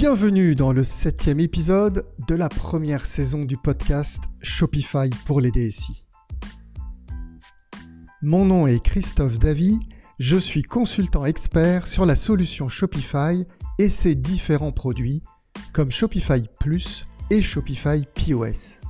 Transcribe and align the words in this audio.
Bienvenue 0.00 0.54
dans 0.54 0.70
le 0.70 0.84
septième 0.84 1.40
épisode 1.40 2.06
de 2.28 2.36
la 2.36 2.48
première 2.48 3.04
saison 3.04 3.44
du 3.44 3.56
podcast 3.56 4.22
Shopify 4.40 5.10
pour 5.26 5.40
les 5.40 5.50
DSI. 5.50 6.04
Mon 8.22 8.44
nom 8.44 8.68
est 8.68 8.78
Christophe 8.78 9.40
Davy, 9.40 9.80
je 10.20 10.36
suis 10.36 10.62
consultant 10.62 11.24
expert 11.24 11.88
sur 11.88 12.06
la 12.06 12.14
solution 12.14 12.68
Shopify 12.68 13.44
et 13.80 13.88
ses 13.88 14.14
différents 14.14 14.70
produits 14.70 15.20
comme 15.72 15.90
Shopify 15.90 16.44
Plus 16.60 17.04
et 17.30 17.42
Shopify 17.42 18.04
POS. 18.14 18.80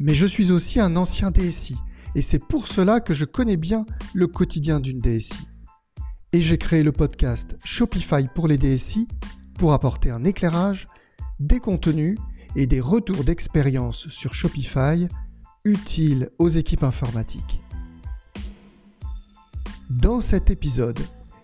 Mais 0.00 0.14
je 0.14 0.26
suis 0.26 0.50
aussi 0.50 0.80
un 0.80 0.96
ancien 0.96 1.30
DSI 1.30 1.76
et 2.16 2.22
c'est 2.22 2.44
pour 2.44 2.66
cela 2.66 2.98
que 2.98 3.14
je 3.14 3.26
connais 3.26 3.56
bien 3.56 3.86
le 4.12 4.26
quotidien 4.26 4.80
d'une 4.80 4.98
DSI 4.98 5.46
et 6.32 6.42
j'ai 6.42 6.58
créé 6.58 6.82
le 6.82 6.92
podcast 6.92 7.56
Shopify 7.64 8.28
pour 8.34 8.46
les 8.46 8.56
DSI 8.56 9.08
pour 9.58 9.72
apporter 9.72 10.10
un 10.10 10.24
éclairage, 10.24 10.88
des 11.40 11.60
contenus 11.60 12.18
et 12.56 12.66
des 12.66 12.80
retours 12.80 13.24
d'expérience 13.24 14.08
sur 14.08 14.34
Shopify 14.34 15.08
utiles 15.64 16.30
aux 16.38 16.48
équipes 16.48 16.84
informatiques. 16.84 17.60
Dans 19.90 20.20
cet 20.20 20.50
épisode, 20.50 21.00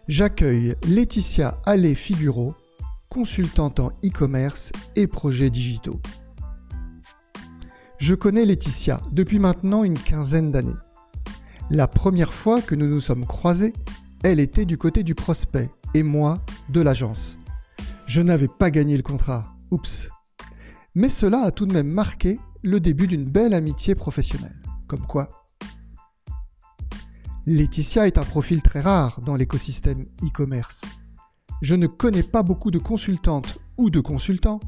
j'accueille 0.09 0.77
Laetitia 0.87 1.61
Allais-Figuro, 1.67 2.55
consultante 3.09 3.81
en 3.81 3.89
e-commerce 4.05 4.73
et 4.95 5.07
projets 5.07 5.51
digitaux. 5.51 6.01
Je 7.99 8.15
connais 8.15 8.45
Laetitia 8.45 9.01
depuis 9.11 9.39
maintenant 9.39 9.83
une 9.83 9.99
quinzaine 9.99 10.51
d'années. 10.51 10.77
La 11.71 11.89
première 11.89 12.33
fois 12.33 12.63
que 12.63 12.75
nous 12.75 12.87
nous 12.87 13.01
sommes 13.01 13.27
croisés, 13.27 13.73
elle 14.23 14.41
était 14.41 14.65
du 14.65 14.79
côté 14.79 15.03
du 15.03 15.15
prospect 15.15 15.71
et 15.95 16.03
moi 16.03 16.45
de 16.69 16.81
l'agence. 16.81 17.39
Je 18.07 18.23
n'avais 18.23 18.49
pas 18.49 18.71
gagné 18.71 18.97
le 18.97 19.03
contrat. 19.03 19.55
Oups. 19.71 20.09
Mais 20.95 21.09
cela 21.09 21.43
a 21.43 21.51
tout 21.51 21.67
de 21.67 21.73
même 21.73 21.89
marqué 21.89 22.39
le 22.63 22.81
début 22.81 23.07
d'une 23.07 23.25
belle 23.25 23.55
amitié 23.55 23.95
professionnelle. 23.95 24.63
Comme 24.89 25.07
quoi 25.07 25.29
Laetitia 27.47 28.07
est 28.07 28.19
un 28.19 28.25
profil 28.25 28.63
très 28.63 28.81
rare 28.81 29.21
dans 29.21 29.37
l'écosystème 29.37 30.05
e-commerce. 30.23 30.83
Je 31.63 31.75
ne 31.75 31.87
connais 31.87 32.23
pas 32.23 32.43
beaucoup 32.43 32.71
de 32.71 32.79
consultantes 32.79 33.59
ou 33.79 33.91
de 33.91 34.01
consultants 34.01 34.61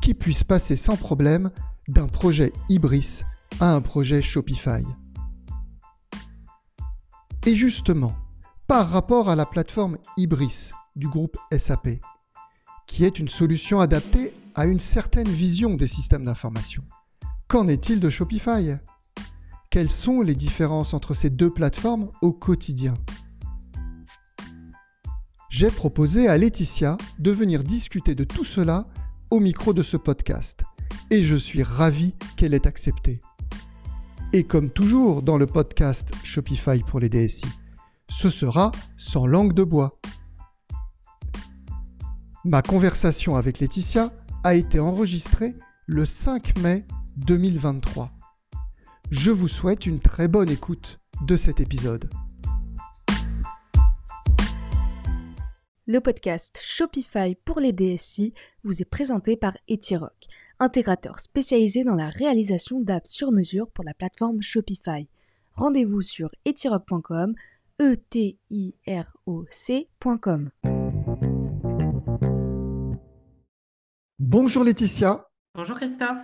qui 0.00 0.14
puissent 0.14 0.44
passer 0.44 0.76
sans 0.76 0.96
problème 0.96 1.50
d'un 1.88 2.06
projet 2.06 2.52
Ibris 2.68 3.22
à 3.60 3.74
un 3.74 3.80
projet 3.80 4.22
Shopify. 4.22 4.82
Et 7.44 7.54
justement, 7.54 8.14
par 8.66 8.88
rapport 8.88 9.28
à 9.28 9.36
la 9.36 9.46
plateforme 9.46 9.98
Ibris 10.16 10.70
du 10.96 11.08
groupe 11.08 11.36
SAP, 11.56 11.88
qui 12.86 13.04
est 13.04 13.18
une 13.18 13.28
solution 13.28 13.80
adaptée 13.80 14.34
à 14.54 14.66
une 14.66 14.80
certaine 14.80 15.28
vision 15.28 15.74
des 15.74 15.86
systèmes 15.86 16.24
d'information. 16.24 16.84
Qu'en 17.48 17.68
est-il 17.68 18.00
de 18.00 18.10
Shopify? 18.10 18.76
Quelles 19.70 19.90
sont 19.90 20.20
les 20.20 20.34
différences 20.34 20.94
entre 20.94 21.14
ces 21.14 21.30
deux 21.30 21.50
plateformes 21.50 22.10
au 22.20 22.32
quotidien? 22.32 22.94
J'ai 25.48 25.70
proposé 25.70 26.28
à 26.28 26.38
Laetitia 26.38 26.96
de 27.18 27.30
venir 27.30 27.62
discuter 27.62 28.14
de 28.14 28.24
tout 28.24 28.44
cela 28.44 28.86
au 29.30 29.40
micro 29.40 29.72
de 29.72 29.82
ce 29.82 29.96
podcast, 29.96 30.62
et 31.10 31.24
je 31.24 31.36
suis 31.36 31.62
ravi 31.62 32.14
qu'elle 32.36 32.54
ait 32.54 32.66
accepté. 32.66 33.20
Et 34.32 34.44
comme 34.44 34.70
toujours 34.70 35.22
dans 35.22 35.36
le 35.36 35.46
podcast 35.46 36.10
Shopify 36.22 36.80
pour 36.80 37.00
les 37.00 37.10
DSI, 37.10 37.46
ce 38.12 38.28
sera 38.28 38.72
sans 38.98 39.26
langue 39.26 39.54
de 39.54 39.64
bois. 39.64 39.98
Ma 42.44 42.60
conversation 42.60 43.36
avec 43.36 43.58
Laetitia 43.58 44.12
a 44.44 44.54
été 44.54 44.78
enregistrée 44.78 45.54
le 45.86 46.04
5 46.04 46.58
mai 46.58 46.84
2023. 47.16 48.10
Je 49.10 49.30
vous 49.30 49.48
souhaite 49.48 49.86
une 49.86 49.98
très 49.98 50.28
bonne 50.28 50.50
écoute 50.50 51.00
de 51.26 51.36
cet 51.36 51.60
épisode. 51.60 52.10
Le 55.86 56.00
podcast 56.00 56.60
Shopify 56.62 57.34
pour 57.46 57.60
les 57.60 57.72
DSI 57.72 58.34
vous 58.62 58.82
est 58.82 58.90
présenté 58.90 59.36
par 59.36 59.56
Etirock, 59.70 60.26
intégrateur 60.58 61.18
spécialisé 61.18 61.82
dans 61.82 61.96
la 61.96 62.10
réalisation 62.10 62.80
d'apps 62.80 63.10
sur 63.10 63.32
mesure 63.32 63.70
pour 63.70 63.84
la 63.84 63.94
plateforme 63.94 64.42
Shopify. 64.42 65.08
Rendez-vous 65.54 66.02
sur 66.02 66.30
etirock.com 66.46 67.34
e-t-i-r-o-c.com. 67.82 68.10
Bonjour 74.20 74.62
Laetitia. 74.62 75.26
Bonjour 75.56 75.76
Christophe. 75.76 76.20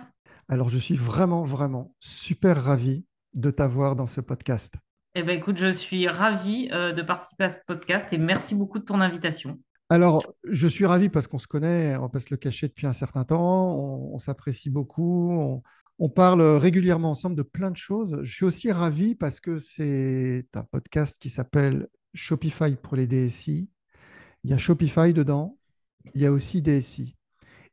Alors 0.47 0.69
je 0.69 0.77
suis 0.77 0.95
vraiment, 0.95 1.43
vraiment 1.43 1.93
super 1.99 2.63
ravi 2.63 3.05
de 3.33 3.51
t'avoir 3.51 3.97
dans 3.97 4.07
ce 4.07 4.21
podcast. 4.21 4.75
Eh 5.15 5.23
bien 5.23 5.33
écoute, 5.33 5.57
je 5.57 5.69
suis 5.69 6.07
ravi 6.07 6.69
euh, 6.71 6.93
de 6.93 7.01
participer 7.01 7.43
à 7.43 7.49
ce 7.49 7.57
podcast 7.67 8.13
et 8.13 8.17
merci 8.17 8.55
beaucoup 8.55 8.79
de 8.79 8.85
ton 8.85 9.01
invitation. 9.01 9.59
Alors, 9.89 10.23
je 10.45 10.67
suis 10.67 10.85
ravi 10.85 11.09
parce 11.09 11.27
qu'on 11.27 11.39
se 11.39 11.47
connaît, 11.47 11.97
on 11.97 12.03
va 12.03 12.09
pas 12.09 12.21
se 12.21 12.27
le 12.31 12.37
cacher 12.37 12.69
depuis 12.69 12.87
un 12.87 12.93
certain 12.93 13.25
temps, 13.25 13.75
on, 13.75 14.13
on 14.13 14.17
s'apprécie 14.19 14.69
beaucoup, 14.69 15.31
on, 15.31 15.61
on 15.99 16.09
parle 16.09 16.41
régulièrement 16.41 17.11
ensemble 17.11 17.35
de 17.35 17.43
plein 17.43 17.71
de 17.71 17.77
choses. 17.77 18.19
Je 18.23 18.33
suis 18.33 18.45
aussi 18.45 18.71
ravi 18.71 19.15
parce 19.15 19.39
que 19.39 19.59
c'est 19.59 20.47
un 20.55 20.63
podcast 20.63 21.17
qui 21.19 21.29
s'appelle 21.29 21.87
Shopify 22.13 22.75
pour 22.75 22.95
les 22.95 23.05
DSI. 23.05 23.69
Il 24.43 24.49
y 24.49 24.53
a 24.53 24.57
Shopify 24.57 25.13
dedans, 25.13 25.57
il 26.15 26.21
y 26.21 26.25
a 26.25 26.31
aussi 26.31 26.61
DSI. 26.61 27.17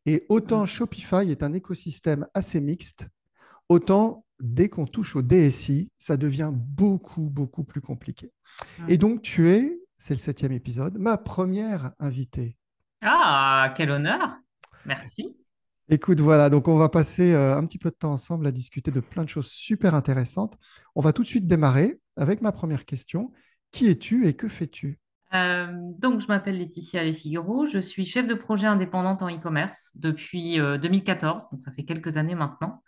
Et 0.07 0.27
autant 0.29 0.67
Shopify 0.67 1.31
est 1.31 1.45
un 1.45 1.53
écosystème 1.53 2.27
assez 2.35 2.61
mixte, 2.61 3.07
autant 3.69 4.25
dès 4.41 4.69
qu'on 4.69 4.87
touche 4.87 5.17
au 5.17 5.23
DSI, 5.23 5.91
ça 5.99 6.17
devient 6.17 6.51
beaucoup, 6.53 7.31
beaucoup 7.31 7.65
plus 7.65 7.81
compliqué. 7.81 8.33
Et 8.89 8.99
donc, 8.99 9.23
tu 9.23 9.51
es, 9.51 9.81
c'est 9.99 10.15
le 10.15 10.19
septième 10.19 10.53
épisode, 10.53 10.99
ma 10.99 11.17
première 11.17 11.93
invitée. 11.99 12.57
Ah, 13.03 13.73
quel 13.77 13.91
honneur. 13.91 14.37
Merci. 14.85 15.37
Écoute, 15.89 16.21
voilà, 16.21 16.51
donc 16.51 16.67
on 16.69 16.77
va 16.77 16.89
passer 16.89 17.33
euh, 17.33 17.57
un 17.57 17.65
petit 17.65 17.79
peu 17.79 17.91
de 17.91 17.95
temps 17.95 18.13
ensemble 18.13 18.47
à 18.47 18.53
discuter 18.53 18.91
de 18.91 19.01
plein 19.01 19.23
de 19.25 19.29
choses 19.29 19.47
super 19.49 19.95
intéressantes. 19.95 20.59
On 20.97 21.01
va 21.01 21.13
tout 21.13 21.23
de 21.23 21.29
suite 21.29 21.47
démarrer 21.47 22.01
avec 22.17 22.41
ma 22.43 22.51
première 22.53 22.85
question. 22.85 23.33
Qui 23.71 23.87
es-tu 23.89 24.27
et 24.27 24.35
que 24.35 24.49
fais-tu? 24.49 24.99
Euh, 25.37 25.67
donc, 25.99 26.21
je 26.21 26.27
m'appelle 26.29 26.59
Laetitia 26.59 27.05
Lefiguro, 27.05 27.67
je 27.67 27.79
suis 27.79 28.05
chef 28.05 28.27
de 28.27 28.35
projet 28.35 28.67
indépendante 28.67 29.23
en 29.23 29.29
e-commerce 29.29 29.93
depuis 29.97 30.57
2014, 30.57 31.45
euh, 31.45 31.47
donc 31.53 31.63
ça 31.63 31.71
fait 31.71 31.85
quelques 31.85 32.17
années 32.17 32.35
maintenant. 32.35 32.83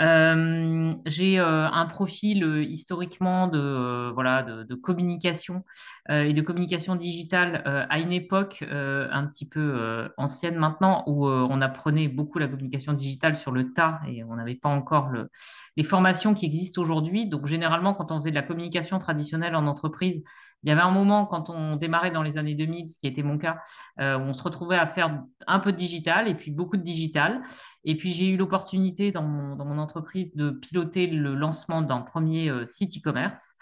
Euh, 0.00 0.94
j'ai 1.04 1.38
un 1.38 1.84
profil 1.84 2.64
historiquement 2.66 3.46
de, 3.46 4.10
voilà, 4.14 4.42
de, 4.42 4.74
communication 4.74 5.64
et 6.08 6.32
de 6.32 6.40
communication 6.40 6.96
digitale 6.96 7.62
à 7.90 7.98
une 7.98 8.10
époque 8.10 8.64
un 8.70 9.26
petit 9.26 9.46
peu 9.46 10.08
ancienne 10.16 10.56
maintenant 10.56 11.04
où 11.06 11.28
on 11.28 11.60
apprenait 11.60 12.08
beaucoup 12.08 12.38
la 12.38 12.48
communication 12.48 12.94
digitale 12.94 13.36
sur 13.36 13.52
le 13.52 13.74
tas 13.74 14.00
et 14.08 14.24
on 14.24 14.36
n'avait 14.36 14.54
pas 14.54 14.70
encore 14.70 15.10
le, 15.10 15.28
les 15.76 15.84
formations 15.84 16.32
qui 16.32 16.46
existent 16.46 16.80
aujourd'hui. 16.80 17.26
Donc 17.26 17.46
généralement, 17.46 17.92
quand 17.92 18.10
on 18.12 18.16
faisait 18.16 18.30
de 18.30 18.34
la 18.34 18.42
communication 18.42 18.98
traditionnelle 18.98 19.54
en 19.54 19.66
entreprise, 19.66 20.22
il 20.62 20.68
y 20.68 20.72
avait 20.72 20.80
un 20.80 20.90
moment 20.90 21.26
quand 21.26 21.50
on 21.50 21.76
démarrait 21.76 22.10
dans 22.10 22.22
les 22.22 22.38
années 22.38 22.54
2000, 22.54 22.90
ce 22.90 22.98
qui 22.98 23.06
était 23.06 23.22
mon 23.22 23.38
cas, 23.38 23.58
où 23.98 24.02
on 24.02 24.32
se 24.32 24.42
retrouvait 24.42 24.78
à 24.78 24.86
faire 24.86 25.22
un 25.46 25.58
peu 25.58 25.72
de 25.72 25.76
digital 25.76 26.28
et 26.28 26.34
puis 26.34 26.50
beaucoup 26.50 26.76
de 26.76 26.82
digital. 26.82 27.42
Et 27.84 27.96
puis, 27.96 28.12
j'ai 28.12 28.28
eu 28.28 28.36
l'opportunité 28.36 29.10
dans 29.10 29.22
mon, 29.22 29.78
entreprise 29.78 30.34
de 30.34 30.50
piloter 30.50 31.06
le 31.06 31.34
lancement 31.34 31.82
d'un 31.82 32.00
premier 32.00 32.48
euh, 32.48 32.66
site 32.66 32.96
e-commerce. 32.98 33.54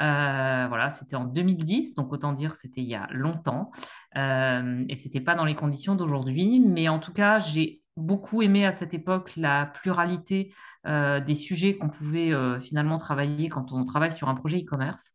Euh, 0.00 0.66
voilà, 0.68 0.90
c'était 0.90 1.16
en 1.16 1.24
2010, 1.24 1.94
donc 1.94 2.12
autant 2.12 2.32
dire 2.32 2.54
c'était 2.54 2.82
il 2.82 2.88
y 2.88 2.94
a 2.94 3.08
longtemps. 3.10 3.70
Euh, 4.16 4.84
et 4.88 4.96
ce 4.96 5.04
n'était 5.04 5.20
pas 5.20 5.34
dans 5.34 5.44
les 5.44 5.54
conditions 5.54 5.96
d'aujourd'hui. 5.96 6.60
Mais 6.60 6.88
en 6.88 6.98
tout 6.98 7.12
cas, 7.12 7.38
j'ai 7.38 7.80
beaucoup 7.96 8.42
aimé 8.42 8.64
à 8.64 8.72
cette 8.72 8.92
époque 8.94 9.32
la 9.36 9.66
pluralité 9.66 10.52
euh, 10.86 11.20
des 11.20 11.34
sujets 11.34 11.76
qu'on 11.76 11.88
pouvait 11.88 12.32
euh, 12.32 12.60
finalement 12.60 12.98
travailler 12.98 13.48
quand 13.48 13.72
on 13.72 13.84
travaille 13.84 14.12
sur 14.12 14.28
un 14.28 14.34
projet 14.34 14.58
e-commerce. 14.58 15.12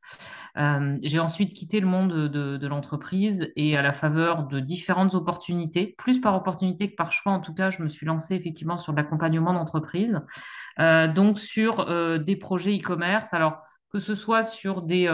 Euh, 0.58 0.98
j'ai 1.04 1.20
ensuite 1.20 1.54
quitté 1.54 1.80
le 1.80 1.88
monde 1.88 2.12
de, 2.12 2.68
l'entreprise 2.68 3.52
et 3.56 3.78
à 3.78 3.82
la 3.82 3.94
faveur 3.94 4.48
de 4.48 4.60
différentes 4.60 5.14
opportunités, 5.14 5.96
plus 5.98 6.20
par 6.20 6.36
opportunité 6.36 6.90
que 6.90 6.96
par 6.96 7.12
choix 7.12 7.34
en 7.34 7.40
tout 7.40 7.54
cas, 7.54 7.70
je 7.70 7.84
me 7.84 7.90
suis 7.90 8.06
lancée 8.06 8.36
effectivement 8.36 8.78
sur 8.78 8.94
l'accompagnement 8.94 9.54
d'entreprise, 9.54 10.22
donc 10.78 11.40
sur 11.40 12.20
des 12.20 12.36
projets 12.36 12.78
e-commerce. 12.78 13.34
Alors 13.34 13.62
que 13.92 14.00
ce 14.00 14.14
soit 14.14 14.44
sur 14.44 14.84
des 14.84 15.08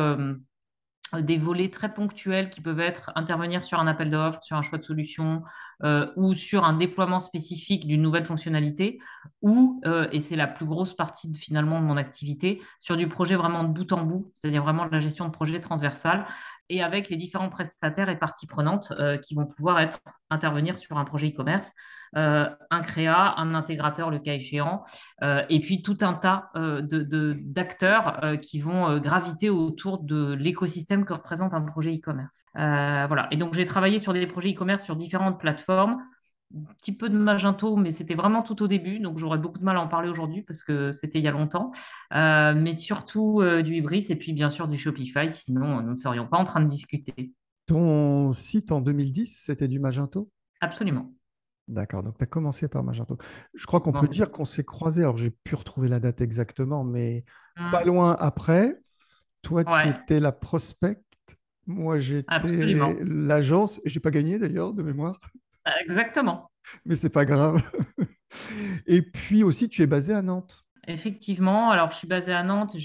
des 1.22 1.38
volets 1.38 1.70
très 1.70 1.94
ponctuels 1.94 2.50
qui 2.50 2.62
peuvent 2.62 2.80
être 2.80 3.12
intervenir 3.16 3.64
sur 3.64 3.80
un 3.80 3.88
appel 3.88 4.10
d'offres, 4.10 4.42
sur 4.44 4.58
un 4.58 4.62
choix 4.62 4.78
de 4.78 4.84
solution, 4.84 5.44
ou 6.16 6.34
sur 6.34 6.64
un 6.64 6.74
déploiement 6.74 7.20
spécifique 7.20 7.86
d'une 7.86 8.02
nouvelle 8.02 8.26
fonctionnalité, 8.26 9.00
ou, 9.42 9.82
et 10.12 10.22
c'est 10.22 10.38
la 10.38 10.48
plus 10.48 10.66
grosse 10.66 10.96
partie 10.96 11.34
finalement 11.36 11.82
de 11.82 11.86
mon 11.86 11.98
activité, 11.98 12.62
sur 12.80 12.96
du 12.96 13.10
projet 13.10 13.36
vraiment 13.36 13.64
de 13.64 13.74
bout 13.74 13.92
en 13.92 14.04
bout, 14.04 14.32
c'est-à-dire 14.34 14.64
vraiment 14.64 14.86
de 14.86 14.92
la 14.92 15.00
gestion 15.00 15.26
de 15.26 15.32
projet 15.32 15.60
transversal, 15.60 16.26
et 16.70 16.82
avec 16.82 17.10
les 17.10 17.18
différents 17.18 17.50
prestataires 17.50 18.10
et 18.10 18.18
parties 18.18 18.48
prenantes 18.48 18.92
qui 19.22 19.36
vont 19.36 19.46
pouvoir 19.46 19.80
être, 19.80 20.00
intervenir 20.30 20.80
sur 20.80 20.98
un 20.98 21.06
projet 21.06 21.30
e-commerce. 21.30 21.72
Euh, 22.18 22.50
un 22.72 22.82
créa, 22.82 23.34
un 23.38 23.54
intégrateur 23.56 24.10
le 24.10 24.20
cas 24.20 24.36
échéant, 24.36 24.86
euh, 25.22 25.44
et 25.50 25.60
puis 25.60 25.82
tout 25.82 25.98
un 26.00 26.14
tas 26.14 26.50
euh, 26.56 26.82
d'acteurs 26.82 28.22
qui 28.42 28.60
vont 28.60 28.98
graviter 29.00 29.50
autour 29.50 30.00
de 30.00 30.34
l'écosystème 30.34 31.04
que 31.04 31.14
représente 31.14 31.54
un 31.54 31.62
projet 31.62 31.94
e-commerce. 31.94 32.46
voilà. 32.54 33.28
Et 33.32 33.38
donc 33.38 33.54
j'ai 33.54 33.66
travaillé 33.66 34.00
sur 34.00 34.14
des 34.14 34.26
projets 34.28 34.52
e-commerce 34.54 34.84
sur 34.84 34.96
différentes 34.96 35.40
plateformes 35.40 36.02
petit 36.78 36.92
peu 36.92 37.10
de 37.10 37.18
Magento, 37.18 37.76
mais 37.76 37.92
c'était 37.92 38.16
vraiment 38.16 38.44
tout 38.44 38.62
au 38.62 38.68
début, 38.68 39.00
donc 39.00 39.18
j'aurais 39.18 39.38
beaucoup 39.38 39.60
de 39.60 39.64
mal 39.64 39.78
à 39.78 39.82
en 39.82 39.88
parler 39.88 40.10
aujourd'hui 40.10 40.42
parce 40.42 40.64
que 40.64 40.92
c'était 40.92 41.20
il 41.20 41.26
y 41.26 41.28
a 41.28 41.32
longtemps. 41.32 41.72
mais 42.12 42.74
surtout 42.74 43.42
du 43.64 43.76
Hybris 43.76 44.08
et 44.10 44.16
puis 44.16 44.34
bien 44.34 44.50
sûr 44.50 44.68
du 44.68 44.78
Shopify, 44.78 45.30
sinon 45.30 45.82
nous 45.82 45.92
ne 45.92 45.96
serions 45.96 46.28
pas 46.28 46.38
en 46.38 46.46
train 46.46 46.62
de 46.62 46.70
discuter. 46.70 47.34
Ton 47.68 48.32
site 48.32 48.72
en 48.72 48.80
2010, 48.82 49.42
c'était 49.46 49.68
du 49.68 49.80
Magento? 49.80 50.30
Absolument. 50.62 51.12
D'accord, 51.68 52.04
donc 52.04 52.18
tu 52.18 52.24
as 52.24 52.28
commencé 52.28 52.68
par 52.68 52.84
Magento. 52.84 53.18
Je 53.56 53.66
crois 53.66 53.82
qu'on 53.82 53.92
peut 53.92 54.08
dire 54.08 54.32
qu'on 54.32 54.46
s'est 54.46 54.64
croisés. 54.64 55.02
Alors, 55.02 55.18
j'ai 55.18 55.32
pu 55.32 55.56
retrouver 55.56 55.88
la 55.88 56.00
date 56.00 56.22
exactement, 56.22 56.84
mais 56.84 57.26
pas 57.72 57.84
mmh. 57.84 57.88
loin 57.88 58.16
après. 58.20 58.80
Toi, 59.42 59.64
tu 59.64 59.90
étais 59.90 60.20
la 60.20 60.32
prospect. 60.32 61.02
Moi, 61.66 61.98
j'étais 61.98 62.76
l'agence. 63.04 63.82
Et 63.84 63.90
j'ai 63.90 64.00
pas 64.00 64.12
gagné 64.12 64.38
d'ailleurs, 64.38 64.74
de 64.74 64.84
mémoire. 64.84 65.20
Exactement. 65.82 66.52
Mais 66.86 66.96
c'est 66.96 67.10
pas 67.10 67.26
grave. 67.26 67.62
Et 68.88 69.02
puis 69.02 69.44
aussi, 69.44 69.70
tu 69.70 69.82
es 69.82 69.88
basé 69.88 70.14
à 70.14 70.22
Nantes. 70.22 70.66
Effectivement, 70.88 71.72
alors 71.72 71.90
je 71.90 71.96
suis 71.96 72.08
basée 72.08 72.32
à 72.32 72.44
Nantes, 72.44 72.76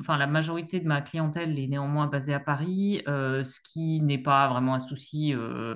enfin, 0.00 0.16
la 0.16 0.26
majorité 0.26 0.80
de 0.80 0.86
ma 0.86 1.02
clientèle 1.02 1.58
est 1.58 1.66
néanmoins 1.66 2.06
basée 2.06 2.32
à 2.32 2.40
Paris, 2.40 3.02
euh, 3.08 3.44
ce 3.44 3.60
qui 3.60 4.00
n'est 4.00 4.22
pas 4.22 4.48
vraiment 4.48 4.72
un 4.74 4.80
souci 4.80 5.34
euh, 5.34 5.74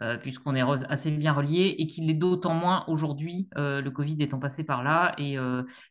euh, 0.00 0.16
puisqu'on 0.16 0.54
est 0.54 0.62
assez 0.88 1.10
bien 1.10 1.34
relié 1.34 1.74
et 1.78 1.86
qu'il 1.86 2.06
l'est 2.06 2.14
d'autant 2.14 2.54
moins 2.54 2.84
aujourd'hui, 2.86 3.50
le 3.56 3.90
Covid 3.90 4.16
étant 4.20 4.38
passé 4.38 4.64
par 4.64 4.82
là 4.82 5.14
et, 5.18 5.34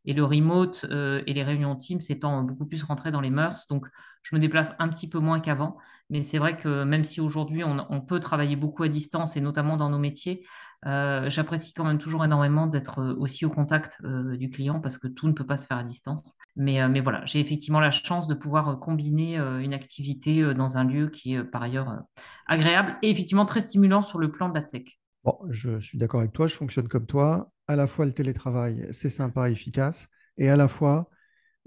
et 0.05 0.13
le 0.13 0.23
remote 0.23 0.85
et 0.85 1.33
les 1.33 1.43
réunions 1.43 1.75
Teams 1.75 1.99
étant 2.09 2.41
beaucoup 2.41 2.65
plus 2.65 2.81
rentrées 2.83 3.11
dans 3.11 3.21
les 3.21 3.29
mœurs. 3.29 3.67
Donc 3.67 3.87
je 4.27 4.35
me 4.35 4.41
déplace 4.41 4.73
un 4.77 4.89
petit 4.89 5.07
peu 5.07 5.19
moins 5.19 5.39
qu'avant, 5.39 5.77
mais 6.09 6.21
c'est 6.21 6.37
vrai 6.37 6.57
que 6.57 6.83
même 6.83 7.05
si 7.05 7.21
aujourd'hui 7.21 7.63
on, 7.63 8.01
peut 8.01 8.19
travailler 8.19 8.57
beaucoup 8.57 8.83
à 8.83 8.89
distance 8.89 9.37
et 9.37 9.41
notamment 9.41 9.77
dans 9.77 9.89
nos 9.89 9.99
métiers, 9.99 10.45
euh, 10.85 11.29
j'apprécie 11.29 11.71
quand 11.71 11.85
même 11.85 11.97
toujours 11.97 12.25
énormément 12.25 12.67
d'être 12.67 12.99
euh, 12.99 13.15
aussi 13.19 13.45
au 13.45 13.49
contact 13.49 14.01
euh, 14.03 14.35
du 14.35 14.49
client 14.49 14.81
parce 14.81 14.97
que 14.97 15.07
tout 15.07 15.27
ne 15.27 15.31
peut 15.31 15.45
pas 15.45 15.57
se 15.57 15.65
faire 15.65 15.77
à 15.77 15.83
distance. 15.85 16.35
Mais, 16.57 16.87
mais 16.89 16.99
voilà, 16.99 17.23
j'ai 17.25 17.39
effectivement 17.39 17.79
la 17.79 17.89
chance 17.89 18.27
de 18.27 18.33
pouvoir 18.33 18.77
combiner 18.79 19.37
une 19.37 19.73
activité 19.73 20.53
dans 20.53 20.75
un 20.75 20.83
lieu 20.83 21.09
qui 21.09 21.35
est 21.35 21.43
par 21.43 21.61
ailleurs 21.61 22.01
agréable 22.47 22.97
et 23.01 23.09
effectivement 23.09 23.45
très 23.45 23.61
stimulant 23.61 24.03
sur 24.03 24.19
le 24.19 24.29
plan 24.29 24.49
de 24.49 24.55
la 24.55 24.61
tech. 24.61 24.99
Bon, 25.23 25.37
je 25.49 25.79
suis 25.79 25.97
d'accord 25.97 26.19
avec 26.19 26.33
toi, 26.33 26.47
je 26.47 26.55
fonctionne 26.55 26.89
comme 26.89 27.05
toi. 27.05 27.49
À 27.67 27.77
la 27.77 27.87
fois 27.87 28.05
le 28.05 28.13
télétravail, 28.13 28.87
c'est 28.91 29.09
sympa, 29.09 29.49
efficace, 29.49 30.09
et 30.37 30.49
à 30.49 30.57
la 30.57 30.67
fois 30.67 31.09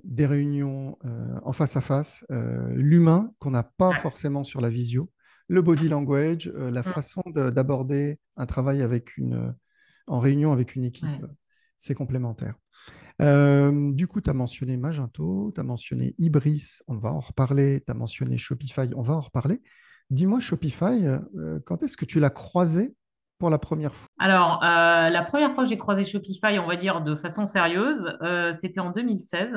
des 0.05 0.26
réunions 0.26 0.97
en 1.43 1.52
face 1.52 1.76
à 1.76 1.81
face, 1.81 2.25
l'humain 2.29 3.32
qu'on 3.38 3.50
n'a 3.50 3.62
pas 3.62 3.93
forcément 3.93 4.44
sur 4.44 4.61
la 4.61 4.70
visio 4.70 5.11
le 5.50 5.62
body 5.62 5.88
language, 5.88 6.50
euh, 6.55 6.70
la 6.70 6.81
mm. 6.81 6.85
façon 6.85 7.23
d'aborder 7.26 8.20
un 8.37 8.47
travail 8.47 8.82
avec 8.82 9.17
une, 9.17 9.52
en 10.06 10.20
réunion 10.20 10.52
avec 10.52 10.76
une 10.76 10.85
équipe, 10.85 11.26
c'est 11.76 11.94
complémentaire. 11.94 12.55
Euh, 13.20 13.93
du 13.93 14.06
coup, 14.06 14.20
tu 14.20 14.31
as 14.31 14.32
mentionné 14.32 14.76
Magento, 14.76 15.50
tu 15.52 15.61
as 15.61 15.64
mentionné 15.64 16.14
Ibris, 16.19 16.79
on 16.87 16.97
va 16.97 17.12
en 17.12 17.19
reparler, 17.19 17.82
tu 17.85 17.91
as 17.91 17.94
mentionné 17.94 18.38
Shopify, 18.38 18.88
on 18.94 19.02
va 19.02 19.14
en 19.14 19.20
reparler. 19.20 19.61
Dis-moi, 20.08 20.38
Shopify, 20.38 21.05
euh, 21.05 21.58
quand 21.67 21.82
est-ce 21.82 21.97
que 21.97 22.05
tu 22.05 22.20
l'as 22.20 22.31
croisé 22.31 22.94
pour 23.40 23.50
la 23.50 23.58
première 23.58 23.92
fois 23.92 24.06
Alors, 24.20 24.60
la 24.62 25.22
première 25.22 25.52
fois 25.52 25.64
que 25.64 25.70
j'ai 25.70 25.76
croisé 25.76 26.04
Shopify, 26.04 26.60
on 26.60 26.66
va 26.69 26.76
dire 26.76 27.00
de 27.00 27.16
façon 27.16 27.46
sérieuse, 27.46 28.16
c'était 28.60 28.81
en 28.81 28.90
2016. 28.90 29.56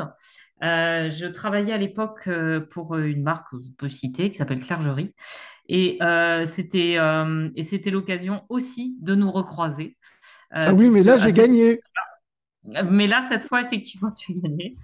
je 0.61 1.27
travaillais 1.27 1.73
à 1.73 1.77
l'époque 1.77 2.27
pour 2.71 2.95
une 2.95 3.21
marque 3.21 3.51
que 3.51 3.57
peut 3.77 3.89
citer 3.89 4.31
qui 4.31 4.37
s'appelle 4.37 4.61
Clergerie. 4.61 5.13
Et 5.69 5.97
euh, 6.01 6.45
c'était 6.45 6.95
euh, 6.97 7.49
et 7.55 7.63
c'était 7.63 7.89
l'occasion 7.89 8.43
aussi 8.49 8.97
de 9.01 9.15
nous 9.15 9.31
recroiser. 9.31 9.97
Euh, 10.53 10.65
ah 10.67 10.73
oui, 10.73 10.89
mais 10.91 11.03
là, 11.03 11.17
j'ai 11.17 11.31
gagné. 11.31 11.79
Mais 12.65 13.07
là, 13.07 13.25
cette 13.29 13.43
fois, 13.43 13.61
effectivement, 13.61 14.11
tu 14.17 14.33
as 14.33 14.35
gagné. 14.35 14.75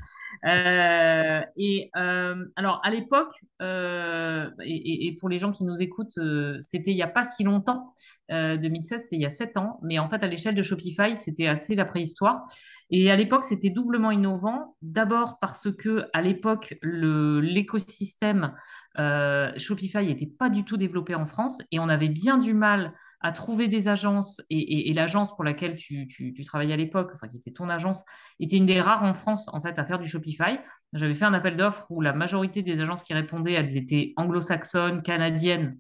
et 1.56 1.90
alors, 1.94 2.82
à 2.84 2.90
l'époque, 2.90 3.34
et, 3.62 5.08
et, 5.08 5.16
pour 5.18 5.30
les 5.30 5.38
gens 5.38 5.52
qui 5.52 5.64
nous 5.64 5.82
écoutent, 5.82 6.20
c'était 6.60 6.92
il 6.92 6.96
n'y 6.96 7.02
a 7.02 7.08
pas 7.08 7.26
si 7.26 7.44
longtemps. 7.44 7.94
2016, 8.30 9.04
c'était 9.04 9.16
il 9.16 9.22
y 9.22 9.26
a 9.26 9.30
sept 9.30 9.58
ans. 9.58 9.80
Mais 9.82 10.00
en 10.00 10.08
fait, 10.08 10.24
à 10.24 10.28
l'échelle 10.28 10.56
de 10.56 10.62
Shopify, 10.62 11.16
c'était 11.16 11.48
assez 11.48 11.76
la 11.76 11.86
préhistoire. 11.86 12.46
Et 12.90 13.12
à 13.12 13.16
l'époque, 13.16 13.46
c'était 13.46 13.70
doublement 13.70 14.12
innovant. 14.12 14.76
D'abord 14.82 15.40
parce 15.40 15.72
que 15.72 16.06
à 16.14 16.22
l'époque, 16.22 16.76
l'écosystème 16.82 18.54
euh, 18.98 19.52
Shopify 19.58 20.06
n'était 20.06 20.26
pas 20.26 20.50
du 20.50 20.66
tout 20.66 20.78
développé 20.78 21.16
en 21.16 21.26
France 21.26 21.60
et 21.72 21.80
on 21.80 21.90
avait 21.90 22.10
bien 22.10 22.38
du 22.38 22.54
mal 22.54 22.94
à 23.22 23.32
trouver 23.32 23.68
des 23.68 23.88
agences 23.88 24.42
et, 24.50 24.94
l'agence 24.94 25.36
pour 25.36 25.44
laquelle 25.44 25.76
tu, 25.76 26.08
travaillais 26.46 26.74
à 26.74 26.78
l'époque, 26.78 27.12
enfin 27.14 27.28
qui 27.28 27.38
était 27.38 27.52
ton 27.52 27.70
agence, 27.70 28.04
était 28.40 28.58
une 28.58 28.66
des 28.66 28.80
rares 28.80 29.04
en 29.04 29.14
France 29.14 29.48
en 29.52 29.60
fait 29.62 29.78
à 29.78 29.86
faire 29.86 30.00
du 30.00 30.08
Shopify. 30.08 30.60
J'avais 30.94 31.16
fait 31.16 31.26
un 31.26 31.34
appel 31.34 31.58
d'offres 31.58 31.86
où 31.90 32.02
la 32.02 32.14
majorité 32.14 32.64
des 32.64 32.80
agences 32.80 33.04
qui 33.04 33.14
répondaient, 33.14 33.54
elles 33.54 33.78
étaient 33.78 34.14
anglo-saxonnes, 34.16 35.04
canadiennes 35.04 35.78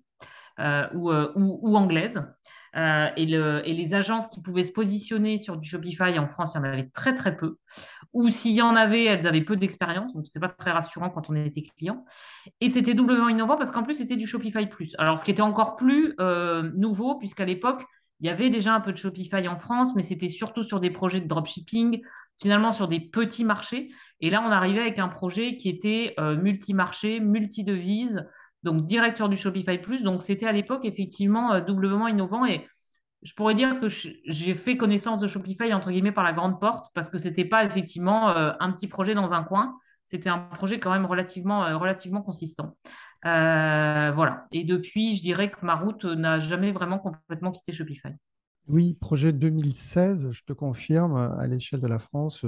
euh, 0.60 0.88
euh, 0.94 1.32
ou, 1.36 1.78
anglaises. 1.78 2.22
Et, 2.76 3.26
les 3.26 3.94
agences 3.94 4.28
qui 4.28 4.42
pouvaient 4.42 4.64
se 4.64 4.72
positionner 4.72 5.38
sur 5.38 5.58
du 5.58 5.68
Shopify 5.68 6.18
en 6.20 6.28
France, 6.28 6.54
il 6.54 6.58
y 6.58 6.62
en 6.62 6.64
avait 6.64 6.90
très 6.90 7.14
très 7.14 7.36
peu 7.36 7.58
ou 8.14 8.30
s'il 8.30 8.54
y 8.54 8.62
en 8.62 8.76
avait, 8.76 9.06
elles 9.06 9.28
avaient 9.28 9.44
peu 9.44 9.56
d'expérience, 9.56 10.14
donc 10.14 10.26
c'était 10.26 10.40
pas 10.40 10.50
très 10.50 10.72
rassurant 10.72 11.10
quand 11.10 11.30
on 11.30 11.36
était 11.36 11.62
client. 11.62 12.06
Et 12.60 12.70
c'était 12.70 12.94
doublement 12.94 13.30
innovant 13.30 13.58
parce 13.58 13.72
qu'en 13.72 13.84
plus 13.84 13.96
c'était 13.96 14.16
du 14.16 14.28
Shopify 14.28 14.68
Plus. 14.68 14.96
Alors 14.98 15.20
ce 15.20 15.26
qui 15.26 15.32
était 15.32 15.42
encore 15.42 15.76
plus 15.76 16.16
euh, 16.20 16.72
nouveau, 16.76 17.16
puisqu'à 17.16 17.46
l'époque, 17.46 17.84
il 18.20 18.28
y 18.28 18.30
avait 18.30 18.50
déjà 18.50 18.74
un 18.74 18.82
peu 18.82 18.92
de 18.92 18.98
Shopify 18.98 19.48
en 19.48 19.56
France, 19.56 19.96
mais 19.96 20.02
c'était 20.02 20.28
surtout 20.28 20.64
sur 20.64 20.80
des 20.80 20.90
projets 20.90 21.22
de 21.22 21.28
dropshipping, 21.28 22.02
finalement 22.42 22.72
sur 22.72 22.88
des 22.88 23.00
petits 23.00 23.46
marchés. 23.46 23.90
Et 24.22 24.30
là, 24.30 24.44
on 24.46 24.52
arrivait 24.52 24.82
avec 24.82 25.00
un 25.00 25.08
projet 25.08 25.56
qui 25.56 25.70
était 25.70 26.16
euh, 26.20 26.36
multi-marché, 26.36 27.20
multi-devise, 27.20 28.26
donc 28.64 28.86
directeur 28.86 29.30
du 29.30 29.38
Shopify 29.38 29.78
Plus. 29.78 30.04
Donc 30.04 30.24
c'était 30.24 30.48
à 30.48 30.52
l'époque 30.52 30.86
effectivement 30.86 31.54
euh, 31.54 31.62
doublement 31.62 32.08
innovant 32.08 32.46
et 32.46 32.66
je 33.22 33.34
pourrais 33.34 33.56
dire 33.56 33.80
que 33.80 33.88
j'ai 33.90 34.56
fait 34.56 34.78
connaissance 34.78 35.20
de 35.20 35.28
Shopify 35.28 35.74
entre 35.74 35.92
guillemets 35.92 36.12
par 36.12 36.24
la 36.24 36.34
grande 36.34 36.60
porte 36.60 36.92
parce 36.94 37.10
que 37.10 37.18
c'était 37.18 37.46
pas 37.46 37.66
effectivement 37.66 38.30
euh, 38.30 38.54
un 38.60 38.72
petit 38.72 38.88
projet 38.88 39.14
dans 39.14 39.34
un 39.34 39.44
coin, 39.44 39.78
c'était 40.06 40.30
un 40.30 40.40
projet 40.40 40.80
quand 40.80 40.92
même 40.92 41.06
relativement, 41.06 41.66
euh, 41.66 41.78
relativement 41.78 42.22
consistant. 42.22 42.78
Euh, 43.26 44.12
voilà. 44.12 44.48
Et 44.52 44.64
depuis, 44.64 45.18
je 45.18 45.22
dirais 45.22 45.52
que 45.52 45.66
ma 45.66 45.76
route 45.76 46.06
n'a 46.06 46.40
jamais 46.40 46.72
vraiment 46.72 47.00
complètement 47.00 47.52
quitté 47.52 47.74
Shopify. 47.74 48.10
Oui, 48.68 48.94
projet 48.94 49.34
2016, 49.34 50.32
je 50.32 50.44
te 50.44 50.54
confirme, 50.54 51.16
à 51.16 51.46
l'échelle 51.48 51.82
de 51.82 51.88
la 51.88 52.00
France, 52.00 52.46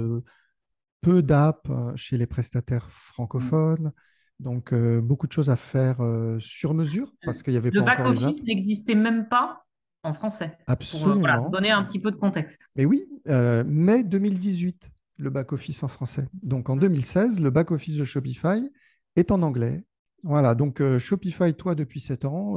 peu 1.00 1.20
d'apps 1.20 1.68
chez 1.96 2.16
les 2.16 2.26
prestataires 2.26 2.88
francophones. 2.90 3.92
Donc, 4.40 4.74
beaucoup 4.74 5.26
de 5.26 5.32
choses 5.32 5.50
à 5.50 5.56
faire 5.56 5.98
sur 6.40 6.74
mesure 6.74 7.12
parce 7.24 7.42
qu'il 7.42 7.54
y 7.54 7.56
avait 7.56 7.70
le 7.70 7.84
pas 7.84 7.92
encore 7.92 8.08
Le 8.08 8.14
back-office 8.14 8.42
n'existait 8.44 8.94
même 8.94 9.28
pas 9.28 9.62
en 10.02 10.12
français. 10.12 10.56
Euh, 10.60 10.72
Absolument. 10.72 11.42
Pour 11.42 11.50
donner 11.50 11.70
un 11.70 11.84
petit 11.84 12.00
peu 12.00 12.10
de 12.10 12.16
contexte. 12.16 12.68
Mais 12.76 12.84
oui, 12.84 13.06
euh, 13.28 13.64
mai 13.66 14.02
2018, 14.02 14.90
le 15.18 15.30
back-office 15.30 15.82
en 15.82 15.88
français. 15.88 16.26
Donc 16.42 16.70
en 16.70 16.76
2016, 16.76 17.40
le 17.40 17.50
back-office 17.50 17.96
de 17.96 18.04
Shopify 18.04 18.70
est 19.16 19.30
en 19.30 19.42
anglais. 19.42 19.84
Voilà, 20.24 20.54
donc 20.54 20.80
euh, 20.80 20.98
Shopify, 20.98 21.54
toi, 21.54 21.74
depuis 21.74 22.00
7 22.00 22.24
ans, 22.24 22.56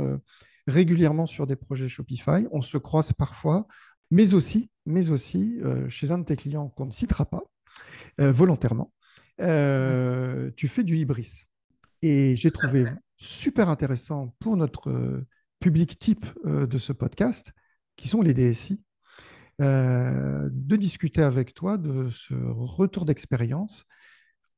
régulièrement 0.67 1.25
sur 1.25 1.48
des 1.48 1.55
projets 1.55 1.89
Shopify, 1.89 2.48
on 2.51 2.62
se 2.62 2.77
croise 2.77 3.13
parfois, 3.13 3.67
mais 4.12 4.34
aussi, 4.34 4.70
mais 4.86 5.10
aussi 5.10 5.60
chez 5.89 6.12
un 6.12 6.20
de 6.20 6.25
tes 6.25 6.36
clients 6.36 6.70
qu'on 6.70 6.86
ne 6.86 6.91
citera 6.91 7.25
pas, 7.25 7.44
volontairement, 8.17 8.91
tu 9.38 10.67
fais 10.67 10.84
du 10.84 10.98
Ibris. 10.98 11.46
Et 12.07 12.35
j'ai 12.38 12.51
trouvé 12.51 12.85
super 13.17 13.67
intéressant 13.67 14.35
pour 14.38 14.57
notre 14.57 15.25
public 15.59 15.97
type 15.97 16.27
euh, 16.45 16.67
de 16.67 16.77
ce 16.77 16.93
podcast, 16.93 17.51
qui 17.95 18.07
sont 18.07 18.21
les 18.21 18.35
DSI, 18.35 18.79
euh, 19.59 20.47
de 20.51 20.75
discuter 20.75 21.24
avec 21.24 21.55
toi 21.55 21.79
de 21.79 22.12
ce 22.12 22.35
retour 22.35 23.05
d'expérience 23.05 23.88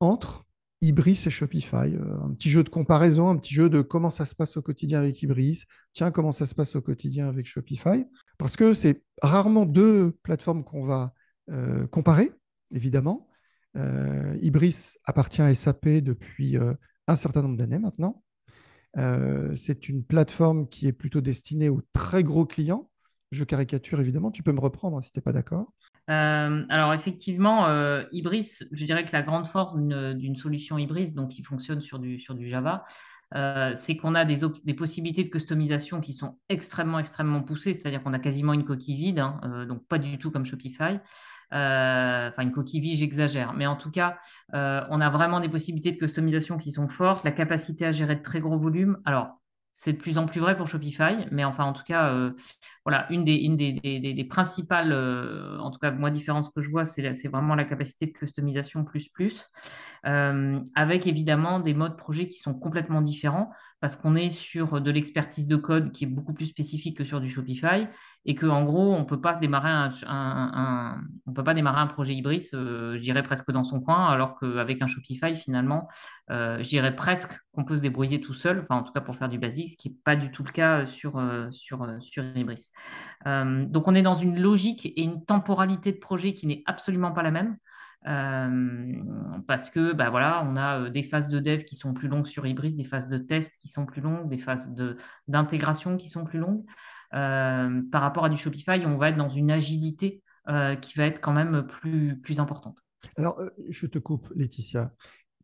entre 0.02 0.44
Ibris 0.82 1.24
et 1.26 1.30
Shopify. 1.30 1.96
Euh, 1.96 2.20
un 2.22 2.34
petit 2.34 2.50
jeu 2.50 2.66
de 2.66 2.70
comparaison, 2.70 3.30
un 3.30 3.38
petit 3.38 3.54
jeu 3.54 3.70
de 3.70 3.82
comment 3.82 4.10
ça 4.10 4.26
se 4.26 4.36
passe 4.36 4.58
au 4.58 4.62
quotidien 4.62 5.00
avec 5.00 5.22
Ibris, 5.22 5.64
tiens, 5.94 6.12
comment 6.12 6.34
ça 6.34 6.46
se 6.48 6.54
passe 6.54 6.76
au 6.76 6.82
quotidien 6.82 7.30
avec 7.30 7.46
Shopify. 7.46 8.04
Parce 8.38 8.58
que 8.58 8.74
c'est 8.74 9.06
rarement 9.22 9.66
deux 9.66 10.12
plateformes 10.22 10.66
qu'on 10.66 10.84
va 10.84 11.14
euh, 11.50 11.88
comparer, 11.88 12.30
évidemment. 12.72 13.30
Euh, 13.78 14.38
Ibris 14.42 14.96
appartient 15.06 15.42
à 15.42 15.56
SAP 15.56 15.88
depuis 15.88 16.58
un 17.08 17.16
certain 17.16 17.42
nombre 17.42 17.58
d'années 17.58 17.80
maintenant. 17.80 18.24
c'est 19.56 19.90
une 19.90 20.04
plateforme 20.04 20.68
qui 20.70 20.88
est 20.88 20.94
plutôt 20.94 21.22
destinée 21.22 21.70
aux 21.70 21.82
très 21.94 22.24
gros 22.24 22.46
clients. 22.46 22.90
Je 23.32 23.44
caricature 23.44 24.00
évidemment, 24.00 24.32
tu 24.32 24.42
peux 24.42 24.54
me 24.54 24.60
reprendre 24.60 24.98
hein, 24.98 25.02
si 25.02 25.12
tu 25.12 25.20
n'es 25.20 25.24
pas 25.24 25.34
d'accord. 25.34 25.74
Euh, 26.10 26.64
alors 26.70 26.94
effectivement, 26.94 27.68
euh, 27.68 28.04
Ibris, 28.14 28.60
je 28.72 28.86
dirais 28.86 29.04
que 29.04 29.12
la 29.12 29.24
grande 29.24 29.48
force 29.48 29.76
d'une 29.76 30.36
solution 30.38 30.78
Ibris, 30.78 31.12
donc 31.12 31.32
qui 31.32 31.44
fonctionne 31.44 31.82
sur 31.82 32.00
sur 32.18 32.36
du 32.36 32.48
Java, 32.48 32.86
euh, 33.36 33.72
c'est 33.76 33.98
qu'on 33.98 34.16
a 34.16 34.26
des, 34.26 34.74
possibilités 34.74 35.24
de 35.24 35.30
customisation 35.30 36.00
qui 36.00 36.14
sont 36.14 36.38
extrêmement, 36.50 37.00
extrêmement 37.00 37.42
poussées, 37.42 37.74
c'est-à-dire 37.74 38.04
qu'on 38.04 38.14
a 38.14 38.20
quasiment 38.20 38.54
une 38.54 38.66
coquille 38.66 38.96
vide, 38.96 39.20
hein, 39.20 39.66
donc 39.68 39.86
pas 39.88 39.98
du 39.98 40.18
tout 40.18 40.32
comme 40.32 40.46
Shopify. 40.46 41.00
Enfin, 41.50 42.42
une 42.42 42.52
coquille 42.52 42.82
vide, 42.82 42.98
j'exagère. 42.98 43.54
Mais 43.54 43.68
en 43.68 43.76
tout 43.76 43.92
cas, 43.92 44.18
on 44.54 45.02
a 45.02 45.10
vraiment 45.10 45.40
des 45.40 45.50
possibilités 45.50 45.92
de 45.92 45.98
customisation 45.98 46.58
qui 46.58 46.72
sont 46.72 46.88
fortes, 46.88 47.24
la 47.24 47.32
capacité 47.32 47.86
à 47.86 47.92
gérer 47.92 48.16
de 48.16 48.22
très 48.22 48.40
gros 48.40 48.60
volumes. 48.60 48.98
Alors, 49.06 49.40
c'est 49.78 49.94
de 49.94 49.98
plus 50.00 50.18
en 50.18 50.26
plus 50.26 50.40
vrai 50.40 50.58
pour 50.58 50.68
Shopify, 50.68 51.28
mais 51.32 51.46
enfin, 51.46 51.64
en 51.64 51.72
tout 51.72 51.84
cas, 51.84 52.12
euh, 52.12 52.32
voilà, 52.84 53.06
une 53.12 53.24
des, 53.24 54.28
principales, 54.28 54.92
euh, 54.92 55.60
en 55.60 55.70
tout 55.70 55.78
cas, 55.78 55.92
moi, 55.92 56.10
différences 56.10 56.50
que 56.50 56.62
je 56.62 56.70
vois, 56.72 56.88
c'est 56.88 57.28
vraiment 57.28 57.54
la 57.54 57.64
capacité 57.64 58.08
de 58.08 58.12
customisation 58.12 58.84
plus 58.84 59.08
plus, 59.08 59.50
euh, 60.08 60.60
avec 60.74 61.06
évidemment 61.06 61.60
des 61.60 61.76
modes 61.76 61.96
projet 61.96 62.28
qui 62.28 62.40
sont 62.40 62.56
complètement 62.56 63.02
différents, 63.02 63.52
parce 63.80 63.96
qu'on 63.96 64.16
est 64.16 64.30
sur 64.30 64.82
de 64.82 64.92
l'expertise 64.92 65.48
de 65.48 65.56
code 65.56 65.92
qui 65.92 66.06
est 66.06 66.08
beaucoup 66.08 66.34
plus 66.34 66.48
spécifique 66.48 66.98
que 66.98 67.06
sur 67.06 67.22
du 67.22 67.30
Shopify, 67.30 67.88
et 68.26 68.36
qu'en 68.36 68.66
gros, 68.66 68.94
on 68.94 69.06
peut 69.06 69.22
pas 69.22 69.36
démarrer 69.36 69.70
un, 69.70 71.02
peut 71.34 71.44
pas 71.44 71.54
démarrer 71.54 71.80
un 71.80 71.88
projet 71.88 72.14
Ibris, 72.14 72.50
je 72.52 73.02
dirais 73.02 73.24
presque 73.24 73.52
dans 73.52 73.64
son 73.64 73.80
coin, 73.80 74.08
alors 74.08 74.38
qu'avec 74.40 74.82
un 74.82 74.88
Shopify, 74.88 75.36
finalement, 75.36 75.88
je 76.30 76.68
dirais 76.68 76.96
presque 76.96 77.40
qu'on 77.54 77.64
peut 77.64 77.78
se 77.78 77.82
débrouiller 77.82 78.20
tout 78.20 78.34
seul, 78.34 78.60
enfin, 78.64 78.82
en 78.82 78.84
tout 78.84 78.92
cas 78.92 79.02
pour 79.02 79.16
faire 79.16 79.30
du 79.30 79.40
basique 79.40 79.58
ce 79.68 79.78
qui 79.78 79.90
n'est 79.90 79.96
pas 80.04 80.16
du 80.16 80.32
tout 80.32 80.44
le 80.44 80.52
cas 80.52 80.86
sur, 80.86 81.18
euh, 81.18 81.50
sur, 81.52 81.84
euh, 81.84 82.00
sur 82.00 82.24
Ibris. 82.36 82.72
Euh, 83.26 83.66
donc 83.66 83.88
on 83.88 83.96
est 83.96 84.02
dans 84.02 84.16
une 84.16 84.40
logique 84.40 84.86
et 84.86 85.02
une 85.02 85.26
temporalité 85.26 85.92
de 85.92 85.98
projet 85.98 86.34
qui 86.34 86.48
n'est 86.48 86.64
absolument 86.66 87.12
pas 87.12 87.24
la 87.24 87.32
même. 87.32 87.58
Parce 89.48 89.70
que 89.70 89.94
bah 89.94 90.10
voilà, 90.10 90.44
on 90.46 90.56
a 90.56 90.90
des 90.90 91.04
phases 91.04 91.30
de 91.30 91.40
dev 91.40 91.64
qui 91.64 91.76
sont 91.76 91.94
plus 91.94 92.08
longues 92.08 92.26
sur 92.26 92.46
Ibris, 92.46 92.76
des 92.76 92.86
phases 92.86 93.10
de 93.10 93.18
test 93.18 93.58
qui 93.60 93.68
sont 93.68 93.86
plus 93.86 94.02
longues, 94.02 94.30
des 94.30 94.40
phases 94.40 94.72
d'intégration 95.28 95.98
qui 95.98 96.10
sont 96.10 96.24
plus 96.24 96.40
longues. 96.40 96.64
par 97.12 98.02
rapport 98.02 98.26
à 98.26 98.30
du 98.30 98.38
Shopify, 98.38 98.86
on 98.86 98.98
va 98.98 99.10
être 99.10 99.18
dans 99.18 99.30
une 99.30 99.52
agilité 99.52 100.24
qui 100.82 100.98
va 100.98 101.06
être 101.06 101.20
quand 101.20 101.34
même 101.34 101.68
plus, 101.68 102.20
plus 102.22 102.40
importante. 102.40 102.80
Alors, 103.18 103.42
je 103.70 103.86
te 103.88 104.00
coupe, 104.00 104.32
Laetitia 104.36 104.92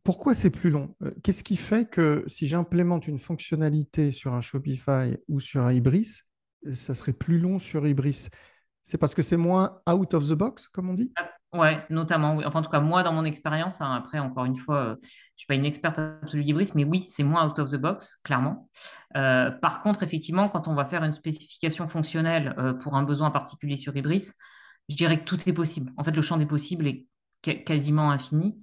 pourquoi 0.04 0.34
c'est 0.34 0.50
plus 0.50 0.70
long? 0.70 0.96
Euh, 1.02 1.12
Qu'est-ce 1.24 1.44
qui 1.44 1.56
fait 1.56 1.90
que 1.90 2.24
si 2.28 2.48
j'implémente 2.48 3.08
une 3.08 3.20
fonctionnalité 3.20 4.12
sur 4.12 4.34
un 4.34 4.42
Shopify 4.42 5.18
ou 5.28 5.40
sur 5.40 5.62
un 5.62 5.74
Ibris, 5.74 6.22
euh, 6.68 6.76
ça 6.76 6.94
serait 6.94 7.14
plus 7.14 7.40
long 7.40 7.58
sur 7.58 7.88
Ibris 7.88 8.28
C'est 8.82 8.98
parce 8.98 9.16
que 9.16 9.22
c'est 9.22 9.38
moins 9.38 9.82
out 9.90 10.14
of 10.14 10.28
the 10.28 10.34
box, 10.34 10.68
comme 10.68 10.90
on 10.90 10.94
dit? 10.94 11.14
Oui, 11.54 11.68
notamment. 11.90 12.38
Enfin, 12.46 12.60
en 12.60 12.62
tout 12.64 12.70
cas, 12.72 12.80
moi, 12.80 13.04
dans 13.04 13.14
mon 13.14 13.26
expérience, 13.26 13.80
hein, 13.80 13.94
après, 13.94 14.18
encore 14.18 14.46
une 14.46 14.58
fois, 14.58 14.78
euh, 14.78 14.96
je 15.02 15.06
ne 15.06 15.38
suis 15.38 15.48
pas 15.48 15.54
une 15.56 15.66
experte 15.66 16.00
absolue 16.00 16.44
d'Ibris, 16.44 16.72
mais 16.74 16.84
oui, 16.84 17.04
c'est 17.04 17.24
moins 17.24 17.48
out 17.48 17.60
of 17.60 17.70
the 17.70 17.76
box, 17.76 18.18
clairement. 18.24 18.70
par 19.14 19.82
contre, 19.84 20.02
effectivement, 20.04 20.50
quand 20.50 20.68
on 20.68 20.74
va 20.74 20.86
faire 20.86 21.04
une 21.04 21.14
spécification 21.14 21.88
fonctionnelle 21.88 22.56
pour 22.82 22.96
un 22.96 23.04
besoin 23.04 23.30
particulier 23.30 23.78
sur 23.78 23.96
Ibris, 23.96 24.32
je 24.90 24.96
dirais 24.96 25.20
que 25.20 25.26
tout 25.26 25.38
est 25.48 25.54
possible. 25.54 25.92
En 25.98 26.04
fait, 26.04 26.12
le 26.12 26.22
champ 26.22 26.38
des 26.38 26.46
possibles 26.46 26.88
est 26.88 27.06
quasiment 27.42 28.12
infini. 28.12 28.60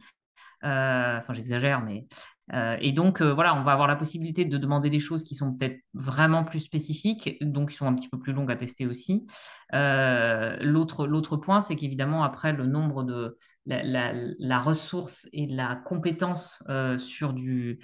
Euh, 0.65 1.19
enfin, 1.19 1.33
j'exagère, 1.33 1.81
mais 1.83 2.07
euh, 2.53 2.77
et 2.81 2.93
donc, 2.93 3.21
euh, 3.21 3.33
voilà, 3.33 3.55
on 3.55 3.63
va 3.63 3.73
avoir 3.73 3.89
la 3.89 3.97
possibilité 3.97 4.45
de 4.45 4.59
demander 4.59 4.91
des 4.91 4.99
choses 4.99 5.23
qui 5.23 5.35
sont 5.35 5.55
peut-être 5.55 5.81
vraiment 5.95 6.45
plus 6.45 6.61
spécifiques, 6.61 7.37
donc 7.41 7.71
qui 7.71 7.77
sont 7.77 7.87
un 7.87 7.95
petit 7.95 8.09
peu 8.09 8.19
plus 8.19 8.33
longues 8.33 8.51
à 8.51 8.57
tester 8.57 8.87
aussi. 8.87 9.27
L'autre 9.73 11.37
point, 11.37 11.61
c'est 11.61 11.77
qu'évidemment, 11.77 12.23
après, 12.25 12.53
le 12.53 12.67
nombre 12.67 13.03
de 13.05 13.39
la, 13.67 14.59
ressource 14.61 15.29
et 15.33 15.47
la 15.47 15.77
compétence 15.77 16.65
sur, 16.99 17.33
du, 17.33 17.79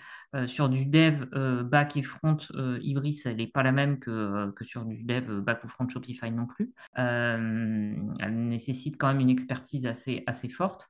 sur 0.46 0.68
du 0.68 0.86
dev 0.86 1.26
back 1.64 1.96
et 1.96 2.02
front 2.02 2.38
Ibris, 2.80 3.22
elle 3.24 3.36
n'est 3.36 3.46
pas 3.46 3.62
la 3.62 3.72
même 3.72 4.00
que, 4.00 4.50
que, 4.52 4.64
sur 4.64 4.84
du 4.84 5.04
dev 5.04 5.40
back 5.40 5.62
ou 5.62 5.68
front 5.68 5.88
Shopify 5.88 6.32
non 6.32 6.46
plus. 6.46 6.72
elle 6.94 7.98
nécessite 8.32 8.96
quand 8.98 9.08
même 9.08 9.20
une 9.20 9.30
expertise 9.30 9.86
assez, 9.86 10.24
assez 10.26 10.48
forte. 10.48 10.88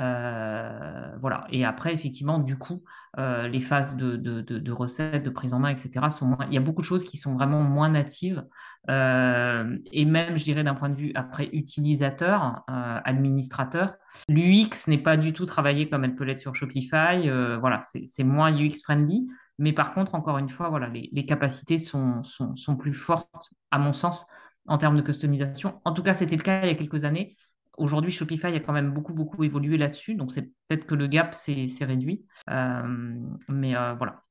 Euh, 0.00 1.16
voilà. 1.20 1.46
Et 1.50 1.64
après, 1.64 1.92
effectivement, 1.92 2.38
du 2.38 2.56
coup, 2.56 2.82
euh, 3.18 3.48
les 3.48 3.60
phases 3.60 3.96
de, 3.96 4.16
de, 4.16 4.72
recettes, 4.72 5.24
de 5.24 5.30
prise 5.30 5.52
en 5.54 5.58
main, 5.58 5.70
etc., 5.70 6.08
sont 6.10 6.26
moins... 6.26 6.46
il 6.48 6.54
y 6.54 6.56
a 6.56 6.60
beaucoup 6.60 6.82
de 6.82 6.86
choses 6.86 7.04
qui 7.04 7.16
sont 7.16 7.34
vraiment 7.34 7.62
moins 7.62 7.88
natives. 7.88 8.44
Euh, 8.90 9.76
et 9.92 10.04
même, 10.04 10.38
je 10.38 10.44
dirais, 10.44 10.62
d'un 10.62 10.74
point 10.74 10.88
de 10.88 10.94
vue 10.94 11.12
après 11.14 11.48
utilisateur, 11.52 12.62
administrateur, 12.68 13.96
l'UX 14.28 14.86
n'est 14.86 15.02
pas 15.02 15.16
du 15.16 15.32
tout 15.32 15.46
travaillé 15.46 15.88
comme 15.88 16.04
elle 16.04 16.14
peut 16.14 16.24
l'être 16.24 16.40
sur 16.40 16.54
Shopify. 16.54 17.28
voilà, 17.60 17.80
c'est 18.04 18.24
moins 18.24 18.52
UX 18.52 18.82
friendly. 18.82 19.26
Mais 19.60 19.72
par 19.72 19.92
contre, 19.92 20.14
encore 20.14 20.38
une 20.38 20.48
fois, 20.48 20.68
voilà, 20.68 20.86
les, 20.88 21.08
les 21.12 21.26
capacités 21.26 21.78
sont, 21.78 22.22
sont, 22.22 22.54
sont 22.54 22.76
plus 22.76 22.92
fortes, 22.92 23.50
à 23.72 23.78
mon 23.80 23.92
sens, 23.92 24.24
en 24.68 24.78
termes 24.78 24.96
de 24.96 25.02
customisation. 25.02 25.80
En 25.84 25.92
tout 25.92 26.02
cas, 26.02 26.14
c'était 26.14 26.36
le 26.36 26.42
cas 26.42 26.62
il 26.62 26.68
y 26.68 26.70
a 26.70 26.76
quelques 26.76 27.02
années. 27.02 27.36
Aujourd'hui, 27.78 28.10
Shopify 28.10 28.48
a 28.48 28.60
quand 28.60 28.72
même 28.72 28.92
beaucoup, 28.92 29.14
beaucoup 29.14 29.44
évolué 29.44 29.78
là-dessus. 29.78 30.14
Donc, 30.14 30.32
c'est 30.32 30.42
peut-être 30.42 30.86
que 30.86 30.94
le 30.94 31.06
gap 31.06 31.34
s'est 31.34 31.66
réduit. 31.82 32.24
Euh, 32.50 33.14
mais 33.48 33.76
euh, 33.76 33.94
voilà. 33.94 34.24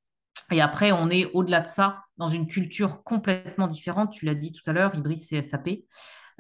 Et 0.51 0.61
après, 0.61 0.91
on 0.91 1.09
est 1.09 1.25
au-delà 1.33 1.61
de 1.61 1.67
ça 1.67 2.03
dans 2.17 2.29
une 2.29 2.47
culture 2.47 3.03
complètement 3.03 3.67
différente. 3.67 4.11
Tu 4.11 4.25
l'as 4.25 4.35
dit 4.35 4.53
tout 4.53 4.63
à 4.69 4.73
l'heure, 4.73 4.95
Ibris, 4.95 5.17
c'est 5.17 5.41
SAP. 5.41 5.69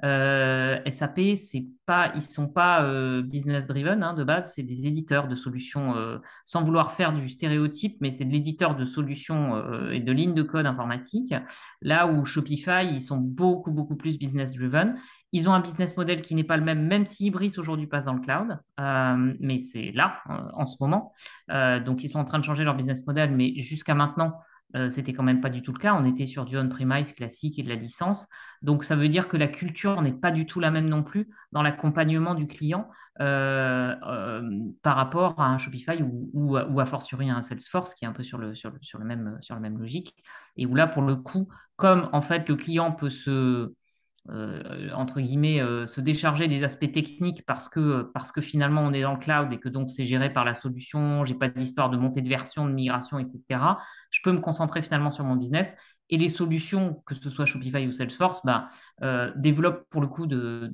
Euh, 0.03 0.79
SAP, 0.89 1.35
c'est 1.35 1.65
pas, 1.85 2.11
ils 2.13 2.21
sont 2.21 2.47
pas 2.47 2.83
euh, 2.83 3.23
business 3.23 3.65
driven 3.65 4.03
hein, 4.03 4.13
de 4.13 4.23
base, 4.23 4.53
c'est 4.53 4.63
des 4.63 4.85
éditeurs 4.85 5.27
de 5.27 5.35
solutions, 5.35 5.95
euh, 5.95 6.19
sans 6.45 6.61
vouloir 6.61 6.91
faire 6.91 7.13
du 7.13 7.27
stéréotype, 7.29 7.97
mais 7.99 8.11
c'est 8.11 8.25
de 8.25 8.31
l'éditeur 8.31 8.75
de 8.75 8.85
solutions 8.85 9.37
et 9.91 9.99
de 9.99 10.11
lignes 10.11 10.35
de 10.35 10.43
code 10.43 10.65
informatique. 10.65 11.33
Là 11.81 12.07
où 12.07 12.25
Shopify, 12.25 12.85
ils 12.91 13.01
sont 13.01 13.17
beaucoup 13.17 13.71
beaucoup 13.71 13.95
plus 13.95 14.19
business 14.19 14.51
driven. 14.51 14.97
Ils 15.31 15.49
ont 15.49 15.53
un 15.53 15.59
business 15.59 15.97
model 15.97 16.21
qui 16.21 16.35
n'est 16.35 16.43
pas 16.43 16.57
le 16.57 16.63
même, 16.63 16.87
même 16.87 17.05
si 17.05 17.25
Ibris 17.25 17.53
aujourd'hui 17.57 17.87
passe 17.87 18.05
dans 18.05 18.13
le 18.13 18.21
cloud, 18.21 18.59
mais 19.39 19.57
c'est 19.57 19.91
là 19.93 20.21
en 20.53 20.65
ce 20.65 20.77
moment. 20.79 21.13
donc 21.49 22.03
ils 22.03 22.09
sont 22.09 22.19
en 22.19 22.25
train 22.25 22.39
de 22.39 22.43
changer 22.43 22.63
leur 22.63 22.75
business 22.75 23.05
model, 23.05 23.31
mais 23.31 23.53
jusqu'à 23.57 23.95
maintenant, 23.95 24.33
euh, 24.75 24.89
c'était 24.89 25.13
quand 25.13 25.23
même 25.23 25.41
pas 25.41 25.49
du 25.49 25.61
tout 25.61 25.71
le 25.71 25.79
cas. 25.79 25.95
On 25.95 26.03
était 26.03 26.25
sur 26.25 26.45
du 26.45 26.57
on-premise 26.57 27.13
classique 27.13 27.57
et 27.57 27.63
de 27.63 27.69
la 27.69 27.75
licence. 27.75 28.25
Donc, 28.61 28.83
ça 28.83 28.95
veut 28.95 29.09
dire 29.09 29.27
que 29.27 29.37
la 29.37 29.47
culture 29.47 30.01
n'est 30.01 30.13
pas 30.13 30.31
du 30.31 30.45
tout 30.45 30.59
la 30.59 30.71
même 30.71 30.87
non 30.87 31.03
plus 31.03 31.29
dans 31.51 31.61
l'accompagnement 31.61 32.35
du 32.35 32.47
client 32.47 32.89
euh, 33.19 33.95
euh, 34.05 34.49
par 34.83 34.95
rapport 34.95 35.39
à 35.39 35.47
un 35.47 35.57
Shopify 35.57 36.03
ou, 36.03 36.29
ou, 36.33 36.57
ou, 36.57 36.79
à 36.79 36.85
fortiori 36.85 37.29
un 37.29 37.41
Salesforce 37.41 37.93
qui 37.95 38.05
est 38.05 38.07
un 38.07 38.13
peu 38.13 38.23
sur 38.23 38.37
le, 38.37 38.53
même, 39.03 39.37
sur 39.41 39.55
la 39.55 39.61
même 39.61 39.77
logique. 39.77 40.15
Et 40.57 40.65
où 40.65 40.75
là, 40.75 40.87
pour 40.87 41.01
le 41.01 41.15
coup, 41.15 41.47
comme 41.77 42.09
en 42.11 42.21
fait 42.21 42.47
le 42.49 42.55
client 42.55 42.91
peut 42.91 43.09
se 43.09 43.73
euh, 44.29 44.89
entre 44.93 45.21
guillemets, 45.21 45.61
euh, 45.61 45.87
se 45.87 46.01
décharger 46.01 46.47
des 46.47 46.63
aspects 46.63 46.91
techniques 46.91 47.45
parce 47.45 47.69
que, 47.69 48.03
parce 48.13 48.31
que 48.31 48.41
finalement 48.41 48.81
on 48.81 48.91
est 48.91 49.01
dans 49.01 49.13
le 49.13 49.19
cloud 49.19 49.53
et 49.53 49.57
que 49.57 49.69
donc 49.69 49.89
c'est 49.89 50.03
géré 50.03 50.31
par 50.31 50.43
la 50.43 50.53
solution, 50.53 51.23
j'ai 51.23 51.33
pas 51.33 51.47
d'histoire 51.47 51.89
de 51.89 51.97
montée 51.97 52.21
de 52.21 52.27
version, 52.27 52.65
de 52.65 52.73
migration, 52.73 53.19
etc. 53.19 53.77
Je 54.09 54.19
peux 54.23 54.31
me 54.31 54.39
concentrer 54.39 54.81
finalement 54.81 55.11
sur 55.11 55.23
mon 55.23 55.35
business 55.35 55.75
et 56.09 56.17
les 56.17 56.29
solutions, 56.29 57.01
que 57.05 57.15
ce 57.15 57.29
soit 57.29 57.45
Shopify 57.45 57.87
ou 57.87 57.91
Salesforce, 57.91 58.41
bah, 58.45 58.69
euh, 59.01 59.31
développent 59.37 59.85
pour 59.89 60.01
le 60.01 60.07
coup 60.07 60.27
de, 60.27 60.69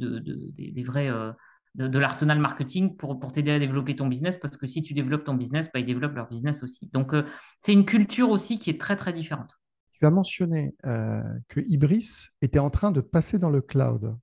l'arsenal 1.75 2.39
marketing 2.39 2.97
pour, 2.97 3.19
pour 3.19 3.31
t'aider 3.31 3.51
à 3.51 3.59
développer 3.59 3.95
ton 3.95 4.07
business 4.07 4.37
parce 4.37 4.57
que 4.57 4.65
si 4.65 4.81
tu 4.81 4.95
développes 4.95 5.25
ton 5.25 5.35
business, 5.35 5.69
bah, 5.71 5.79
ils 5.79 5.85
développent 5.85 6.15
leur 6.15 6.27
business 6.27 6.63
aussi. 6.63 6.89
Donc 6.91 7.13
c'est 7.59 7.73
une 7.73 7.85
culture 7.85 8.29
aussi 8.31 8.57
qui 8.57 8.71
est 8.71 8.81
très 8.81 8.95
très 8.95 9.13
différente 9.13 9.59
tu 9.93 10.05
as 10.05 10.11
mentionné 10.11 10.75
euh, 10.85 11.21
que 11.47 11.59
Ibris 11.61 12.29
était 12.41 12.59
en 12.59 12.69
train 12.69 12.91
de 12.91 13.01
passer 13.01 13.39
dans 13.39 13.49
le 13.49 13.61
cloud. 13.61 14.17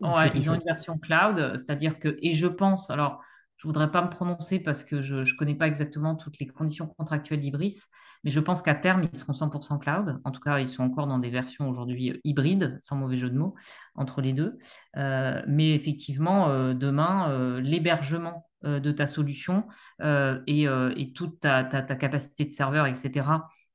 Ouais, 0.00 0.32
ils 0.34 0.50
ont 0.50 0.54
une 0.54 0.64
version 0.66 0.98
cloud, 0.98 1.56
c'est-à-dire 1.56 1.98
que, 1.98 2.16
et 2.20 2.32
je 2.32 2.48
pense, 2.48 2.90
alors, 2.90 3.22
je 3.62 3.68
voudrais 3.68 3.92
pas 3.92 4.02
me 4.02 4.10
prononcer 4.10 4.58
parce 4.58 4.82
que 4.82 5.02
je 5.02 5.16
ne 5.16 5.36
connais 5.38 5.54
pas 5.54 5.68
exactement 5.68 6.16
toutes 6.16 6.40
les 6.40 6.48
conditions 6.48 6.88
contractuelles 6.88 7.38
d'Ibris, 7.38 7.82
mais 8.24 8.32
je 8.32 8.40
pense 8.40 8.60
qu'à 8.60 8.74
terme, 8.74 9.04
ils 9.04 9.16
seront 9.16 9.34
100% 9.34 9.78
cloud. 9.78 10.20
En 10.24 10.32
tout 10.32 10.40
cas, 10.40 10.58
ils 10.58 10.66
sont 10.66 10.82
encore 10.82 11.06
dans 11.06 11.20
des 11.20 11.30
versions 11.30 11.68
aujourd'hui 11.68 12.10
euh, 12.10 12.20
hybrides, 12.24 12.80
sans 12.82 12.96
mauvais 12.96 13.16
jeu 13.16 13.30
de 13.30 13.38
mots, 13.38 13.54
entre 13.94 14.20
les 14.20 14.32
deux. 14.32 14.58
Euh, 14.96 15.40
mais 15.46 15.76
effectivement, 15.76 16.48
euh, 16.48 16.74
demain, 16.74 17.60
l'hébergement 17.60 18.48
de 18.64 18.92
ta 18.92 19.08
solution 19.08 19.66
et, 20.00 21.12
toute 21.14 21.40
ta, 21.40 21.64
capacité 21.64 22.44
de 22.44 22.50
serveur, 22.50 22.86
etc., 22.86 23.26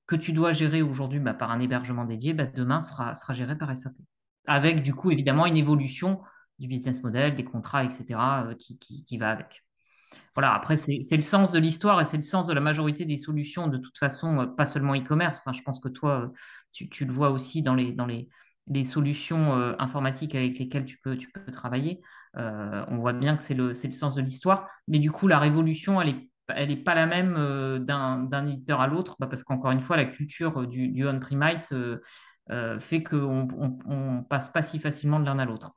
que 0.07 0.15
tu 0.15 0.33
dois 0.33 0.51
gérer 0.51 0.81
aujourd'hui 0.81 1.19
bah, 1.19 1.33
par 1.33 1.51
un 1.51 1.59
hébergement 1.59 2.05
dédié, 2.05 2.33
bah, 2.33 2.45
demain 2.45 2.81
sera, 2.81 3.15
sera 3.15 3.33
géré 3.33 3.57
par 3.57 3.75
SAP. 3.75 3.93
Avec 4.47 4.81
du 4.81 4.93
coup, 4.93 5.11
évidemment, 5.11 5.45
une 5.45 5.57
évolution 5.57 6.21
du 6.59 6.67
business 6.67 7.03
model, 7.03 7.35
des 7.35 7.43
contrats, 7.43 7.83
etc., 7.83 8.19
qui, 8.57 8.77
qui 8.79 9.17
va 9.17 9.29
avec. 9.31 9.63
Voilà, 10.35 10.53
après, 10.53 10.75
c'est 10.75 11.15
le 11.15 11.21
sens 11.21 11.51
de 11.51 11.59
l'histoire 11.59 11.99
et 11.99 12.05
c'est 12.05 12.17
le 12.17 12.23
sens 12.23 12.47
de 12.47 12.53
la 12.53 12.61
majorité 12.61 13.05
des 13.05 13.17
solutions, 13.17 13.67
de 13.67 13.77
toute 13.77 13.97
façon, 13.97 14.41
euh, 14.41 14.45
pas 14.45 14.65
seulement 14.65 14.95
e-commerce. 14.95 15.39
Enfin, 15.39 15.51
je 15.51 15.61
pense 15.63 15.79
que 15.79 15.89
toi, 15.89 16.21
euh, 16.21 16.27
tu, 16.71 17.05
le 17.05 17.11
vois 17.11 17.31
aussi 17.31 17.61
dans 17.61 17.73
les, 17.75 17.91
dans 17.91 18.05
les, 18.05 18.29
les 18.67 18.83
solutions 18.83 19.57
euh, 19.57 19.73
informatiques 19.79 20.35
avec 20.35 20.59
lesquelles 20.59 20.85
tu 20.85 20.99
peux, 20.99 21.17
tu 21.17 21.31
peux 21.31 21.51
travailler. 21.51 22.01
on 22.35 22.97
voit 22.99 23.13
bien 23.13 23.35
que 23.35 23.41
c'est 23.41 23.55
le, 23.55 23.69
le 23.69 23.91
sens 23.91 24.15
de 24.15 24.21
l'histoire. 24.21 24.69
Mais 24.87 24.99
du 24.99 25.11
coup, 25.11 25.27
la 25.27 25.39
révolution, 25.39 25.99
elle 26.01 26.15
n'est 26.15 26.29
elle 26.49 26.71
est 26.71 26.83
pas 26.83 26.95
la 26.95 27.05
même 27.05 27.85
d'un 27.85 28.47
éditeur 28.47 28.81
à 28.81 28.87
l'autre, 28.87 29.15
bah, 29.19 29.27
parce 29.27 29.43
qu'encore 29.43 29.71
une 29.71 29.81
fois, 29.81 29.97
la 29.97 30.05
culture 30.05 30.67
du, 30.67 30.89
du 30.89 31.07
on-premise 31.07 31.75
fait 32.79 33.03
qu'on 33.03 33.45
ne 33.45 34.21
passe 34.27 34.49
pas 34.49 34.63
si 34.63 34.79
facilement 34.79 35.19
de 35.19 35.25
l'un 35.25 35.39
à 35.39 35.45
l'autre. 35.45 35.73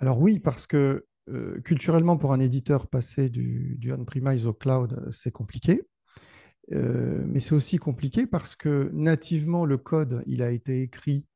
Alors 0.00 0.18
oui, 0.20 0.38
parce 0.38 0.66
que 0.66 1.06
euh, 1.28 1.60
culturellement, 1.60 2.16
pour 2.16 2.32
un 2.32 2.40
éditeur, 2.40 2.88
passer 2.88 3.28
du, 3.28 3.78
on-premise 3.96 4.46
au 4.46 4.52
cloud, 4.52 5.08
c'est 5.12 5.30
compliqué. 5.30 5.82
Euh, 6.72 7.24
mais 7.26 7.40
c'est 7.40 7.54
aussi 7.54 7.78
compliqué 7.78 8.26
parce 8.26 8.54
que 8.54 8.90
nativement, 8.92 9.64
le 9.64 9.76
code, 9.76 10.22
il 10.26 10.42
a 10.42 10.50
été 10.50 10.82
écrit 10.82 11.26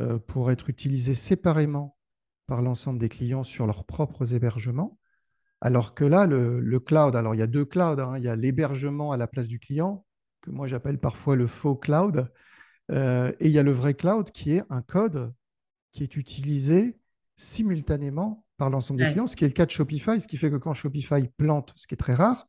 euh, 0.00 0.18
pour 0.18 0.50
être 0.50 0.70
utilisé 0.70 1.14
séparément 1.14 1.96
par 2.46 2.62
l'ensemble 2.62 2.98
des 2.98 3.08
clients 3.08 3.42
sur 3.44 3.66
leurs 3.66 3.84
propres 3.84 4.34
hébergements. 4.34 4.98
Alors 5.60 5.94
que 5.94 6.04
là, 6.04 6.26
le, 6.26 6.78
cloud, 6.78 7.16
alors 7.16 7.34
il 7.34 7.38
y 7.38 7.42
a 7.42 7.46
deux 7.46 7.64
clouds, 7.64 8.00
hein. 8.00 8.16
il 8.16 8.24
y 8.24 8.28
a 8.28 8.36
l'hébergement 8.36 9.12
à 9.12 9.16
la 9.16 9.26
place 9.26 9.48
du 9.48 9.58
client, 9.58 10.04
que 10.40 10.50
moi 10.50 10.66
j'appelle 10.66 10.98
parfois 10.98 11.34
le 11.34 11.46
faux 11.46 11.76
cloud, 11.76 12.30
et 12.90 13.34
il 13.40 13.50
y 13.50 13.58
a 13.58 13.62
le 13.62 13.72
vrai 13.72 13.94
cloud 13.94 14.30
qui 14.30 14.52
est 14.52 14.62
un 14.70 14.80
code 14.82 15.34
qui 15.92 16.04
est 16.04 16.16
utilisé 16.16 16.98
simultanément 17.36 18.44
par 18.56 18.70
l'ensemble 18.70 19.00
des 19.00 19.06
clients, 19.06 19.26
ce 19.26 19.36
qui 19.36 19.44
est 19.44 19.48
le 19.48 19.54
cas 19.54 19.66
de 19.66 19.70
Shopify, 19.70 20.20
ce 20.20 20.26
qui 20.26 20.36
fait 20.36 20.50
que 20.50 20.56
quand 20.56 20.74
Shopify 20.74 21.28
plante, 21.36 21.72
ce 21.76 21.86
qui 21.86 21.94
est 21.94 21.98
très 21.98 22.14
rare, 22.14 22.46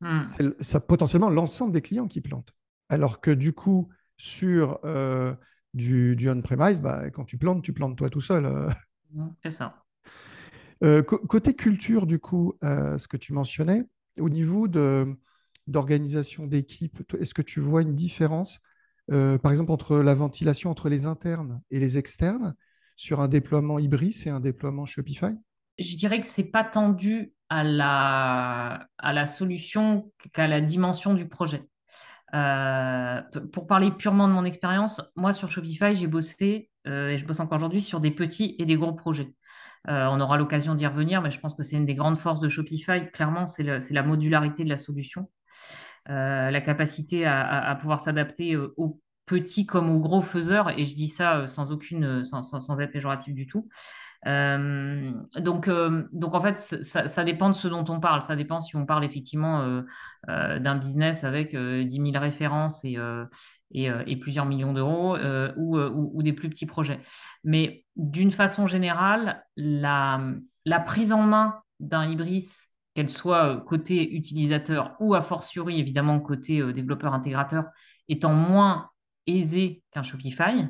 hmm. 0.00 0.22
c'est 0.60 0.86
potentiellement 0.86 1.28
l'ensemble 1.28 1.72
des 1.72 1.82
clients 1.82 2.06
qui 2.06 2.20
plantent. 2.20 2.52
Alors 2.88 3.20
que 3.20 3.32
du 3.32 3.52
coup, 3.52 3.88
sur 4.16 4.78
euh, 4.84 5.34
du, 5.74 6.16
on-premise, 6.28 6.80
bah, 6.80 7.10
quand 7.10 7.24
tu 7.24 7.38
plantes, 7.38 7.62
tu 7.62 7.72
plantes 7.72 7.96
toi 7.96 8.08
tout 8.08 8.20
seul. 8.20 8.46
Euh. 8.46 8.70
Hmm, 9.12 9.30
c'est 9.42 9.50
ça. 9.50 9.84
Euh, 10.84 11.02
côté 11.02 11.54
culture, 11.54 12.06
du 12.06 12.18
coup, 12.18 12.54
ce 12.62 13.08
que 13.08 13.16
tu 13.16 13.32
mentionnais, 13.32 13.84
au 14.18 14.28
niveau 14.28 14.68
d'organisation 15.66 16.46
d'équipe, 16.46 17.02
est-ce 17.18 17.34
que 17.34 17.42
tu 17.42 17.60
vois 17.60 17.82
une 17.82 17.94
différence, 17.94 18.60
par 19.08 19.50
exemple, 19.50 19.72
entre 19.72 19.98
la 19.98 20.14
ventilation 20.14 20.70
entre 20.70 20.88
les 20.88 21.06
internes 21.06 21.60
et 21.70 21.80
les 21.80 21.98
externes 21.98 22.54
sur 22.96 23.20
un 23.20 23.28
déploiement 23.28 23.78
Ibris 23.78 24.22
et 24.26 24.30
un 24.30 24.40
déploiement 24.40 24.86
Shopify? 24.86 25.32
Je 25.78 25.96
dirais 25.96 26.20
que 26.20 26.26
c'est 26.26 26.44
pas 26.44 26.64
tendu 26.64 27.32
à 27.48 27.64
la, 27.64 28.88
à 28.98 29.12
la 29.12 29.26
solution 29.26 30.12
qu'à 30.32 30.48
la 30.48 30.60
dimension 30.60 31.14
du 31.14 31.28
projet. 31.28 31.62
Euh, 32.34 33.22
pour 33.52 33.66
parler 33.66 33.90
purement 33.90 34.28
de 34.28 34.32
mon 34.34 34.44
expérience, 34.44 35.00
moi 35.16 35.32
sur 35.32 35.50
Shopify, 35.50 35.94
j'ai 35.94 36.06
bossé 36.06 36.70
euh, 36.86 37.10
et 37.10 37.18
je 37.18 37.24
bosse 37.24 37.40
encore 37.40 37.56
aujourd'hui 37.56 37.80
sur 37.80 38.00
des 38.00 38.10
petits 38.10 38.54
et 38.58 38.66
des 38.66 38.76
gros 38.76 38.92
projets. 38.92 39.32
Euh, 39.88 40.06
on 40.10 40.20
aura 40.20 40.36
l'occasion 40.36 40.74
d'y 40.74 40.86
revenir, 40.86 41.22
mais 41.22 41.30
je 41.30 41.40
pense 41.40 41.54
que 41.54 41.62
c'est 41.62 41.76
une 41.76 41.86
des 41.86 41.94
grandes 41.94 42.18
forces 42.18 42.40
de 42.40 42.48
Shopify. 42.48 43.10
Clairement, 43.12 43.46
c'est 43.46 43.62
la 43.62 44.02
modularité 44.02 44.64
de 44.64 44.68
la 44.68 44.78
solution, 44.78 45.28
la 46.06 46.60
capacité 46.60 47.26
à, 47.26 47.76
pouvoir 47.80 48.00
s'adapter 48.00 48.56
aux 48.56 49.00
petits 49.26 49.66
comme 49.66 49.90
aux 49.90 50.00
gros 50.00 50.22
faiseurs. 50.22 50.70
Et 50.78 50.84
je 50.84 50.94
dis 50.94 51.08
ça 51.08 51.46
sans 51.46 51.70
aucune, 51.70 52.24
sans, 52.24 52.80
être 52.80 52.92
péjoratif 52.92 53.34
du 53.34 53.46
tout. 53.46 53.68
Euh, 54.26 55.12
donc, 55.36 55.68
euh, 55.68 56.04
en 56.22 56.40
fait, 56.40 56.58
ça, 56.58 57.24
dépend 57.24 57.50
de 57.50 57.54
ce 57.54 57.68
dont 57.68 57.84
on 57.88 58.00
parle. 58.00 58.22
Ça 58.22 58.36
dépend 58.36 58.60
si 58.60 58.76
on 58.76 58.84
parle 58.84 59.04
effectivement 59.04 59.82
euh, 60.28 60.58
d'un 60.58 60.76
business 60.76 61.24
avec 61.24 61.54
10 61.54 61.90
000 61.90 62.10
références 62.14 62.84
et, 62.84 62.98
et, 63.72 64.16
plusieurs 64.16 64.46
millions 64.46 64.72
d'euros 64.72 65.16
ou, 65.56 65.78
ou, 65.78 66.22
des 66.22 66.32
plus 66.32 66.48
petits 66.48 66.66
projets. 66.66 67.00
Mais 67.44 67.84
d'une 67.98 68.30
façon 68.32 68.66
générale, 68.66 69.44
la, 69.56 70.20
prise 70.86 71.12
en 71.12 71.22
main 71.22 71.60
d'un 71.80 72.08
Ibris, 72.08 72.46
qu'elle 72.94 73.10
soit 73.10 73.62
côté 73.66 74.14
utilisateur 74.14 74.96
ou 74.98 75.14
a 75.14 75.22
fortiori 75.22 75.78
évidemment 75.78 76.18
côté 76.18 76.72
développeur 76.72 77.12
intégrateur, 77.12 77.64
étant 78.08 78.32
moins 78.32 78.90
aisée 79.26 79.82
qu'un 79.90 80.02
Shopify, 80.02 80.68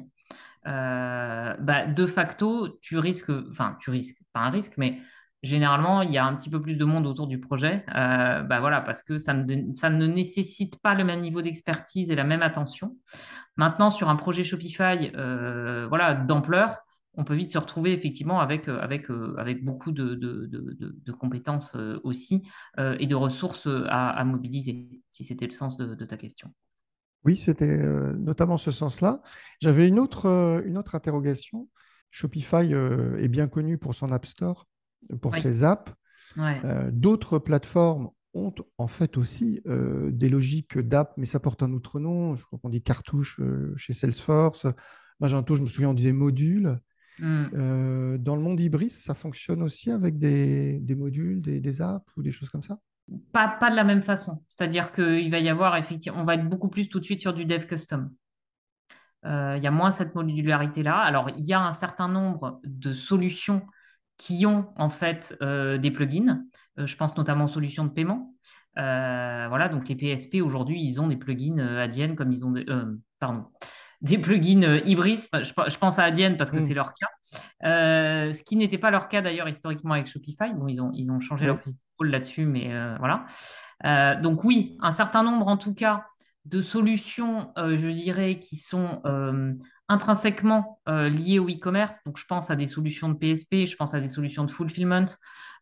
euh, 0.67 1.55
bah, 1.59 1.87
de 1.87 2.07
facto, 2.07 2.79
tu 2.83 2.99
risques, 2.99 3.31
enfin, 3.51 3.77
tu 3.81 3.91
risques, 3.91 4.19
pas 4.33 4.41
un 4.41 4.51
risque, 4.51 4.75
mais 4.77 4.99
généralement, 5.43 6.03
il 6.03 6.11
y 6.12 6.19
a 6.19 6.25
un 6.25 6.35
petit 6.35 6.51
peu 6.51 6.61
plus 6.61 6.77
de 6.77 6.85
monde 6.85 7.07
autour 7.07 7.27
du 7.27 7.41
projet, 7.41 7.85
euh, 7.95 8.43
bah, 8.43 8.61
voilà, 8.61 8.81
parce 8.81 9.03
que 9.03 9.19
ça 9.19 9.35
ne, 9.35 10.07
nécessite 10.07 10.81
pas 10.83 10.95
le 10.95 11.05
même 11.05 11.21
niveau 11.21 11.43
d'expertise 11.43 12.11
et 12.11 12.17
la 12.17 12.25
même 12.25 12.43
attention. 12.43 12.97
Maintenant, 13.57 13.91
sur 13.91 14.09
un 14.09 14.17
projet 14.17 14.45
Shopify 14.45 15.11
euh, 15.17 15.87
voilà, 15.88 16.14
d'ampleur, 16.14 16.79
on 17.18 17.24
peut 17.24 17.35
vite 17.35 17.50
se 17.50 17.59
retrouver 17.59 17.92
effectivement 17.92 18.40
avec, 18.40 18.68
avec, 18.68 19.11
avec 19.37 19.62
beaucoup 19.62 19.92
de, 19.92 20.14
de, 20.14 20.46
de, 20.46 21.12
compétences 21.12 21.76
aussi 22.04 22.48
et 22.78 23.07
de 23.07 23.14
ressources 23.14 23.66
à, 23.66 24.11
à 24.11 24.24
mobiliser, 24.24 24.88
si 25.11 25.24
c'était 25.24 25.46
le 25.46 25.52
sens 25.52 25.76
de 25.76 26.04
ta 26.04 26.16
question. 26.16 26.50
Oui, 27.24 27.37
c'était 27.37 27.68
euh, 27.68 28.14
notamment 28.14 28.57
ce 28.57 28.70
sens-là. 28.70 29.20
J'avais 29.61 29.88
une 29.88 29.98
autre, 29.98 30.26
euh, 30.26 30.62
une 30.64 30.78
autre 30.78 30.94
interrogation. 30.94 31.68
Shopify 32.11 32.72
euh, 32.72 33.18
est 33.18 33.28
bien 33.28 33.48
connu 33.48 33.76
pour 33.76 33.94
son 33.94 34.12
App 34.12 34.24
Store, 34.24 34.66
pour 35.20 35.37
ses 35.37 35.64
apps. 35.64 35.92
D'autres 36.90 37.38
plateformes 37.38 38.11
ont 38.35 38.54
en 38.78 38.87
fait 38.87 39.16
aussi 39.16 39.61
des 39.66 40.28
logiques 40.28 40.78
d'app, 40.78 41.12
mais 41.16 41.26
ça 41.26 41.40
porte 41.40 41.62
un 41.62 41.72
autre 41.72 42.00
nom. 42.00 42.35
Je 42.35 42.44
crois 42.44 42.59
qu'on 42.59 42.68
dit 42.68 42.83
cartouche 42.83 43.40
chez 43.76 43.92
Salesforce. 43.92 44.66
Magento, 45.20 45.57
je 45.57 45.62
me 45.62 45.68
souviens, 45.68 45.90
on 45.90 45.94
disait 45.94 46.12
module. 46.12 46.78
Hmm. 47.18 48.16
dans 48.18 48.37
le 48.37 48.42
monde 48.42 48.61
Ibris, 48.61 48.90
ça 48.90 49.14
fonctionne 49.14 49.62
aussi 49.62 49.90
avec 49.90 50.18
des, 50.18 50.81
modules, 50.96 51.40
des, 51.40 51.61
des 51.61 51.83
apps 51.83 52.07
ou 52.16 52.22
des 52.22 52.31
choses 52.31 52.48
comme 52.48 52.62
ça? 52.62 52.78
Pas, 53.33 53.48
pas 53.48 53.70
de 53.70 53.76
la 53.76 53.85
même 53.85 54.02
façon. 54.02 54.42
C'est-à-dire 54.48 54.92
qu'il 54.92 55.31
va 55.31 55.38
y 55.38 55.48
avoir 55.48 55.76
effectivement, 55.76 56.20
on 56.20 56.24
va 56.24 56.35
être 56.35 56.48
beaucoup 56.48 56.68
plus 56.68 56.88
tout 56.88 57.00
de 57.00 57.04
suite 57.04 57.20
sur 57.20 57.33
du 57.33 57.44
dev 57.44 57.66
custom. 57.66 58.11
Euh, 59.24 59.54
il 59.57 59.62
y 59.62 59.66
a 59.66 59.70
moins 59.70 59.90
cette 59.90 60.14
modularité-là. 60.14 60.96
Alors, 60.96 61.31
il 61.37 61.46
y 61.46 61.52
a 61.52 61.61
un 61.61 61.72
certain 61.72 62.09
nombre 62.09 62.61
de 62.64 62.92
solutions 62.92 63.66
qui 64.16 64.46
ont 64.46 64.72
en 64.76 64.90
fait 64.90 65.37
euh, 65.42 65.78
des 65.78 65.90
plugins. 65.90 66.44
Euh, 66.78 66.87
je 66.87 66.96
pense 66.96 67.16
notamment 67.16 67.46
aux 67.46 67.48
solutions 67.48 67.85
de 67.85 67.90
paiement. 67.90 68.35
voilà, 68.76 69.68
donc 69.68 69.88
les 69.88 69.96
PSP 69.96 70.37
aujourd'hui, 70.42 70.83
ils 70.83 71.00
ont 71.00 71.09
des 71.09 71.16
plugins 71.16 71.59
Adyen 71.59 72.14
comme 72.14 72.33
ils 72.33 72.44
ont 72.44 72.52
des, 72.52 72.64
pardon, 73.18 73.46
des 74.01 74.19
plugins 74.19 74.81
Ibris. 74.85 75.27
Je, 75.33 75.79
pense 75.79 75.99
à 75.99 76.05
Adyen 76.05 76.35
parce 76.37 76.51
que 76.51 76.57
mm. 76.57 76.63
c'est 76.63 76.75
leur 76.75 76.93
cas. 76.95 77.09
ce 77.63 78.43
qui 78.43 78.57
n'était 78.57 78.79
pas 78.79 78.91
leur 78.91 79.09
cas 79.09 79.23
d'ailleurs 79.23 79.49
historiquement 79.49 79.95
avec 79.95 80.07
Shopify. 80.07 80.53
Bon, 80.55 80.69
ils 80.69 80.81
ont, 80.81 80.91
ils 80.95 81.11
ont 81.11 81.21
changé 81.21 81.47
leur 81.47 81.59
là-dessus, 82.05 82.45
mais 82.45 82.73
euh, 82.73 82.97
voilà. 82.99 83.27
Euh, 83.85 84.21
donc 84.21 84.45
oui, 84.45 84.77
un 84.81 84.93
certain 84.93 85.23
nombre 85.23 85.49
en 85.49 85.57
tout 85.57 85.75
cas 85.75 86.07
de 86.45 86.63
solutions, 86.63 87.53
euh, 87.59 87.77
je 87.77 87.89
dirais, 87.89 88.39
qui 88.39 88.57
sont 88.57 89.03
intrinsèquement 89.91 90.81
liées 90.87 91.39
au 91.39 91.49
e-commerce. 91.49 91.97
Donc 92.05 92.19
je 92.19 92.27
pense 92.27 92.51
à 92.51 92.57
des 92.57 92.67
solutions 92.67 93.09
de 93.09 93.15
PSP, 93.15 93.67
je 93.67 93.77
pense 93.77 93.95
à 93.95 94.01
des 94.01 94.09
solutions 94.09 94.45
de 94.45 94.53
fulfillment, 94.53 95.07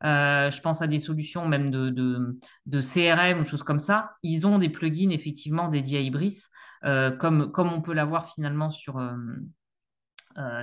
je 0.02 0.60
pense 0.60 0.82
à 0.82 0.86
des 0.86 0.98
solutions 0.98 1.46
même 1.46 1.70
de, 1.70 2.80
CRM 2.80 3.40
ou 3.40 3.44
choses 3.44 3.62
comme 3.62 3.78
ça. 3.78 4.12
Ils 4.22 4.46
ont 4.46 4.58
des 4.58 4.68
plugins 4.68 5.10
effectivement 5.10 5.68
dédiés 5.68 5.98
à 5.98 6.00
Ibris, 6.02 6.42
comme, 6.82 7.50
comme 7.52 7.72
on 7.72 7.82
peut 7.82 7.94
l'avoir 7.94 8.32
finalement 8.32 8.70
sur, 8.70 9.00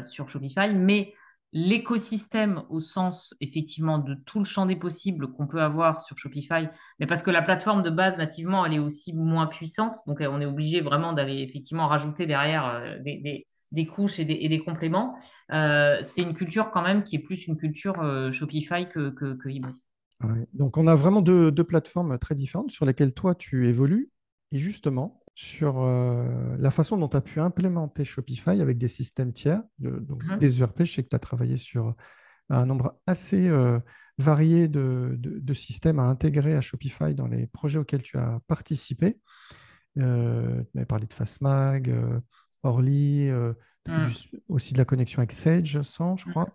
sur 0.04 0.30
Shopify. 0.30 0.74
Mais 0.74 1.14
l'écosystème 1.54 2.64
au 2.70 2.80
sens 2.80 3.36
effectivement 3.40 4.00
de 4.00 4.16
tout 4.16 4.40
le 4.40 4.46
champ 4.46 4.66
des 4.66 4.76
possibles 4.76 5.32
qu'on 5.32 5.46
peut 5.46 5.62
avoir 5.62 6.02
sur 6.02 6.18
Shopify, 6.18 6.68
mais 7.00 7.06
parce 7.06 7.22
que 7.22 7.30
la 7.30 7.44
plateforme 7.44 7.84
de 7.84 7.92
base 7.92 8.18
nativement 8.18 8.66
elle 8.66 8.74
est 8.74 8.80
aussi 8.80 9.14
moins 9.14 9.46
puissante, 9.46 9.98
donc 10.08 10.20
euh, 10.20 10.28
on 10.32 10.42
est 10.42 10.48
obligé 10.48 10.82
vraiment 10.82 11.14
d'aller 11.14 11.42
effectivement 11.42 11.88
rajouter 11.88 12.26
derrière 12.26 12.66
euh, 12.66 12.98
des, 13.00 13.46
couches 13.86 14.20
et 14.20 14.26
des, 14.26 14.60
compléments. 14.60 15.18
Euh, 15.52 16.00
c'est 16.02 16.22
une 16.22 16.34
culture 16.34 16.72
quand 16.72 16.82
même 16.82 17.04
qui 17.04 17.18
est 17.18 17.20
plus 17.20 17.48
une 17.48 17.58
culture 17.58 17.96
Shopify 18.32 18.88
que, 18.88 19.10
que, 19.10 19.38
Donc, 20.54 20.78
on 20.78 20.88
a 20.88 20.96
vraiment 20.96 21.22
deux, 21.22 21.52
plateformes 21.64 22.18
très 22.18 22.36
différentes 22.36 22.72
sur 22.72 22.86
lesquelles 22.86 23.14
toi, 23.14 23.36
tu 23.36 23.68
évolues. 23.68 24.10
Et 24.52 24.60
justement, 24.60 25.24
sur 25.36 25.82
euh, 25.82 26.56
la 26.60 26.70
façon 26.70 26.98
dont 26.98 27.08
tu 27.08 27.18
as 27.18 27.22
pu 27.22 27.40
implémenter 27.40 28.06
Shopify 28.06 28.62
avec 28.62 28.78
des 28.78 28.88
systèmes 28.88 29.34
tiers, 29.34 29.64
donc 29.80 30.24
mhm. 30.24 30.38
des 30.38 30.62
ERP, 30.62 30.84
je 30.84 30.92
sais 30.94 31.04
que 31.04 31.10
tu 31.10 31.16
as 31.16 31.20
travaillé 31.20 31.58
sur 31.58 31.96
un 32.50 32.66
nombre 32.66 33.00
assez 33.08 33.48
euh, 33.48 33.80
varié 34.18 34.68
de, 34.68 35.54
systèmes 35.54 36.00
à 36.00 36.04
intégrer 36.04 36.56
à 36.56 36.62
Shopify 36.62 37.16
dans 37.16 37.28
les 37.28 37.48
projets 37.48 37.80
auxquels 37.80 38.02
tu 38.02 38.18
as 38.18 38.40
participé. 38.48 39.20
Euh, 40.00 40.64
tu 40.64 40.70
m'avais 40.74 40.86
parlé 40.86 41.06
de 41.06 41.14
Fastmag, 41.14 41.90
euh, 41.90 42.20
Orly, 42.64 43.30
tu 43.86 43.92
as 43.92 44.10
fait 44.10 44.30
mm. 44.32 44.40
aussi 44.50 44.74
de 44.74 44.78
la 44.78 44.86
connexion 44.86 45.20
avec 45.20 45.32
Sage 45.32 45.82
100, 45.82 46.18
je 46.18 46.30
crois. 46.30 46.48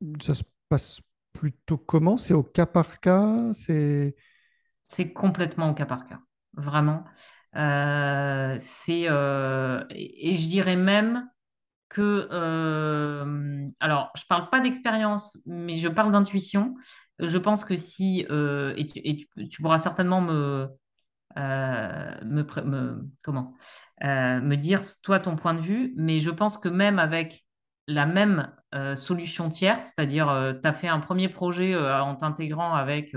Mm. 0.00 0.12
Ça 0.20 0.34
se 0.34 0.42
passe 0.68 1.00
plutôt 1.32 1.78
comment? 1.78 2.16
C'est 2.16 2.34
au 2.34 2.42
cas 2.42 2.66
par 2.66 3.00
cas? 3.00 3.52
C'est 3.52 4.14
complètement 5.14 5.70
au 5.70 5.74
cas 5.74 5.86
par 5.86 6.06
cas, 6.06 6.20
vraiment. 6.54 7.04
c'est 7.54 9.02
et, 9.02 10.36
je 10.36 10.48
dirais 10.48 10.76
même 10.76 11.28
que, 11.90 12.28
euh, 12.30 13.68
alors, 13.80 14.12
je 14.16 14.22
parle 14.26 14.48
pas 14.48 14.60
d'expérience, 14.60 15.36
mais 15.44 15.76
je 15.76 15.88
parle 15.88 16.12
d'intuition. 16.12 16.76
Je 17.18 17.36
pense 17.36 17.64
que 17.64 17.76
si, 17.76 18.24
euh, 18.30 18.72
et, 18.76 18.86
tu, 19.50 19.60
pourras 19.60 19.76
certainement 19.76 20.22
me, 20.22 20.68
euh, 21.38 22.10
me, 22.24 22.44
comment, 23.22 23.54
me 24.02 24.54
dire, 24.56 24.80
toi, 25.02 25.20
ton 25.20 25.36
point 25.36 25.54
de 25.54 25.60
vue, 25.60 25.94
mais 25.96 26.20
je 26.20 26.30
pense 26.30 26.58
que 26.58 26.68
même 26.68 26.98
avec 26.98 27.44
la 27.86 28.06
même 28.06 28.52
solution 28.96 29.48
tierce, 29.48 29.92
c'est-à-dire, 29.94 30.54
tu 30.62 30.68
as 30.68 30.72
fait 30.72 30.88
un 30.88 31.00
premier 31.00 31.28
projet 31.28 31.76
en 31.76 32.14
t'intégrant 32.14 32.72
avec 32.74 33.14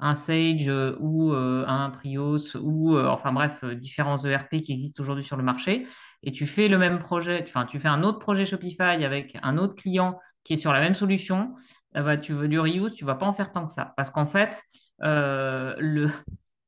un 0.00 0.14
Sage 0.14 0.68
euh, 0.68 0.96
ou 1.00 1.32
euh, 1.32 1.64
un 1.66 1.90
Prios 1.90 2.56
ou 2.56 2.96
euh, 2.96 3.08
enfin 3.08 3.32
bref 3.32 3.64
différents 3.64 4.24
ERP 4.24 4.58
qui 4.58 4.72
existent 4.72 5.02
aujourd'hui 5.02 5.24
sur 5.24 5.36
le 5.36 5.42
marché 5.42 5.86
et 6.22 6.32
tu 6.32 6.46
fais 6.46 6.68
le 6.68 6.78
même 6.78 6.98
projet, 7.00 7.42
enfin 7.42 7.66
tu 7.66 7.80
fais 7.80 7.88
un 7.88 8.02
autre 8.02 8.18
projet 8.18 8.44
Shopify 8.44 9.04
avec 9.04 9.36
un 9.42 9.58
autre 9.58 9.74
client 9.74 10.18
qui 10.44 10.54
est 10.54 10.56
sur 10.56 10.72
la 10.72 10.80
même 10.80 10.94
solution, 10.94 11.54
bah, 11.94 12.16
tu 12.16 12.32
veux 12.32 12.48
du 12.48 12.58
reuse, 12.58 12.94
tu 12.94 13.04
vas 13.04 13.16
pas 13.16 13.26
en 13.26 13.32
faire 13.32 13.52
tant 13.52 13.66
que 13.66 13.72
ça. 13.72 13.92
Parce 13.96 14.10
qu'en 14.10 14.26
fait 14.26 14.62
le 15.00 16.08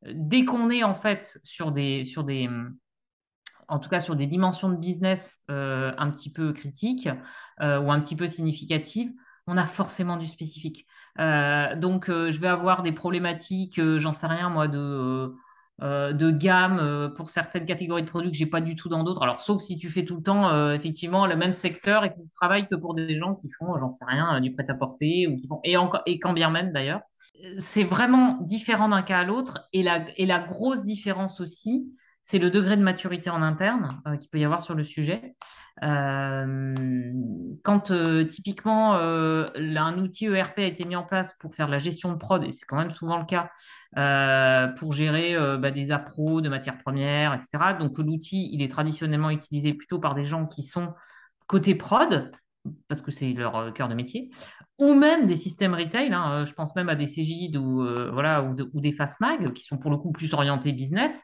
dès 0.02 0.44
qu'on 0.44 0.70
est 0.70 0.82
en 0.82 0.94
fait 0.94 1.38
sur 1.44 1.72
des 1.72 2.04
sur 2.04 2.24
des 2.24 2.48
en 3.68 3.78
tout 3.78 3.88
cas 3.88 4.00
sur 4.00 4.16
des 4.16 4.26
dimensions 4.26 4.68
de 4.68 4.76
business 4.76 5.42
un 5.48 6.10
petit 6.10 6.32
peu 6.32 6.52
critiques 6.52 7.08
ou 7.60 7.92
un 7.92 8.00
petit 8.00 8.16
peu 8.16 8.26
significatives, 8.26 9.12
on 9.46 9.56
a 9.56 9.66
forcément 9.66 10.16
du 10.16 10.26
spécifique. 10.26 10.86
Euh, 11.18 11.74
donc, 11.76 12.08
euh, 12.08 12.30
je 12.30 12.40
vais 12.40 12.48
avoir 12.48 12.82
des 12.82 12.92
problématiques, 12.92 13.78
euh, 13.78 13.98
j'en 13.98 14.12
sais 14.12 14.26
rien, 14.26 14.48
moi, 14.48 14.68
de, 14.68 15.34
de 15.80 16.30
gamme 16.30 17.12
pour 17.16 17.30
certaines 17.30 17.64
catégories 17.64 18.02
de 18.02 18.08
produits 18.08 18.30
que 18.30 18.36
j'ai 18.36 18.46
pas 18.46 18.60
du 18.60 18.74
tout 18.74 18.88
dans 18.88 19.02
d'autres. 19.02 19.22
Alors, 19.22 19.40
sauf 19.40 19.62
si 19.62 19.76
tu 19.76 19.88
fais 19.88 20.04
tout 20.04 20.16
le 20.16 20.22
temps, 20.22 20.72
effectivement, 20.72 21.26
le 21.26 21.36
même 21.36 21.54
secteur 21.54 22.04
et 22.04 22.10
que 22.10 22.20
tu 22.20 22.30
travailles 22.36 22.68
que 22.68 22.74
pour 22.74 22.94
des 22.94 23.16
gens 23.16 23.34
qui 23.34 23.48
font, 23.50 23.76
j'en 23.78 23.88
sais 23.88 24.04
rien, 24.06 24.40
du 24.40 24.52
prêt-à-porter 24.52 25.26
ou 25.26 25.36
qui 25.36 25.46
font, 25.46 25.60
et, 25.64 25.76
encore, 25.76 26.02
et 26.06 26.18
quand 26.18 26.32
bien 26.32 26.50
même 26.50 26.72
d'ailleurs. 26.72 27.00
C'est 27.58 27.84
vraiment 27.84 28.38
différent 28.42 28.88
d'un 28.88 29.02
cas 29.02 29.20
à 29.20 29.24
l'autre. 29.24 29.68
Et 29.72 29.82
la, 29.82 30.04
et 30.16 30.26
la 30.26 30.40
grosse 30.40 30.84
différence 30.84 31.40
aussi, 31.40 31.90
c'est 32.22 32.38
le 32.38 32.50
degré 32.50 32.76
de 32.76 32.82
maturité 32.82 33.30
en 33.30 33.42
interne 33.42 34.00
qu'il 34.20 34.28
peut 34.28 34.38
y 34.38 34.44
avoir 34.44 34.62
sur 34.62 34.74
le 34.74 34.84
sujet. 34.84 35.34
Euh, 35.82 36.74
quand 37.62 37.90
euh, 37.90 38.24
typiquement 38.24 38.96
euh, 38.96 39.46
un 39.56 39.98
outil 39.98 40.26
ERP 40.26 40.58
a 40.58 40.64
été 40.64 40.84
mis 40.84 40.96
en 40.96 41.04
place 41.04 41.32
pour 41.38 41.54
faire 41.54 41.68
la 41.68 41.78
gestion 41.78 42.12
de 42.12 42.18
prod, 42.18 42.44
et 42.44 42.52
c'est 42.52 42.66
quand 42.66 42.76
même 42.76 42.90
souvent 42.90 43.18
le 43.18 43.24
cas, 43.24 43.50
pour 44.76 44.92
gérer 44.92 45.34
bah, 45.58 45.70
des 45.70 45.90
appros 45.90 46.40
de 46.40 46.48
matières 46.48 46.78
premières, 46.78 47.34
etc. 47.34 47.74
Donc 47.78 47.98
l'outil, 47.98 48.50
il 48.52 48.62
est 48.62 48.70
traditionnellement 48.70 49.30
utilisé 49.30 49.72
plutôt 49.74 49.98
par 49.98 50.14
des 50.14 50.24
gens 50.24 50.46
qui 50.46 50.62
sont 50.62 50.94
côté 51.46 51.74
prod, 51.74 52.30
parce 52.88 53.02
que 53.02 53.10
c'est 53.10 53.32
leur 53.32 53.72
cœur 53.72 53.88
de 53.88 53.94
métier, 53.94 54.30
ou 54.78 54.94
même 54.94 55.26
des 55.26 55.36
systèmes 55.36 55.74
retail. 55.74 56.12
Hein, 56.12 56.44
je 56.44 56.52
pense 56.52 56.74
même 56.74 56.88
à 56.88 56.94
des 56.94 57.06
CGID 57.06 57.56
ou, 57.56 57.86
voilà, 58.12 58.42
ou, 58.42 58.80
des 58.80 58.92
FastMag 58.92 59.52
qui 59.52 59.62
sont 59.62 59.78
pour 59.78 59.90
le 59.90 59.96
coup 59.96 60.10
plus 60.10 60.32
orientés 60.34 60.72
business. 60.72 61.22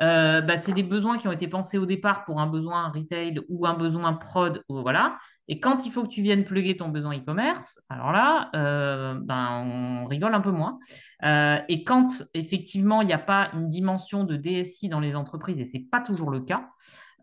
bah, 0.00 0.56
c'est 0.56 0.72
des 0.72 0.82
besoins 0.82 1.18
qui 1.18 1.28
ont 1.28 1.32
été 1.32 1.48
pensés 1.48 1.78
au 1.78 1.86
départ 1.86 2.24
pour 2.24 2.40
un 2.40 2.46
besoin 2.46 2.88
retail 2.88 3.40
ou 3.48 3.66
un 3.66 3.74
besoin 3.74 4.14
prod. 4.14 4.62
voilà. 4.68 5.16
Et 5.48 5.60
quand 5.60 5.86
il 5.86 5.92
faut 5.92 6.02
que 6.02 6.08
tu 6.08 6.22
viennes 6.22 6.44
plugger 6.44 6.76
ton 6.76 6.88
besoin 6.88 7.16
e-commerce, 7.16 7.80
alors 7.88 8.12
là, 8.12 8.50
ben, 8.52 10.02
on 10.02 10.06
rigole 10.06 10.34
un 10.34 10.40
peu 10.40 10.52
moins. 10.52 10.78
et 11.22 11.84
quand 11.84 12.24
effectivement 12.34 13.02
il 13.02 13.06
n'y 13.06 13.14
a 13.14 13.18
pas 13.18 13.50
une 13.54 13.68
dimension 13.68 14.24
de 14.24 14.36
DSI 14.36 14.88
dans 14.88 15.00
les 15.00 15.14
entreprises, 15.14 15.60
et 15.60 15.64
ce 15.64 15.76
n'est 15.76 15.84
pas 15.84 16.00
toujours 16.00 16.30
le 16.30 16.40
cas, 16.40 16.70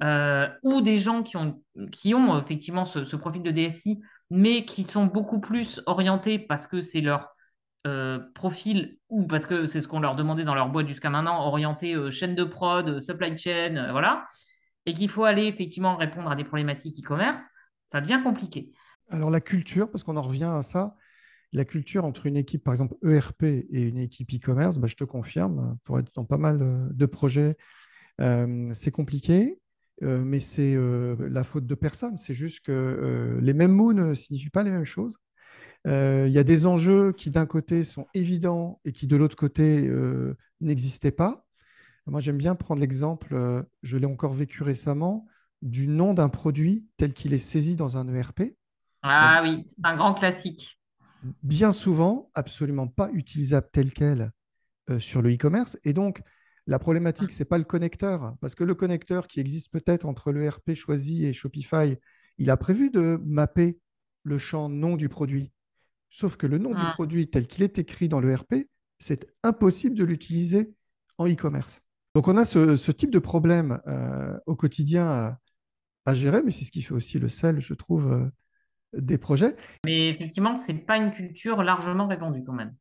ou 0.02 0.82
des 0.82 0.98
gens 0.98 1.24
qui 1.24 1.38
ont, 1.38 1.62
qui 1.92 2.14
ont 2.14 2.40
effectivement 2.40 2.86
ce, 2.86 3.04
ce 3.04 3.16
profil 3.16 3.42
de 3.44 3.52
DSI 3.52 4.02
mais 4.36 4.66
qui 4.66 4.84
sont 4.84 5.06
beaucoup 5.06 5.40
plus 5.40 5.80
orientés 5.86 6.40
parce 6.40 6.66
que 6.66 6.82
c'est 6.82 7.02
leur 7.02 7.36
euh, 7.86 8.20
profil 8.34 8.98
ou 9.10 9.28
parce 9.28 9.46
que 9.46 9.68
c'est 9.68 9.80
ce 9.80 9.88
qu'on 9.88 10.00
leur 10.00 10.16
demandait 10.16 10.44
dans 10.44 10.56
leur 10.56 10.70
boîte 10.70 10.88
jusqu'à 10.88 11.12
maintenant, 11.12 11.46
orienté 11.46 11.94
euh, 11.94 12.10
chaîne 12.10 12.34
de 12.34 12.44
prod, 12.44 12.90
euh, 12.90 13.00
supply 13.00 13.38
chain, 13.38 13.92
voilà, 13.92 14.28
et 14.88 14.94
qu'il 14.94 15.08
faut 15.08 15.24
aller 15.24 15.46
effectivement 15.46 15.98
répondre 15.98 16.32
à 16.32 16.36
des 16.36 16.46
problématiques 16.46 17.00
e-commerce, 17.00 17.44
ça 17.92 18.02
devient 18.02 18.22
compliqué. 18.24 18.72
Alors 19.10 19.30
la 19.30 19.40
culture, 19.40 19.92
parce 19.92 20.04
qu'on 20.04 20.18
en 20.18 20.22
revient 20.24 20.46
à 20.46 20.64
ça, 20.64 20.96
la 21.52 21.66
culture 21.66 22.06
entre 22.06 22.26
une 22.26 22.38
équipe, 22.38 22.64
par 22.64 22.74
exemple 22.74 22.96
ERP 23.04 23.44
et 23.44 23.88
une 23.88 24.00
équipe 24.00 24.34
e-commerce, 24.34 24.80
bah, 24.80 24.88
je 24.88 24.96
te 24.96 25.04
confirme, 25.04 25.78
pour 25.84 26.00
être 26.00 26.12
dans 26.16 26.26
pas 26.26 26.38
mal 26.38 26.90
de 26.92 27.06
projets, 27.06 27.56
c'est 28.18 28.92
compliqué. 28.92 29.60
Euh, 30.04 30.24
mais 30.24 30.40
c'est 30.40 30.76
euh, 30.76 31.16
la 31.30 31.44
faute 31.44 31.66
de 31.66 31.76
personne. 31.76 32.18
C'est 32.18 32.34
juste 32.34 32.66
que 32.66 32.72
euh, 32.72 33.40
les 33.42 33.54
mêmes 33.54 33.72
mots 33.72 33.94
ne 33.94 34.14
signifient 34.14 34.50
pas 34.50 34.64
les 34.64 34.72
mêmes 34.72 34.86
choses. 34.86 35.18
Il 35.86 36.32
y 36.32 36.40
a 36.40 36.46
des 36.46 36.66
enjeux 36.66 37.12
qui 37.12 37.30
d'un 37.30 37.46
côté 37.46 37.84
sont 37.84 38.08
évidents 38.14 38.80
et 38.86 38.94
qui 38.94 39.06
de 39.06 39.18
l'autre 39.18 39.36
côté 39.36 39.92
n'existaient 40.62 41.12
pas. 41.12 41.46
Moi, 42.06 42.22
j'aime 42.22 42.38
bien 42.38 42.56
prendre 42.56 42.80
l'exemple, 42.80 43.66
je 43.82 43.98
l'ai 43.98 44.06
encore 44.06 44.32
vécu 44.32 44.64
récemment, 44.64 45.28
du 45.62 45.90
nom 45.90 46.14
d'un 46.14 46.30
produit 46.30 46.88
tel 46.96 47.12
qu'il 47.12 47.34
est 47.34 47.38
saisi 47.38 47.76
dans 47.76 47.98
un 47.98 48.08
ERP. 48.08 48.56
Ah 49.02 49.42
oui, 49.44 49.66
c'est 49.68 49.84
un 49.84 49.98
grand 49.98 50.14
classique. 50.14 50.80
Bien 51.44 51.74
souvent, 51.74 52.32
absolument 52.34 52.88
pas 52.88 53.10
utilisable 53.12 53.68
tel 53.74 53.92
quel 53.92 54.32
sur 55.00 55.22
le 55.22 55.34
e-commerce. 55.34 55.78
Et 55.84 55.92
donc, 55.92 56.22
la 56.68 56.80
problématique, 56.80 57.32
ce 57.32 57.40
n'est 57.40 57.48
pas 57.48 57.58
le 57.58 57.64
connecteur, 57.64 58.36
parce 58.40 58.56
que 58.56 58.64
le 58.64 58.76
connecteur 58.76 59.28
qui 59.28 59.40
existe 59.40 59.72
peut-être 59.72 60.06
entre 60.06 60.32
le 60.32 60.48
RP 60.48 60.74
choisi 60.74 61.26
et 61.26 61.34
Shopify, 61.34 61.98
il 62.38 62.50
a 62.50 62.58
prévu 62.58 62.90
de 62.90 63.20
mapper 63.26 63.80
le 64.24 64.38
champ 64.38 64.70
nom 64.70 64.96
du 64.96 65.10
produit. 65.10 65.52
Sauf 66.10 66.38
que 66.38 66.48
le 66.48 66.58
nom 66.58 66.72
du 66.72 66.86
produit 66.94 67.30
tel 67.30 67.48
qu'il 67.48 67.64
est 67.64 67.80
écrit 67.80 68.08
dans 68.08 68.20
le 68.20 68.34
RP, 68.34 68.68
c'est 69.00 69.28
impossible 69.44 69.98
de 69.98 70.04
l'utiliser 70.04 70.74
en 71.18 71.28
e-commerce. 71.28 71.82
Donc 72.16 72.28
on 72.28 72.38
a 72.38 72.46
ce, 72.46 72.92
type 72.92 73.10
de 73.10 73.20
problème 73.20 73.82
euh, 73.88 74.38
au 74.46 74.56
quotidien 74.56 75.38
à, 76.06 76.14
gérer, 76.14 76.44
mais 76.44 76.52
c'est 76.52 76.66
ce 76.66 76.72
qui 76.72 76.82
fait 76.82 76.94
aussi 76.94 77.18
le 77.18 77.30
sel, 77.30 77.62
je 77.62 77.74
trouve, 77.74 78.12
euh, 78.12 78.30
des 78.94 79.18
projets. 79.18 79.56
Mais 79.86 80.10
effectivement, 80.10 80.54
ce 80.54 80.72
n'est 80.72 80.80
pas 80.80 80.98
une 80.98 81.12
culture 81.12 81.64
largement 81.64 82.08
répandue 82.08 82.44
quand 82.44 82.54
même. 82.54 82.76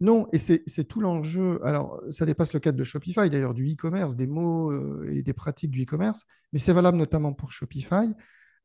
Non, 0.00 0.26
et 0.32 0.38
c'est 0.38 0.84
tout 0.84 1.00
l'enjeu. 1.00 1.64
Alors, 1.64 2.02
ça 2.10 2.24
dépasse 2.24 2.54
le 2.54 2.60
cadre 2.60 2.78
de 2.78 2.84
Shopify, 2.84 3.28
d'ailleurs, 3.28 3.52
du 3.52 3.70
e-commerce, 3.70 4.16
des 4.16 4.26
mots 4.26 4.72
euh, 4.72 5.06
et 5.10 5.22
des 5.22 5.34
pratiques 5.34 5.70
du 5.70 5.82
e-commerce, 5.82 6.24
mais 6.52 6.58
c'est 6.58 6.72
valable 6.72 6.96
notamment 6.96 7.34
pour 7.34 7.52
Shopify. 7.52 8.14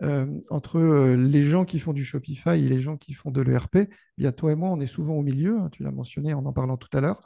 Euh, 0.02 0.26
entre 0.50 0.78
euh, 0.78 1.16
les 1.16 1.44
gens 1.44 1.64
qui 1.64 1.80
font 1.80 1.94
du 1.94 2.04
Shopify 2.04 2.50
et 2.50 2.68
les 2.68 2.82
gens 2.82 2.98
qui 2.98 3.14
font 3.14 3.32
de 3.32 3.42
l'ERP, 3.42 3.90
bien 4.18 4.32
toi 4.32 4.52
et 4.52 4.56
moi, 4.56 4.70
on 4.70 4.80
est 4.80 4.88
souvent 4.88 5.16
au 5.16 5.22
milieu, 5.22 5.58
hein, 5.58 5.70
tu 5.72 5.84
l'as 5.84 5.92
mentionné 5.92 6.34
en 6.34 6.46
en 6.46 6.54
parlant 6.54 6.78
tout 6.78 6.96
à 6.98 7.02
l'heure, 7.02 7.22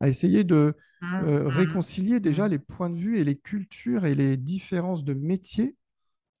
à 0.00 0.08
essayer 0.08 0.42
de 0.42 0.74
mmh, 1.02 1.06
mmh. 1.06 1.46
réconcilier 1.46 2.20
déjà 2.20 2.46
mmh. 2.46 2.50
les 2.50 2.58
points 2.58 2.90
de 2.90 2.96
vue 2.96 3.18
et 3.18 3.24
les 3.24 3.36
cultures 3.36 4.06
et 4.06 4.14
les 4.14 4.36
différences 4.38 5.04
de 5.04 5.12
métiers 5.12 5.76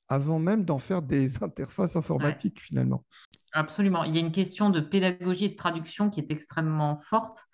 avant 0.08 0.38
même 0.38 0.64
d'en 0.64 0.78
faire 0.78 1.02
des 1.02 1.42
interfaces 1.42 1.96
informatiques 1.96 2.60
finalement. 2.60 3.04
Absolument. 3.52 4.04
Il 4.04 4.14
y 4.14 4.18
a 4.18 4.20
une 4.20 4.32
question 4.32 4.70
de 4.70 4.80
pédagogie 4.80 5.44
et 5.44 5.48
de 5.50 5.56
traduction 5.56 6.10
qui 6.10 6.20
est 6.20 6.30
extrêmement 6.30 6.96
forte. 6.96 7.46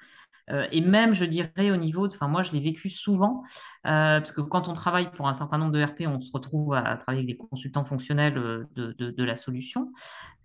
Euh, 0.50 0.66
et 0.72 0.80
même, 0.80 1.14
je 1.14 1.24
dirais, 1.24 1.70
au 1.70 1.76
niveau 1.76 2.08
de. 2.08 2.14
Enfin, 2.14 2.28
moi, 2.28 2.42
je 2.42 2.52
l'ai 2.52 2.60
vécu 2.60 2.90
souvent, 2.90 3.42
euh, 3.86 4.18
parce 4.20 4.32
que 4.32 4.40
quand 4.40 4.68
on 4.68 4.72
travaille 4.72 5.10
pour 5.12 5.28
un 5.28 5.34
certain 5.34 5.58
nombre 5.58 5.72
de 5.72 5.82
RP, 5.82 6.02
on 6.06 6.18
se 6.18 6.30
retrouve 6.32 6.74
à, 6.74 6.96
travailler 6.96 7.24
avec 7.24 7.26
des 7.26 7.36
consultants 7.36 7.84
fonctionnels 7.84 8.36
euh, 8.38 8.66
de, 8.76 9.24
la 9.24 9.36
solution. 9.36 9.92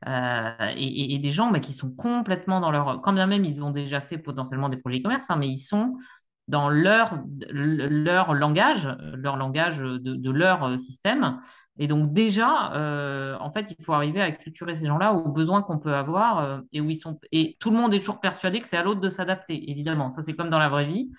Et, 0.06 1.20
des 1.20 1.32
gens 1.32 1.50
mais 1.50 1.62
qui 1.62 1.74
sont 1.74 1.92
complètement 1.92 2.60
dans 2.60 2.72
leur. 2.72 3.02
Quand 3.02 3.14
bien 3.14 3.26
même, 3.26 3.46
ils 3.46 3.64
ont 3.64 3.72
déjà 3.72 4.02
fait 4.02 4.18
potentiellement 4.18 4.70
des 4.70 4.78
projets 4.78 5.00
e-commerce, 5.00 5.30
hein, 5.30 5.38
mais 5.38 5.50
ils 5.50 5.58
sont 5.58 5.96
dans 6.48 6.70
leur, 6.70 7.24
leur 7.50 8.34
langage, 8.34 8.88
leur 9.14 9.36
langage 9.36 9.80
de, 9.80 10.32
leur 10.32 10.80
système. 10.80 11.40
Et 11.78 11.88
donc 11.88 12.14
déjà, 12.14 12.74
euh, 12.74 13.36
en 13.40 13.52
fait, 13.52 13.74
il 13.78 13.84
faut 13.84 13.94
arriver 13.94 14.22
à 14.22 14.32
culturer 14.32 14.76
ces 14.76 14.86
gens-là 14.86 15.14
aux 15.14 15.30
besoins 15.30 15.62
qu'on 15.62 15.80
peut 15.80 15.96
avoir 15.96 16.40
euh, 16.40 16.62
et 16.72 16.82
où 16.82 16.90
ils 16.90 16.96
sont. 16.96 17.20
Et 17.32 17.58
tout 17.60 17.72
le 17.72 17.78
monde 17.78 17.94
est 17.94 18.00
toujours 18.00 18.22
persuadé 18.22 18.60
que 18.60 18.68
c'est 18.68 18.78
à 18.78 18.84
l'autre 18.84 19.02
de 19.02 19.10
s'adapter, 19.10 19.72
évidemment. 19.72 20.10
Ça, 20.12 20.22
c'est 20.22 20.36
comme 20.36 20.50
dans 20.50 20.60
la 20.60 20.70
vraie 20.70 20.86
vie. 20.86 21.12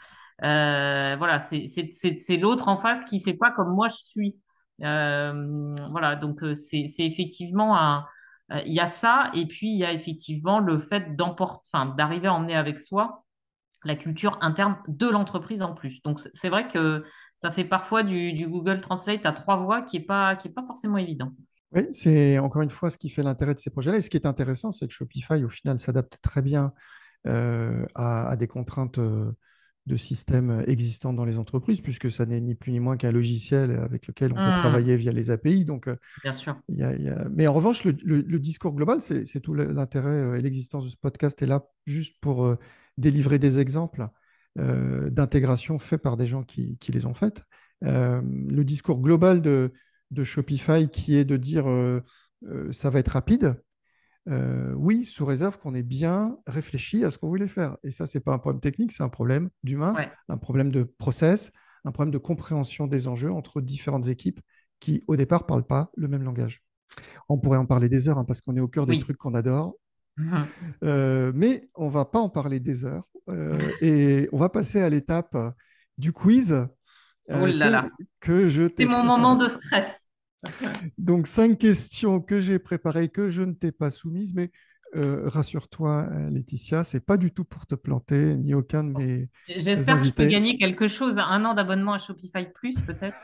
Euh, 0.45 1.17
voilà, 1.19 1.41
c'est 1.41 2.37
l'autre 2.37 2.69
en 2.69 2.77
face 2.77 3.05
qui 3.05 3.21
fait 3.21 3.35
pas 3.35 3.51
comme 3.51 3.75
moi 3.75 3.89
je 3.89 3.97
suis. 3.97 4.37
voilà, 4.79 6.17
donc 6.17 6.41
c'est 6.57 6.87
effectivement 6.99 7.77
un. 7.77 8.07
Il 8.65 8.73
y 8.73 8.81
a 8.81 8.87
ça, 8.87 9.31
et 9.35 9.47
puis 9.47 9.73
il 9.73 9.79
y 9.79 9.85
a 9.85 9.93
effectivement 9.93 10.61
le 10.61 10.79
fait 10.79 11.17
d'arriver 11.17 12.29
à 12.29 12.35
emmener 12.35 12.55
avec 12.55 12.79
soi 12.79 13.26
la 13.85 13.97
culture 13.97 14.39
interne 14.41 14.79
de 14.89 15.09
l'entreprise 15.09 15.63
en 15.63 15.75
plus. 15.75 16.03
Donc 16.03 16.21
c'est 16.33 16.49
vrai 16.49 16.69
que 16.69 17.05
ça 17.43 17.51
fait 17.51 17.65
parfois 17.65 18.03
du, 18.03 18.47
Google 18.49 18.81
Translate 18.81 19.27
à 19.27 19.33
trois 19.33 19.57
voix 19.57 19.83
qui 19.83 19.99
n'est 19.99 20.05
pas, 20.05 20.37
qui 20.37 20.49
est 20.49 20.53
pas 20.53 20.65
forcément 20.67 20.97
évident. 20.97 21.33
Oui, 21.73 21.83
c'est 21.93 22.39
encore 22.39 22.63
une 22.63 22.71
fois 22.71 22.91
ce 22.91 22.99
qui 22.99 23.09
fait 23.09 23.23
l'intérêt 23.23 23.55
de 23.55 23.59
ces 23.59 23.71
projets-là. 23.71 23.99
Et 23.99 24.01
ce 24.01 24.11
qui 24.11 24.17
est 24.17 24.27
intéressant, 24.27 24.73
c'est 24.73 24.87
que 24.87 24.93
Shopify, 24.93 25.45
au 25.45 25.49
final, 25.49 25.79
s'adapte 25.79 26.19
très 26.23 26.43
bien 26.43 26.73
euh, 27.27 27.85
à, 27.95 28.37
des 28.37 28.47
contraintes 28.47 28.99
euh, 28.99 29.33
de 29.87 29.97
systèmes 29.97 30.65
existants 30.67 31.13
dans 31.13 31.25
les 31.25 31.39
entreprises, 31.39 31.81
puisque 31.81 32.11
ça 32.11 32.25
n'est 32.25 32.41
ni 32.41 32.55
plus 32.55 32.73
ni 32.73 32.81
moins 32.81 32.97
qu'un 32.97 33.13
logiciel 33.13 33.73
avec 33.73 34.07
lequel 34.07 34.33
on 34.33 34.37
peut 34.37 34.51
mmh. 34.51 34.61
travailler 34.61 34.97
via 34.97 35.13
les 35.13 35.31
API. 35.31 35.65
Donc, 35.65 35.89
euh, 35.89 35.97
bien 36.23 36.33
sûr. 36.33 36.57
Mais 36.69 37.47
en 37.47 37.53
revanche, 37.53 37.85
le, 37.85 38.39
discours 38.39 38.75
global, 38.75 39.01
c'est 39.01 39.41
tout 39.41 39.55
l'intérêt 39.55 40.39
et 40.39 40.43
l'existence 40.43 40.85
de 40.85 40.91
ce 40.91 40.97
podcast 40.97 41.43
est 41.43 41.47
là 41.47 41.67
juste 41.85 42.17
pour 42.21 42.57
délivrer 42.99 43.39
des 43.39 43.59
exemples 43.59 44.09
euh, 44.59 45.11
d'intégration 45.11 45.79
faits 45.79 46.01
par 46.01 46.17
des 46.17 46.27
gens 46.27 46.43
qui, 46.43 46.79
les 46.89 47.05
ont 47.05 47.13
faites. 47.13 47.43
Euh, 47.85 48.23
le 48.25 48.65
discours 48.65 49.01
global 49.01 49.43
de, 49.43 49.73
Shopify 50.23 50.89
qui 50.89 51.17
est 51.17 51.27
de 51.27 51.37
dire 51.37 51.69
euh, 51.69 52.03
ça 52.71 52.89
va 52.89 53.01
être 53.01 53.11
rapide, 53.11 53.61
oui, 54.29 55.05
sous 55.05 55.25
réserve 55.25 55.59
qu'on 55.59 55.75
ait 55.75 55.83
bien 55.83 56.39
réfléchi 56.47 57.05
à 57.05 57.11
ce 57.11 57.19
qu'on 57.19 57.29
voulait 57.29 57.49
faire. 57.49 57.77
Et 57.85 57.91
ça, 57.91 58.07
ce 58.07 58.17
n'est 58.17 58.25
pas 58.25 58.33
un 58.33 58.39
problème 58.39 58.61
technique, 58.61 58.93
c'est 58.93 59.03
un 59.03 59.09
problème 59.09 59.51
d'humain, 59.63 59.95
un 60.29 60.39
problème 60.39 60.73
de 60.73 60.83
process, 60.83 61.53
un 61.85 61.93
problème 61.93 62.13
de 62.13 62.19
compréhension 62.19 62.87
des 62.87 63.09
enjeux 63.09 63.31
entre 63.31 63.61
différentes 63.61 64.09
équipes 64.09 64.41
qui, 64.81 65.05
au 65.07 65.17
départ, 65.17 65.43
ne 65.43 65.47
parlent 65.47 65.67
pas 65.67 65.91
le 65.97 66.09
même 66.09 66.25
langage. 66.25 66.63
On 67.29 67.39
pourrait 67.39 67.59
en 67.59 67.67
parler 67.67 67.89
des 67.89 68.09
heures 68.09 68.19
hein, 68.19 68.25
parce 68.25 68.41
qu'on 68.41 68.57
est 68.57 68.61
au 68.61 68.69
cœur 68.69 68.87
des 68.87 68.99
trucs 68.99 69.19
qu'on 69.19 69.35
adore. 69.35 69.77
Mhm. 70.19 71.33
mais 71.35 71.69
on 71.75 71.89
va 71.89 72.05
pas 72.05 72.19
en 72.19 72.29
parler 72.29 72.61
des 72.61 72.85
heures. 72.85 73.07
Euh, 73.29 73.59
et 73.81 74.29
on 74.33 74.39
va 74.39 74.49
passer 74.49 74.81
à 74.81 74.89
l'étape 74.89 75.37
du 75.99 76.13
quiz. 76.13 76.53
Euh, 76.53 76.67
oh 77.43 77.47
là 77.47 77.71
là. 77.71 77.89
Que, 78.21 78.49
je 78.49 78.69
C'est 78.77 78.85
mon 78.85 79.05
moment 79.05 79.37
de 79.37 79.49
stress. 79.49 80.07
Donc, 80.97 81.27
cinq 81.27 81.59
questions 81.59 82.21
que 82.21 82.41
j'ai 82.41 82.59
préparées, 82.59 83.09
que 83.09 83.31
je 83.31 83.43
ne 83.43 83.53
t'ai 83.53 83.73
pas 83.73 83.91
soumises, 83.91 84.33
mais 84.35 84.53
euh, 84.95 85.29
rassure-toi, 85.29 86.09
Laetitia, 86.31 86.85
c'est 86.85 87.01
pas 87.01 87.17
du 87.17 87.33
tout 87.33 87.45
pour 87.45 87.67
te 87.67 87.75
planter, 87.75 88.37
ni 88.37 88.55
aucun 88.55 88.85
de 88.85 88.91
mes. 88.91 89.29
J'espère 89.49 89.99
que 90.01 90.07
je 90.07 90.13
peux 90.13 90.27
gagner 90.27 90.59
quelque 90.59 90.89
chose, 90.89 91.19
un 91.19 91.45
an 91.45 91.55
d'abonnement 91.55 91.93
à 91.95 91.99
Shopify 91.99 92.47
Plus, 92.55 92.79
peut-être. 92.79 93.17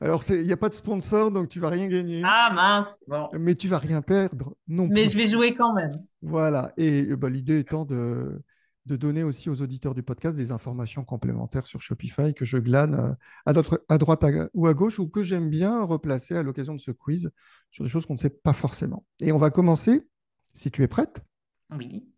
Alors, 0.00 0.22
il 0.28 0.42
n'y 0.42 0.52
a 0.52 0.56
pas 0.56 0.68
de 0.68 0.74
sponsor, 0.74 1.30
donc 1.30 1.48
tu 1.48 1.60
vas 1.60 1.68
rien 1.68 1.88
gagner. 1.88 2.22
Ah 2.24 2.50
mince. 2.54 3.28
Mais 3.38 3.54
tu 3.54 3.68
vas 3.68 3.78
rien 3.78 4.02
perdre 4.02 4.54
non 4.68 4.88
Mais 4.90 5.06
je 5.06 5.16
vais 5.16 5.28
jouer 5.28 5.54
quand 5.54 5.72
même. 5.72 5.92
Voilà. 6.22 6.72
Et 6.76 7.04
bah, 7.16 7.30
l'idée 7.30 7.58
étant 7.58 7.84
de 7.84 8.42
de 8.86 8.96
donner 8.96 9.22
aussi 9.22 9.50
aux 9.50 9.62
auditeurs 9.62 9.94
du 9.94 10.02
podcast 10.02 10.36
des 10.36 10.52
informations 10.52 11.04
complémentaires 11.04 11.66
sur 11.66 11.80
Shopify 11.82 12.34
que 12.34 12.44
je 12.44 12.58
glane 12.58 12.94
euh, 12.94 13.12
à, 13.46 13.52
à 13.88 13.98
droite 13.98 14.24
ou 14.54 14.66
à 14.66 14.74
gauche 14.74 14.98
ou 14.98 15.08
que 15.08 15.22
j'aime 15.22 15.50
bien 15.50 15.82
replacer 15.84 16.36
à 16.36 16.42
l'occasion 16.42 16.74
de 16.74 16.80
ce 16.80 16.90
quiz 16.90 17.30
sur 17.70 17.84
des 17.84 17.90
choses 17.90 18.06
qu'on 18.06 18.14
ne 18.14 18.18
sait 18.18 18.30
pas 18.30 18.52
forcément. 18.52 19.04
Et 19.20 19.32
on 19.32 19.38
va 19.38 19.50
commencer, 19.50 20.08
si 20.52 20.70
tu 20.70 20.82
es 20.82 20.88
prête. 20.88 21.24
Oui. 21.70 22.08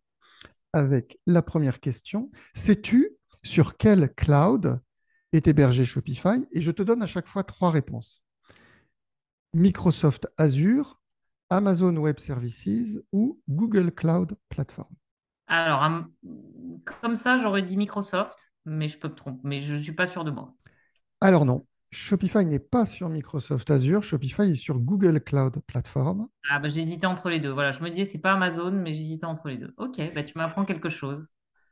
Avec 0.73 1.19
la 1.25 1.41
première 1.41 1.79
question. 1.79 2.31
Sais-tu 2.53 3.17
sur 3.43 3.77
quel 3.77 4.13
cloud 4.15 4.79
est 5.31 5.47
hébergé 5.47 5.85
Shopify? 5.85 6.45
Et 6.51 6.61
je 6.61 6.71
te 6.71 6.81
donne 6.81 7.03
à 7.03 7.07
chaque 7.07 7.27
fois 7.27 7.43
trois 7.43 7.69
réponses. 7.69 8.23
Microsoft 9.53 10.27
Azure, 10.37 10.99
Amazon 11.49 11.95
Web 11.97 12.17
Services 12.19 12.99
ou 13.11 13.39
Google 13.47 13.91
Cloud 13.91 14.35
Platform. 14.49 14.93
Alors, 15.47 15.87
comme 16.85 17.15
ça, 17.15 17.37
j'aurais 17.37 17.61
dit 17.61 17.77
Microsoft, 17.77 18.51
mais 18.65 18.87
je 18.87 18.97
peux 18.97 19.09
me 19.09 19.15
tromper, 19.15 19.41
mais 19.43 19.61
je 19.61 19.75
ne 19.75 19.81
suis 19.81 19.91
pas 19.93 20.07
sûr 20.07 20.23
de 20.23 20.31
moi. 20.31 20.55
Alors 21.21 21.45
non, 21.45 21.65
Shopify 21.93 22.45
n'est 22.45 22.59
pas 22.59 22.85
sur 22.85 23.07
Microsoft 23.09 23.71
Azure, 23.71 24.03
Shopify 24.03 24.51
est 24.51 24.55
sur 24.55 24.79
Google 24.79 25.21
Cloud 25.21 25.59
Platform. 25.67 26.27
Ah 26.49 26.59
bah 26.59 26.69
j'hésitais 26.69 27.05
entre 27.05 27.29
les 27.29 27.39
deux. 27.39 27.51
Voilà, 27.51 27.71
je 27.71 27.83
me 27.83 27.89
disais 27.89 28.05
c'est 28.05 28.17
pas 28.17 28.33
Amazon, 28.33 28.71
mais 28.71 28.93
j'hésitais 28.93 29.25
entre 29.25 29.47
les 29.47 29.57
deux. 29.57 29.73
Ok, 29.77 30.01
bah 30.13 30.23
tu 30.23 30.37
m'apprends 30.37 30.65
quelque 30.65 30.89
chose. 30.89 31.27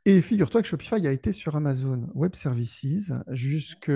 Et 0.05 0.21
figure-toi 0.21 0.61
que 0.61 0.67
Shopify 0.67 1.07
a 1.07 1.11
été 1.11 1.31
sur 1.31 1.55
Amazon 1.55 2.09
Web 2.13 2.35
Services 2.35 3.11
jusque, 3.29 3.91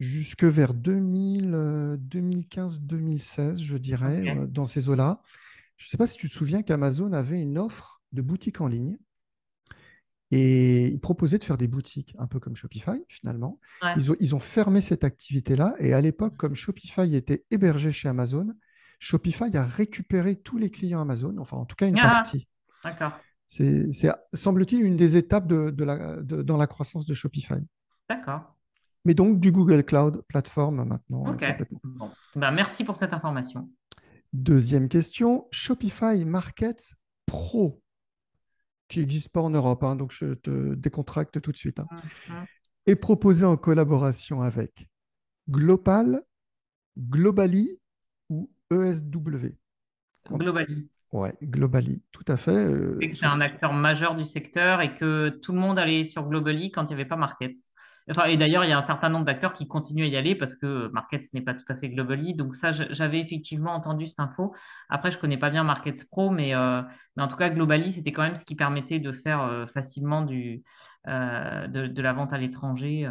jusque 0.00 0.44
vers 0.44 0.72
2015-2016, 0.74 3.62
je 3.62 3.76
dirais, 3.78 4.36
euh, 4.36 4.46
dans 4.46 4.66
ces 4.66 4.88
eaux-là. 4.88 5.20
Je 5.76 5.86
ne 5.86 5.90
sais 5.90 5.96
pas 5.96 6.06
si 6.06 6.18
tu 6.18 6.28
te 6.28 6.34
souviens 6.34 6.62
qu'Amazon 6.62 7.12
avait 7.12 7.40
une 7.40 7.58
offre 7.58 8.02
de 8.12 8.22
boutiques 8.22 8.60
en 8.60 8.68
ligne. 8.68 8.96
Et 10.34 10.86
ils 10.86 10.98
proposaient 10.98 11.36
de 11.36 11.44
faire 11.44 11.58
des 11.58 11.68
boutiques, 11.68 12.16
un 12.18 12.26
peu 12.26 12.40
comme 12.40 12.56
Shopify, 12.56 13.04
finalement. 13.06 13.60
Ils, 13.96 14.10
ont, 14.10 14.16
ils, 14.18 14.34
ont, 14.34 14.40
fermé 14.40 14.80
cette 14.80 15.04
activité-là. 15.04 15.74
Et 15.78 15.92
à 15.92 16.00
l'époque, 16.00 16.38
comme 16.38 16.54
Shopify 16.54 17.14
était 17.14 17.44
hébergé 17.50 17.92
chez 17.92 18.08
Amazon, 18.08 18.54
Shopify 18.98 19.54
a 19.54 19.64
récupéré 19.64 20.36
tous 20.36 20.56
les 20.56 20.70
clients 20.70 21.02
Amazon, 21.02 21.36
enfin 21.38 21.58
en 21.58 21.66
tout 21.66 21.76
cas 21.76 21.86
une 21.86 21.98
ah, 21.98 22.08
partie. 22.08 22.48
D'accord. 22.82 23.12
C'est, 23.46 23.90
semble-t-il, 24.32 24.82
une 24.82 24.96
des 24.96 25.18
étapes 25.18 25.46
de, 25.46 25.84
la, 25.84 26.16
dans 26.22 26.56
la 26.56 26.66
croissance 26.66 27.04
de 27.04 27.12
Shopify. 27.12 27.60
D'accord. 28.08 28.54
Mais 29.04 29.12
donc 29.12 29.38
du 29.38 29.52
Google 29.52 29.84
Cloud 29.84 30.22
Platform 30.28 30.84
maintenant. 30.84 31.26
Ok. 31.26 31.44
Ben, 32.36 32.52
merci 32.52 32.84
pour 32.84 32.96
cette 32.96 33.12
information. 33.12 33.68
Deuxième 34.32 34.88
question, 34.88 35.46
Shopify 35.50 36.24
Markets 36.24 36.94
Pro 37.26 37.81
qui 38.92 39.00
n'existe 39.00 39.30
pas 39.30 39.40
en 39.40 39.50
Europe, 39.50 39.82
hein, 39.84 39.96
donc 39.96 40.12
je 40.12 40.34
te 40.34 40.74
décontracte 40.74 41.40
tout 41.40 41.50
de 41.50 41.56
suite, 41.56 41.80
hein, 41.80 41.86
mhm. 42.28 42.44
est 42.86 42.96
proposé 42.96 43.46
en 43.46 43.56
collaboration 43.56 44.42
avec 44.42 44.86
Global, 45.48 46.22
Globally 46.98 47.78
ou 48.28 48.50
ESW. 48.70 49.56
Globally. 50.30 50.88
Ouais, 51.10 51.34
Globally, 51.42 52.02
tout 52.12 52.24
à 52.28 52.36
fait. 52.36 52.52
Euh, 52.52 52.98
c'est 53.12 53.26
un 53.26 53.40
acteur 53.40 53.72
majeur 53.72 54.14
du 54.14 54.24
secteur 54.24 54.80
et 54.80 54.94
que 54.94 55.28
tout 55.28 55.52
le 55.52 55.58
monde 55.58 55.78
allait 55.78 56.04
sur 56.04 56.28
Globally 56.28 56.70
quand 56.70 56.84
il 56.84 56.88
n'y 56.88 56.94
avait 56.94 57.04
pas 57.04 57.16
Market 57.16 57.52
et 58.08 58.36
d'ailleurs, 58.36 58.64
il 58.64 58.70
y 58.70 58.72
a 58.72 58.76
un 58.76 58.80
certain 58.82 59.08
nombre 59.08 59.24
d'acteurs 59.24 59.52
qui 59.52 59.68
continuent 59.68 60.04
à 60.04 60.08
y 60.08 60.16
aller 60.16 60.34
parce 60.34 60.54
que 60.54 60.88
Markets 60.92 61.26
n'est 61.34 61.40
pas 61.40 61.54
tout 61.54 61.64
à 61.68 61.76
fait 61.76 61.88
globally. 61.88 62.34
Donc 62.34 62.54
ça, 62.54 62.72
j'avais 62.72 63.20
effectivement 63.20 63.72
entendu 63.72 64.06
cette 64.06 64.20
info. 64.20 64.54
Après, 64.88 65.10
je 65.10 65.16
ne 65.16 65.20
connais 65.20 65.38
pas 65.38 65.50
bien 65.50 65.62
Markets 65.62 66.04
Pro, 66.10 66.30
mais, 66.30 66.54
euh, 66.54 66.82
mais 67.16 67.22
en 67.22 67.28
tout 67.28 67.36
cas, 67.36 67.50
globally, 67.50 67.92
c'était 67.92 68.12
quand 68.12 68.22
même 68.22 68.36
ce 68.36 68.44
qui 68.44 68.56
permettait 68.56 68.98
de 68.98 69.12
faire 69.12 69.42
euh, 69.42 69.66
facilement 69.66 70.22
du, 70.22 70.62
euh, 71.06 71.68
de, 71.68 72.02
la 72.02 72.12
vente 72.12 72.32
à 72.32 72.38
l'étranger. 72.38 73.08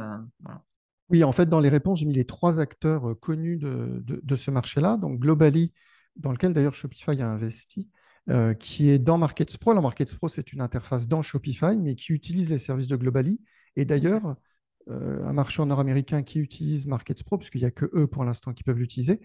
Oui, 1.09 1.23
en 1.23 1.31
fait, 1.31 1.47
dans 1.47 1.59
les 1.59 1.69
réponses, 1.69 1.99
j'ai 1.99 2.05
mis 2.05 2.15
les 2.15 2.25
trois 2.25 2.59
acteurs 2.59 3.17
connus 3.19 3.57
de, 3.57 4.03
de, 4.05 4.35
ce 4.35 4.51
marché-là. 4.51 4.97
Donc 4.97 5.19
globally, 5.19 5.73
dans 6.17 6.31
lequel 6.31 6.53
d'ailleurs 6.53 6.75
Shopify 6.75 7.21
a 7.21 7.27
investi. 7.27 7.89
qui 8.59 8.89
est 8.89 8.99
dans 8.99 9.17
Markets 9.17 9.57
Pro. 9.57 9.71
Alors, 9.71 9.83
Markets 9.83 10.15
Pro, 10.17 10.27
c'est 10.27 10.51
une 10.51 10.61
interface 10.61 11.07
dans 11.07 11.21
Shopify, 11.21 11.79
mais 11.81 11.95
qui 11.95 12.11
utilise 12.11 12.49
les 12.51 12.57
services 12.57 12.87
de 12.87 12.97
Globally. 12.97 13.41
Et 13.77 13.85
d'ailleurs, 13.85 14.35
un 14.87 15.33
marchand 15.33 15.65
nord-américain 15.65 16.23
qui 16.23 16.39
utilise 16.39 16.87
Markets 16.87 17.23
Pro, 17.25 17.37
puisqu'il 17.37 17.61
n'y 17.61 17.67
a 17.67 17.71
que 17.71 17.89
eux 17.93 18.07
pour 18.07 18.23
l'instant 18.23 18.53
qui 18.53 18.63
peuvent 18.63 18.77
l'utiliser, 18.77 19.19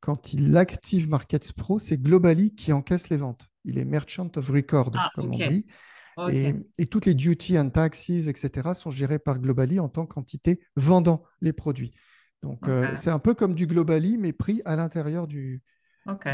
quand 0.00 0.32
il 0.32 0.56
active 0.56 1.08
Markets 1.08 1.52
Pro, 1.56 1.78
c'est 1.78 1.98
Globally 1.98 2.54
qui 2.54 2.72
encaisse 2.72 3.08
les 3.08 3.16
ventes. 3.16 3.48
Il 3.64 3.78
est 3.78 3.84
merchant 3.84 4.30
of 4.36 4.48
record, 4.48 4.92
ah, 4.94 5.10
comme 5.14 5.34
on 5.34 5.38
dit. 5.38 5.66
Et, 6.30 6.86
toutes 6.86 7.06
les 7.06 7.14
duties 7.14 7.58
and 7.58 7.70
taxes, 7.70 8.10
etc., 8.10 8.74
sont 8.74 8.90
gérées 8.90 9.18
par 9.18 9.38
Globally 9.38 9.78
en 9.78 9.88
tant 9.88 10.06
qu'entité 10.06 10.60
vendant 10.76 11.22
les 11.40 11.52
produits. 11.52 11.92
Donc, 12.42 12.68
euh, 12.68 12.92
c'est 12.96 13.10
un 13.10 13.18
peu 13.18 13.34
comme 13.34 13.54
du 13.54 13.66
Globally, 13.66 14.18
mais 14.18 14.32
pris 14.32 14.62
à 14.64 14.76
l'intérieur 14.76 15.26
du, 15.26 15.62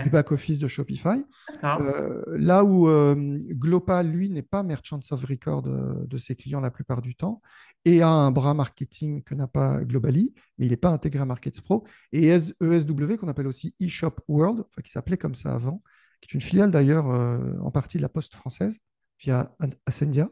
du 0.03 0.11
back-office 0.11 0.59
de 0.59 0.69
Shopify. 0.69 1.25
Euh, 1.65 2.23
là 2.29 2.65
où 2.65 2.89
euh, 2.89 3.15
Global, 3.51 4.09
lui, 4.09 4.31
n'est 4.31 4.43
pas 4.43 4.63
merchant 4.63 5.01
of 5.11 5.25
record 5.25 5.67
euh, 5.67 6.07
de 6.07 6.17
ses 6.17 6.37
clients 6.37 6.61
la 6.61 6.71
plupart 6.71 7.03
du 7.03 7.15
temps 7.15 7.41
et 7.85 8.03
a 8.03 8.09
un 8.09 8.31
bras 8.31 8.55
marketing 8.55 9.23
que 9.23 9.35
n'a 9.35 9.47
pas 9.47 9.81
Globally, 9.85 10.33
mais 10.59 10.67
il 10.67 10.71
n'est 10.71 10.77
pas 10.77 10.91
intégré 10.91 11.21
à 11.21 11.25
Markets 11.25 11.61
Pro. 11.63 11.85
Et 12.13 12.29
ESW, 12.29 13.17
qu'on 13.19 13.29
appelle 13.29 13.47
aussi 13.47 13.75
eShop 13.81 14.17
World, 14.29 14.65
qui 14.83 14.91
s'appelait 14.91 15.19
comme 15.19 15.35
ça 15.35 15.55
avant, 15.55 15.83
qui 16.21 16.29
est 16.31 16.35
une 16.35 16.41
filiale 16.41 16.71
d'ailleurs 16.71 17.07
en 17.07 17.71
partie 17.71 17.99
de 17.99 18.03
la 18.03 18.09
Poste 18.09 18.35
française 18.35 18.79
via 19.21 19.55
Ascendia, 19.85 20.31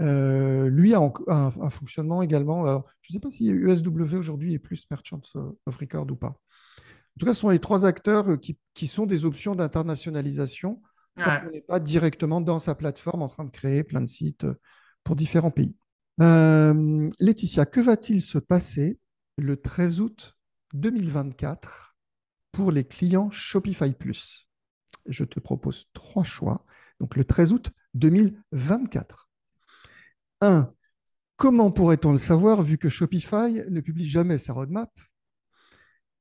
lui 0.00 0.94
a 0.94 1.12
un, 1.28 1.70
fonctionnement 1.70 2.22
également. 2.22 2.66
je 3.00 3.12
ne 3.12 3.12
sais 3.12 3.20
pas 3.20 3.30
si 3.30 3.48
USW 3.48 4.16
aujourd'hui 4.16 4.54
est 4.54 4.58
plus 4.58 4.84
Merchant 4.90 5.22
of 5.66 5.76
Record 5.76 6.10
ou 6.10 6.16
pas. 6.16 6.40
En 7.16 7.20
tout 7.20 7.26
cas, 7.26 7.34
ce 7.34 7.40
sont 7.40 7.50
les 7.50 7.58
trois 7.58 7.86
acteurs 7.86 8.38
qui, 8.38 8.58
qui 8.74 8.86
sont 8.86 9.06
des 9.06 9.24
options 9.24 9.54
d'internationalisation 9.54 10.82
quand 11.16 11.40
on 11.46 11.50
n'est 11.50 11.62
pas 11.62 11.80
directement 11.80 12.42
dans 12.42 12.58
sa 12.58 12.74
plateforme 12.74 13.22
en 13.22 13.28
train 13.28 13.44
de 13.44 13.50
créer 13.50 13.82
plein 13.82 14.02
de 14.02 14.06
sites 14.06 14.46
pour 15.02 15.16
différents 15.16 15.50
pays. 15.50 15.74
Laetitia, 16.18 17.64
que 17.64 17.80
va-t-il 17.80 18.20
se 18.20 18.38
passer 18.38 18.98
le 19.38 19.56
13 19.56 20.00
août 20.00 20.36
2024 20.74 21.96
pour 22.52 22.70
les 22.70 22.84
clients 22.84 23.30
Shopify 23.30 23.92
Plus? 23.94 24.46
Je 25.06 25.24
te 25.24 25.40
propose 25.40 25.86
trois 25.94 26.24
choix. 26.24 26.66
Donc 27.00 27.16
le 27.16 27.24
13 27.24 27.52
août 27.52 27.70
2024. 27.94 29.30
1. 30.42 30.70
Comment 31.36 31.70
pourrait-on 31.70 32.12
le 32.12 32.18
savoir 32.18 32.60
vu 32.60 32.76
que 32.76 32.88
Shopify 32.88 33.62
ne 33.70 33.80
publie 33.80 34.06
jamais 34.06 34.38
sa 34.38 34.52
roadmap? 34.52 34.90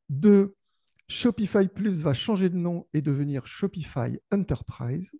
2. 0.09 0.55
Shopify 1.07 1.67
Plus 1.67 2.01
va 2.01 2.13
changer 2.13 2.49
de 2.49 2.57
nom 2.57 2.87
et 2.93 3.01
devenir 3.01 3.47
Shopify 3.47 4.19
Enterprise. 4.31 5.11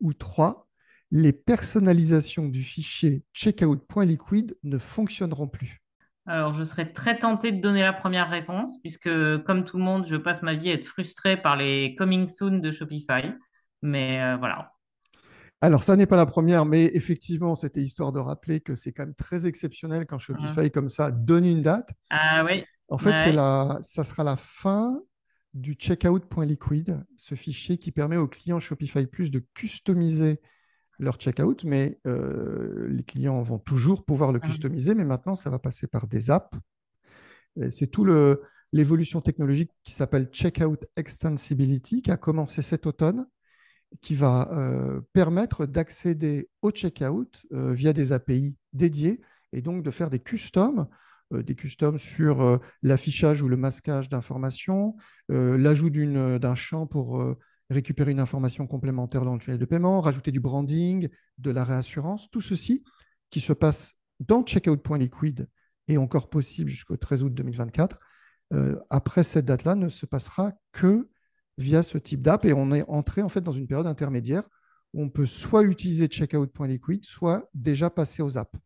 Ou 0.00 0.12
3. 0.12 0.68
Les 1.10 1.32
personnalisations 1.32 2.48
du 2.48 2.62
fichier 2.62 3.24
checkout.liquid 3.32 4.56
ne 4.62 4.78
fonctionneront 4.78 5.48
plus. 5.48 5.80
Alors, 6.26 6.54
je 6.54 6.64
serais 6.64 6.92
très 6.92 7.18
tentée 7.18 7.52
de 7.52 7.60
donner 7.60 7.82
la 7.82 7.92
première 7.92 8.30
réponse, 8.30 8.80
puisque 8.80 9.10
comme 9.44 9.64
tout 9.64 9.76
le 9.76 9.84
monde, 9.84 10.06
je 10.06 10.16
passe 10.16 10.42
ma 10.42 10.54
vie 10.54 10.70
à 10.70 10.74
être 10.74 10.86
frustrée 10.86 11.40
par 11.40 11.56
les 11.56 11.94
coming 11.96 12.26
soon 12.26 12.58
de 12.58 12.70
Shopify. 12.70 13.32
Mais 13.82 14.20
euh, 14.22 14.36
voilà, 14.38 14.74
alors, 15.64 15.82
ça 15.82 15.96
n'est 15.96 16.04
pas 16.04 16.18
la 16.18 16.26
première, 16.26 16.66
mais 16.66 16.90
effectivement, 16.92 17.54
c'était 17.54 17.80
histoire 17.80 18.12
de 18.12 18.18
rappeler 18.18 18.60
que 18.60 18.74
c'est 18.74 18.92
quand 18.92 19.04
même 19.04 19.14
très 19.14 19.46
exceptionnel 19.46 20.04
quand 20.04 20.18
Shopify, 20.18 20.70
comme 20.70 20.90
ça, 20.90 21.10
donne 21.10 21.46
une 21.46 21.62
date. 21.62 21.88
Ah 22.10 22.44
oui. 22.44 22.66
En 22.88 22.98
fait, 22.98 23.16
c'est 23.16 23.32
la, 23.32 23.78
ça 23.80 24.04
sera 24.04 24.24
la 24.24 24.36
fin 24.36 25.00
du 25.54 25.74
checkout.liquid, 25.74 27.04
ce 27.16 27.34
fichier 27.34 27.78
qui 27.78 27.92
permet 27.92 28.16
aux 28.16 28.28
clients 28.28 28.60
Shopify 28.60 29.06
Plus 29.06 29.30
de 29.30 29.44
customiser 29.54 30.40
leur 30.98 31.16
checkout, 31.16 31.64
mais 31.64 31.98
euh, 32.06 32.88
les 32.88 33.02
clients 33.02 33.40
vont 33.42 33.58
toujours 33.58 34.04
pouvoir 34.04 34.32
le 34.32 34.38
customiser, 34.38 34.94
mais 34.94 35.04
maintenant, 35.04 35.34
ça 35.34 35.50
va 35.50 35.58
passer 35.58 35.86
par 35.86 36.06
des 36.06 36.30
apps. 36.30 36.56
C'est 37.70 37.86
tout 37.86 38.04
l'évolution 38.72 39.20
technologique 39.20 39.70
qui 39.84 39.92
s'appelle 39.92 40.28
Checkout 40.32 40.84
Extensibility, 40.96 42.02
qui 42.02 42.10
a 42.10 42.16
commencé 42.16 42.62
cet 42.62 42.86
automne 42.86 43.26
qui 44.00 44.14
va 44.14 44.50
euh, 44.52 45.00
permettre 45.12 45.66
d'accéder 45.66 46.48
au 46.62 46.70
checkout 46.70 47.46
euh, 47.52 47.72
via 47.72 47.92
des 47.92 48.12
API 48.12 48.56
dédiés 48.72 49.20
et 49.52 49.62
donc 49.62 49.82
de 49.82 49.90
faire 49.90 50.10
des 50.10 50.18
customs, 50.18 50.88
des 51.42 51.54
customs 51.54 51.98
sur 51.98 52.60
l'affichage 52.82 53.42
ou 53.42 53.48
le 53.48 53.56
masquage 53.56 54.08
d'informations, 54.08 54.96
l'ajout 55.28 55.90
d'un 55.90 56.54
champ 56.54 56.86
pour 56.86 57.36
récupérer 57.70 58.10
une 58.10 58.20
information 58.20 58.66
complémentaire 58.66 59.24
dans 59.24 59.34
le 59.34 59.40
tunnel 59.40 59.58
de 59.58 59.64
paiement, 59.64 60.00
rajouter 60.00 60.30
du 60.30 60.40
branding, 60.40 61.08
de 61.38 61.50
la 61.50 61.64
réassurance, 61.64 62.30
tout 62.30 62.40
ceci 62.40 62.84
qui 63.30 63.40
se 63.40 63.52
passe 63.52 63.94
dans 64.20 64.42
checkout.liquid 64.42 65.48
et 65.88 65.98
encore 65.98 66.30
possible 66.30 66.70
jusqu'au 66.70 66.96
13 66.96 67.24
août 67.24 67.34
2024. 67.34 67.98
après 68.90 69.24
cette 69.24 69.46
date-là, 69.46 69.74
ne 69.74 69.88
se 69.88 70.06
passera 70.06 70.52
que 70.72 71.08
via 71.58 71.82
ce 71.82 71.98
type 71.98 72.22
d'app 72.22 72.44
et 72.44 72.52
on 72.52 72.72
est 72.72 72.84
entré 72.88 73.22
en 73.22 73.28
fait 73.28 73.40
dans 73.40 73.52
une 73.52 73.66
période 73.66 73.86
intermédiaire 73.86 74.48
où 74.92 75.02
on 75.02 75.08
peut 75.08 75.26
soit 75.26 75.64
utiliser 75.64 76.06
checkout.liquid, 76.06 77.04
soit 77.04 77.48
déjà 77.54 77.90
passer 77.90 78.22
aux 78.22 78.38
apps. 78.38 78.58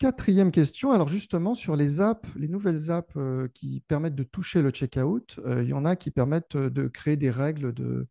Quatrième 0.00 0.50
question, 0.50 0.92
alors 0.92 1.08
justement 1.08 1.54
sur 1.54 1.76
les 1.76 2.00
apps, 2.00 2.26
les 2.34 2.48
nouvelles 2.48 2.90
apps 2.90 3.12
euh, 3.18 3.48
qui 3.52 3.82
permettent 3.86 4.14
de 4.14 4.22
toucher 4.22 4.62
le 4.62 4.70
checkout, 4.70 5.38
euh, 5.44 5.62
il 5.62 5.68
y 5.68 5.74
en 5.74 5.84
a 5.84 5.94
qui 5.94 6.10
permettent 6.10 6.56
euh, 6.56 6.70
de 6.70 6.88
créer 6.88 7.18
des 7.18 7.30
règles 7.30 7.74
de 7.74 8.08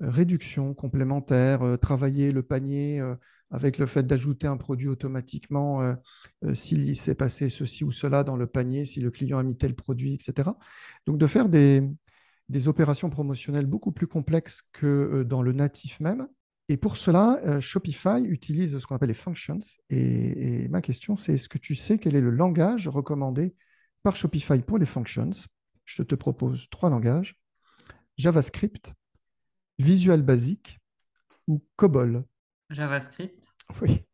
réduction 0.00 0.74
complémentaire, 0.74 1.78
travailler 1.80 2.32
le 2.32 2.42
panier 2.42 3.02
avec 3.50 3.76
le 3.76 3.84
fait 3.84 4.06
d'ajouter 4.06 4.46
un 4.46 4.56
produit 4.56 4.88
automatiquement 4.88 5.94
s'il 6.54 6.96
s'est 6.96 7.14
passé 7.14 7.50
ceci 7.50 7.84
ou 7.84 7.92
cela 7.92 8.24
dans 8.24 8.36
le 8.36 8.46
panier, 8.46 8.86
si 8.86 9.00
le 9.00 9.10
client 9.10 9.36
a 9.36 9.42
mis 9.42 9.58
tel 9.58 9.74
produit, 9.74 10.14
etc. 10.14 10.52
Donc 11.04 11.18
de 11.18 11.26
faire 11.26 11.50
des, 11.50 11.86
opérations 12.66 13.10
promotionnelles 13.10 13.66
beaucoup 13.66 13.92
plus 13.92 14.06
complexes 14.06 14.62
que 14.72 15.22
dans 15.22 15.42
le 15.42 15.52
natif 15.52 16.00
même. 16.00 16.26
Et 16.70 16.76
pour 16.76 16.96
cela, 16.96 17.40
euh, 17.44 17.60
Shopify 17.60 18.22
utilise 18.22 18.78
ce 18.78 18.86
qu'on 18.86 18.94
appelle 18.94 19.08
les 19.08 19.14
functions. 19.14 19.58
Et, 19.88 20.68
ma 20.68 20.80
question, 20.80 21.16
c'est 21.16 21.34
est-ce 21.34 21.48
que 21.48 21.58
tu 21.58 21.74
sais 21.74 21.98
quel 21.98 22.14
est 22.14 22.20
le 22.20 22.30
langage 22.30 22.86
recommandé 22.86 23.56
par 24.04 24.14
Shopify 24.14 24.60
pour 24.60 24.78
les 24.78 24.86
functions? 24.86 25.32
Je 25.84 26.04
te 26.04 26.14
propose 26.14 26.70
trois 26.70 26.88
langages 26.88 27.34
JavaScript, 28.18 28.94
Visual 29.80 30.22
Basic 30.22 30.78
ou 31.48 31.60
COBOL. 31.74 32.22
JavaScript. 32.70 33.52
Oui. 33.82 34.04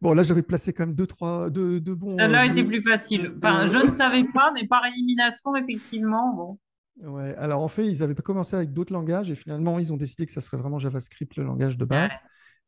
Bon, 0.00 0.12
là, 0.12 0.22
j'avais 0.22 0.42
placé 0.42 0.72
quand 0.72 0.86
même 0.86 0.94
deux, 0.94 1.08
trois, 1.08 1.50
deux, 1.50 1.80
deux 1.80 1.96
bons. 1.96 2.16
Celle-là 2.16 2.46
euh, 2.46 2.52
était 2.52 2.62
plus 2.62 2.82
facile. 2.82 3.34
Enfin, 3.38 3.66
je 3.66 3.78
ne 3.78 3.90
savais 3.90 4.22
pas, 4.32 4.52
mais 4.52 4.64
par 4.68 4.86
élimination, 4.86 5.56
effectivement, 5.56 6.32
bon. 6.36 6.58
Ouais, 7.02 7.34
alors 7.36 7.60
en 7.60 7.68
fait, 7.68 7.86
ils 7.86 8.02
avaient 8.02 8.14
commencé 8.14 8.56
avec 8.56 8.72
d'autres 8.72 8.92
langages 8.92 9.30
et 9.30 9.34
finalement, 9.34 9.78
ils 9.78 9.92
ont 9.92 9.96
décidé 9.96 10.24
que 10.26 10.32
ça 10.32 10.40
serait 10.40 10.56
vraiment 10.56 10.78
JavaScript, 10.78 11.36
le 11.36 11.44
langage 11.44 11.76
de 11.76 11.84
base, 11.84 12.12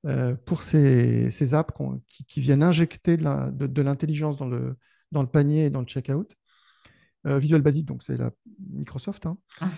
euh, 0.07 0.35
pour 0.35 0.63
ces, 0.63 1.31
ces 1.31 1.55
apps 1.55 1.73
qui, 2.09 2.41
viennent 2.41 2.63
injecter 2.63 3.17
de 3.17 3.83
l'intelligence 3.83 4.37
dans 4.37 4.47
le, 4.47 4.77
dans 5.13 5.23
le 5.23 5.29
panier 5.29 5.67
et 5.67 5.71
dans 5.71 5.81
le 5.81 5.87
checkout. 5.87 6.37
Euh, 7.27 7.39
Visual 7.39 7.63
Basic, 7.63 7.87
donc 7.87 8.03
c'est 8.03 8.17
la 8.17 8.31
Microsoft. 8.71 9.27
Hein. 9.27 9.39
Ah. 9.61 9.71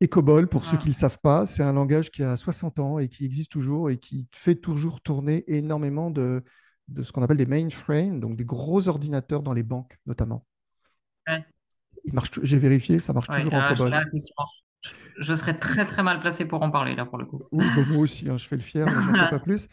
Et 0.00 0.08
COBOL, 0.08 0.48
pour 0.48 0.64
ceux 0.64 0.76
ah. 0.76 0.80
qui 0.80 0.86
ne 0.86 0.92
le 0.92 0.98
savent 0.98 1.20
pas, 1.20 1.44
c'est 1.44 1.62
un 1.62 1.72
langage 1.74 2.10
qui 2.10 2.22
a 2.22 2.36
60 2.36 2.78
ans 2.78 2.98
et 2.98 3.08
qui 3.08 3.24
existe 3.24 3.52
toujours 3.52 3.90
et 3.90 3.98
qui 3.98 4.26
fait 4.32 4.54
toujours 4.54 5.02
tourner 5.02 5.44
énormément 5.48 6.10
de, 6.10 6.42
de 6.88 7.02
ce 7.02 7.12
qu'on 7.12 7.22
appelle 7.22 7.36
des 7.36 7.46
mainframes, 7.46 8.20
donc 8.20 8.36
des 8.36 8.44
gros 8.44 8.88
ordinateurs 8.88 9.42
dans 9.42 9.52
les 9.52 9.62
banques 9.62 9.98
notamment. 10.06 10.46
Ouais 11.26 11.44
marche. 12.12 12.30
J'ai 12.42 12.58
vérifié, 12.58 13.00
ça 13.00 13.12
marche 13.12 13.28
toujours 13.28 13.54
en 13.54 13.66
COBOL. 13.68 13.94
Je 15.18 15.34
serais 15.34 15.58
très 15.58 15.84
très 15.84 16.04
mal 16.04 16.20
placé 16.20 16.44
pour 16.44 16.62
en 16.62 16.70
parler 16.70 16.94
là 16.94 17.04
pour 17.04 17.18
le 17.18 17.26
coup. 17.26 17.42
Oui, 17.50 17.64
bah, 17.74 17.82
moi 17.88 17.98
aussi, 17.98 18.28
hein, 18.28 18.38
je 18.38 18.46
fais 18.46 18.54
le 18.54 18.62
fier, 18.62 18.86
mais 18.86 19.12
je 19.12 19.18
sais 19.18 19.30
pas 19.30 19.40
plus. 19.40 19.68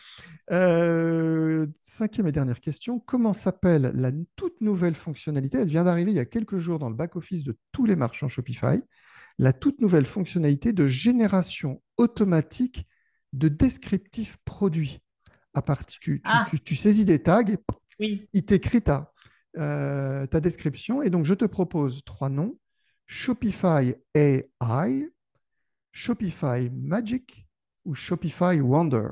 Euh, 0.52 1.68
cinquième 1.82 2.28
et 2.28 2.32
dernière 2.32 2.60
question. 2.60 3.00
Comment 3.00 3.34
s'appelle 3.34 3.92
la 3.94 4.12
toute 4.36 4.60
nouvelle 4.62 4.96
fonctionnalité? 4.96 5.60
Elle 5.60 5.68
vient 5.68 5.84
d'arriver 5.84 6.12
il 6.12 6.16
y 6.18 6.20
a 6.20 6.26
quelques 6.26 6.58
jours 6.58 6.80
dans 6.80 6.90
le 6.90 6.96
back-office 6.96 7.44
de 7.44 7.58
tous 7.72 7.86
les 7.86 7.96
marchands 7.96 8.28
Shopify. 8.28 8.82
La 9.38 9.54
toute 9.54 9.82
nouvelle 9.82 10.06
fonctionnalité 10.06 10.74
de 10.74 10.88
génération 10.88 11.82
automatique 11.98 12.88
de 13.34 13.48
descriptifs 13.48 14.38
produits. 14.46 15.00
À 15.54 15.62
partir, 15.62 16.00
tu, 16.00 16.22
ah. 16.26 16.46
tu, 16.64 16.76
saisis 16.76 17.06
des 17.06 17.22
tags 17.22 17.44
et 17.48 17.58
oui. 18.00 18.28
il 18.34 18.46
t'écrit 18.46 18.82
ta 18.82 19.14
euh, 19.58 20.26
ta 20.28 20.40
description. 20.40 21.02
Et 21.02 21.10
donc, 21.10 21.26
je 21.26 21.34
te 21.34 21.46
propose 21.46 22.04
trois 22.06 22.30
noms. 22.30 22.58
Shopify 23.06 23.96
AI, 24.14 25.10
Shopify 25.92 26.70
Magic 26.72 27.48
ou 27.86 27.94
Shopify 27.94 28.60
Wonder. 28.60 29.08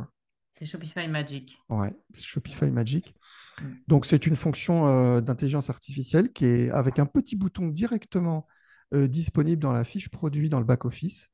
C'est 0.53 0.65
Shopify 0.65 1.08
Magic. 1.08 1.58
Ouais, 1.69 1.93
Shopify 2.13 2.71
Magic. 2.71 3.15
Mm. 3.62 3.65
Donc, 3.88 4.06
c'est 4.06 4.25
une 4.25 4.36
fonction 4.36 4.88
euh, 4.88 5.21
d'intelligence 5.21 5.69
artificielle 5.69 6.32
qui 6.32 6.45
est 6.45 6.69
avec 6.71 6.99
un 6.99 7.06
petit 7.06 7.36
bouton 7.36 7.67
directement 7.67 8.47
euh, 8.93 9.08
disponible 9.08 9.62
dans 9.62 9.73
la 9.73 9.84
fiche 9.84 10.10
produit 10.10 10.49
dans 10.49 10.60
le 10.60 10.65
back-office. 10.65 11.29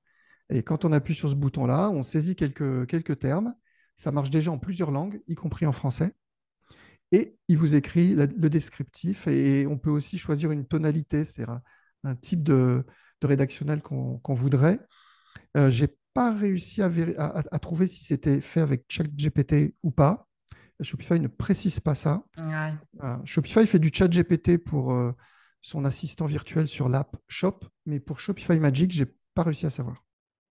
Et 0.50 0.64
quand 0.64 0.86
on 0.86 0.92
appuie 0.92 1.16
sur 1.16 1.30
ce 1.30 1.36
bouton-là, 1.36 1.90
on 1.90 2.04
saisit 2.04 2.36
quelques, 2.36 2.88
quelques 2.88 3.20
termes. 3.20 3.54
Ça 3.96 4.12
marche 4.12 4.30
déjà 4.30 4.52
en 4.52 4.58
plusieurs 4.58 4.92
langues, 4.92 5.22
y 5.28 5.36
compris 5.36 5.66
en 5.66 5.72
français 5.72 6.16
et 7.12 7.36
il 7.48 7.58
vous 7.58 7.76
écrit 7.76 8.14
le 8.16 8.50
descriptif 8.50 9.28
et 9.28 9.66
on 9.68 9.78
peut 9.78 9.90
aussi 9.90 10.18
choisir 10.18 10.52
une 10.52 10.66
tonalité, 10.66 11.26
c'est-à-dire 11.26 11.60
un, 12.04 12.16
type 12.16 12.44
de, 12.44 12.86
rédactionnel 13.24 13.82
qu'on 13.82 14.34
voudrait. 14.34 14.80
Euh, 15.58 15.70
Je 15.70 15.86
n'ai 15.86 15.96
pas 16.14 16.32
réussi 16.34 16.82
à, 16.82 17.60
trouver 17.60 17.88
si 17.88 18.04
c'était 18.04 18.42
fait 18.42 18.62
avec 18.62 18.86
ChatGPT 18.90 19.76
ou 19.84 19.92
pas. 19.92 20.28
Shopify 20.82 21.20
ne 21.20 21.28
précise 21.28 21.80
pas 21.80 21.96
ça. 21.96 22.24
Shopify 23.26 23.66
fait 23.68 23.80
du 23.80 23.92
ChatGPT 23.94 24.58
pour 24.58 24.94
euh, 24.94 25.12
son 25.62 25.84
assistant 25.86 26.26
virtuel 26.26 26.68
sur 26.68 26.88
l'app 26.88 27.16
Shop, 27.28 27.60
mais 27.86 28.00
pour 28.00 28.20
Shopify 28.20 28.60
Magic, 28.60 28.94
je 28.94 29.04
n'ai 29.04 29.10
pas 29.34 29.44
réussi 29.44 29.66
à 29.66 29.70
savoir. 29.70 30.04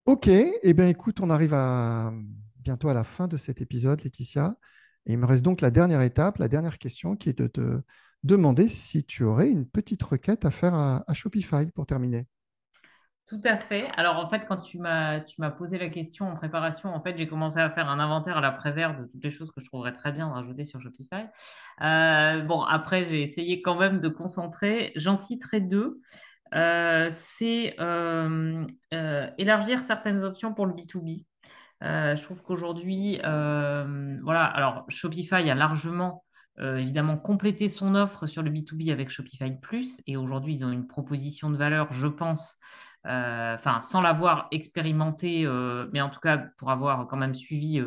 Ok, 0.06 0.28
eh 0.28 0.74
bien 0.74 0.88
écoute, 0.88 1.20
on 1.20 1.30
arrive 1.30 1.54
à, 1.54 2.12
bientôt 2.58 2.88
à 2.88 2.94
la 2.94 3.04
fin 3.04 3.26
de 3.26 3.36
cet 3.36 3.60
épisode, 3.60 4.02
Laetitia 4.02 4.56
il 5.06 5.18
me 5.18 5.26
reste 5.26 5.44
donc 5.44 5.60
la 5.60 5.70
dernière 5.70 6.00
étape, 6.02 6.38
la 6.38 6.48
dernière 6.48 6.78
question 6.78 7.16
qui 7.16 7.28
est 7.28 7.38
de 7.38 7.46
te 7.46 7.80
demander 8.22 8.68
si 8.68 9.04
tu 9.04 9.22
aurais 9.22 9.50
une 9.50 9.66
petite 9.66 10.02
requête 10.02 10.44
à 10.44 10.50
faire 10.50 10.74
à, 10.74 11.04
Shopify 11.12 11.70
pour 11.74 11.86
terminer. 11.86 12.26
Tout 13.26 13.40
à 13.44 13.56
fait. 13.56 13.88
Alors 13.96 14.18
en 14.18 14.28
fait, 14.28 14.44
quand 14.46 14.58
tu 14.58 14.78
m'as 14.78 15.50
posé 15.56 15.78
la 15.78 15.88
question 15.88 16.26
en 16.26 16.36
préparation, 16.36 16.90
en 16.94 17.02
fait, 17.02 17.16
j'ai 17.16 17.26
commencé 17.26 17.58
à 17.58 17.70
faire 17.70 17.88
un 17.88 17.98
inventaire 17.98 18.36
à 18.36 18.40
l'après-vert 18.42 18.98
de 18.98 19.06
toutes 19.06 19.24
les 19.24 19.30
choses 19.30 19.50
que 19.50 19.60
je 19.60 19.66
trouverais 19.66 19.94
très 19.94 20.12
bien 20.12 20.28
rajouter 20.28 20.66
sur 20.66 20.80
Shopify. 20.80 21.26
Euh, 21.80 22.42
bon, 22.42 22.62
après, 22.62 23.04
j'ai 23.06 23.22
essayé 23.22 23.62
quand 23.62 23.76
même 23.76 24.00
de 24.00 24.08
concentrer. 24.08 24.92
J'en 24.96 25.16
citerai 25.16 25.60
deux. 25.60 26.00
Euh, 26.54 27.10
c'est 27.12 27.74
euh, 27.80 28.66
élargir 29.38 29.82
certaines 29.84 30.22
options 30.22 30.52
pour 30.52 30.66
le 30.66 30.74
B2B. 30.74 31.24
Je 31.84 32.22
trouve 32.22 32.42
qu'aujourd'hui, 32.42 33.18
voilà, 33.22 34.44
alors 34.44 34.84
Shopify 34.88 35.50
a 35.50 35.54
largement 35.54 36.24
évidemment 36.58 37.16
complété 37.16 37.68
son 37.68 37.94
offre 37.94 38.26
sur 38.26 38.42
le 38.42 38.50
B2B 38.50 38.92
avec 38.92 39.10
Shopify 39.10 39.52
Plus 39.60 40.00
et 40.06 40.16
aujourd'hui, 40.16 40.54
ils 40.54 40.64
ont 40.64 40.72
une 40.72 40.86
proposition 40.86 41.50
de 41.50 41.56
valeur, 41.56 41.92
je 41.92 42.06
pense, 42.06 42.58
euh, 43.06 43.54
enfin 43.54 43.82
sans 43.82 44.00
l'avoir 44.00 44.48
expérimenté, 44.50 45.44
euh, 45.44 45.88
mais 45.92 46.00
en 46.00 46.08
tout 46.08 46.20
cas 46.20 46.38
pour 46.38 46.70
avoir 46.70 47.06
quand 47.06 47.18
même 47.18 47.34
suivi 47.34 47.82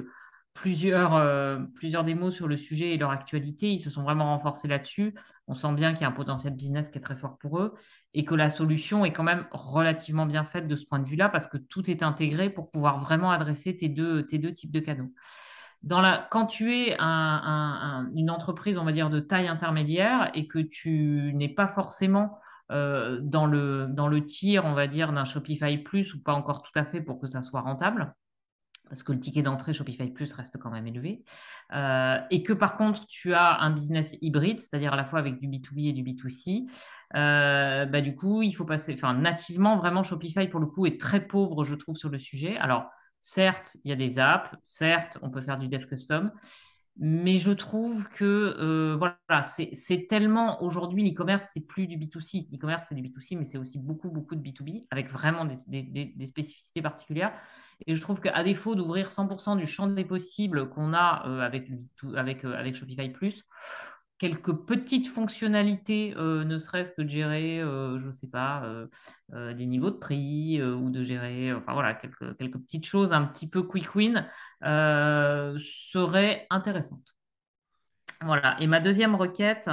euh, 0.58 1.58
plusieurs, 1.60 1.70
plusieurs 1.76 2.04
démos 2.04 2.34
sur 2.34 2.48
le 2.48 2.58
sujet 2.58 2.94
et 2.94 2.98
leur 2.98 3.12
actualité, 3.12 3.72
ils 3.72 3.80
se 3.80 3.90
sont 3.90 4.04
vraiment 4.04 4.26
renforcés 4.26 4.68
là-dessus. 4.68 5.16
On 5.48 5.56
sent 5.56 5.74
bien 5.74 5.94
qu'il 5.94 6.02
y 6.02 6.06
a 6.06 6.10
un 6.10 6.14
potentiel 6.14 6.54
business 6.54 6.90
qui 6.90 6.98
est 6.98 7.02
très 7.02 7.16
fort 7.16 7.38
pour 7.38 7.60
eux 7.60 7.76
et 8.14 8.26
que 8.26 8.36
la 8.36 8.50
solution 8.50 9.06
est 9.06 9.14
quand 9.14 9.24
même 9.24 9.46
relativement 9.52 10.26
bien 10.26 10.44
faite 10.44 10.68
de 10.68 10.76
ce 10.76 10.86
point 10.86 11.00
de 11.00 11.08
vue-là 11.08 11.30
parce 11.30 11.48
que 11.48 11.58
tout 11.58 11.90
est 11.90 12.04
intégré 12.04 12.50
pour 12.50 12.72
pouvoir 12.72 13.00
vraiment 13.00 13.32
adresser 13.32 13.78
tes 13.78 13.88
deux, 13.90 14.26
types 14.26 14.72
de 14.72 14.80
canaux. 14.80 15.14
Quand 16.32 16.48
tu 16.48 16.76
es 16.76 16.98
une 17.00 18.30
entreprise, 18.30 18.78
on 18.78 18.84
va 18.84 18.92
dire, 18.92 19.10
de 19.10 19.20
taille 19.20 19.48
intermédiaire 19.48 20.32
et 20.34 20.48
que 20.48 20.60
tu 20.60 21.32
n'es 21.36 21.50
pas 21.50 21.68
forcément 21.68 22.40
euh, 22.72 23.20
dans, 23.22 23.46
le, 23.46 23.88
dans 23.90 24.10
le 24.10 24.26
tir, 24.26 24.66
on 24.66 24.74
va 24.74 24.88
dire, 24.88 25.14
d'un 25.14 25.24
Shopify 25.24 25.78
Plus 25.78 26.14
ou 26.14 26.22
pas 26.22 26.34
encore 26.34 26.62
tout 26.62 26.78
à 26.78 26.84
fait 26.84 27.02
pour 27.02 27.20
que 27.20 27.28
ça 27.28 27.42
soit 27.42 27.62
rentable 27.62 28.14
parce 28.90 29.04
que 29.04 29.12
le 29.12 29.20
ticket 29.20 29.42
d'entrée 29.42 29.74
Shopify 29.74 30.10
Plus 30.10 30.32
reste 30.34 30.58
quand 30.58 30.72
même 30.72 30.88
élevé, 30.88 31.24
euh, 31.74 32.18
et 32.32 32.44
que 32.44 32.54
par 32.54 32.78
contre 32.78 33.06
tu 33.08 33.34
as 33.34 33.60
un 33.60 33.72
business 33.72 34.18
hybride, 34.22 34.60
c'est-à-dire 34.60 34.94
à 34.94 34.96
la 34.96 35.06
fois 35.06 35.20
avec 35.20 35.40
du 35.40 35.48
B2B 35.48 35.90
et 35.90 35.94
du 35.94 36.04
B2C, 36.04 36.70
euh, 37.16 37.86
bah, 37.86 38.02
du 38.02 38.16
coup 38.16 38.42
il 38.42 38.54
faut 38.54 38.66
passer, 38.66 38.94
enfin 38.94 39.14
nativement 39.14 39.78
vraiment 39.78 40.04
Shopify 40.04 40.48
pour 40.48 40.60
le 40.60 40.68
coup 40.68 40.86
est 40.86 41.00
très 41.00 41.26
pauvre 41.26 41.64
je 41.64 41.76
trouve 41.76 41.98
sur 41.98 42.10
le 42.10 42.20
sujet. 42.20 42.58
Alors 42.58 42.90
certes 43.20 43.78
il 43.84 43.90
y 43.90 43.94
a 43.94 43.96
des 43.96 44.20
apps, 44.20 44.56
certes 44.64 45.18
on 45.22 45.30
peut 45.30 45.42
faire 45.42 45.58
du 45.58 45.68
dev 45.68 45.86
custom, 45.86 46.32
mais 47.00 47.38
je 47.38 47.52
trouve 47.52 48.10
que 48.10 48.56
euh, 48.60 48.96
voilà, 48.98 49.44
c'est 49.44 50.08
tellement 50.08 50.64
aujourd'hui 50.64 51.08
l'e-commerce, 51.08 51.52
c'est 51.54 51.62
plus 51.62 51.86
du 51.86 51.98
B2C. 51.98 52.48
L'e-commerce, 52.52 52.88
c'est 52.90 52.96
du 52.96 53.04
B2C, 53.04 53.38
mais 53.38 53.46
c'est 53.46 53.60
aussi 53.60 53.78
beaucoup, 53.78 54.10
beaucoup 54.10 54.36
de 54.36 54.42
B2B 54.42 54.88
avec 54.90 55.10
vraiment 55.10 55.46
des, 55.46 56.26
spécificités 56.26 56.82
particulières. 56.82 57.34
Et 57.86 57.96
je 57.96 58.02
trouve 58.02 58.20
qu'à 58.20 58.44
défaut 58.44 58.74
d'ouvrir 58.74 59.10
100% 59.10 59.58
du 59.58 59.68
champ 59.68 59.86
des 59.86 60.06
possibles 60.06 60.70
qu'on 60.70 60.94
a 60.94 61.28
euh, 61.28 61.42
avec, 61.42 61.70
avec, 62.16 62.44
euh, 62.44 62.58
avec 62.58 62.76
Shopify 62.76 63.10
Plus, 63.10 63.46
quelques 64.18 64.54
petites 64.54 65.08
fonctionnalités, 65.08 66.14
euh, 66.18 66.44
ne 66.44 66.58
serait-ce 66.58 66.92
que 66.92 67.02
de 67.02 67.10
gérer, 67.10 67.60
euh, 67.60 68.00
je 68.00 68.06
ne 68.08 68.12
sais 68.12 68.28
pas, 68.28 68.64
euh, 69.34 69.54
des 69.54 69.66
niveaux 69.66 69.92
de 69.92 69.98
prix 69.98 70.62
ou 70.64 70.90
de 70.90 71.04
gérer, 71.04 71.54
enfin 71.54 71.74
voilà, 71.74 71.94
quelques, 71.94 72.38
quelques 72.38 72.58
petites 72.58 72.86
choses 72.86 73.14
un 73.14 73.26
petit 73.26 73.50
peu 73.50 73.64
quick 73.64 73.94
win 73.96 74.26
seraient 74.62 76.48
intéressantes. 76.50 77.14
Voilà. 78.22 78.60
Et 78.60 78.66
ma 78.66 78.80
deuxième 78.80 79.14
requête, 79.14 79.70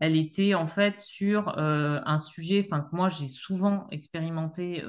elle 0.00 0.14
était 0.14 0.54
en 0.54 0.68
fait 0.68 1.00
sur 1.00 1.58
un 1.58 2.18
sujet 2.18 2.68
que 2.68 2.76
moi 2.92 3.08
j'ai 3.08 3.26
souvent 3.26 3.88
expérimenté 3.90 4.84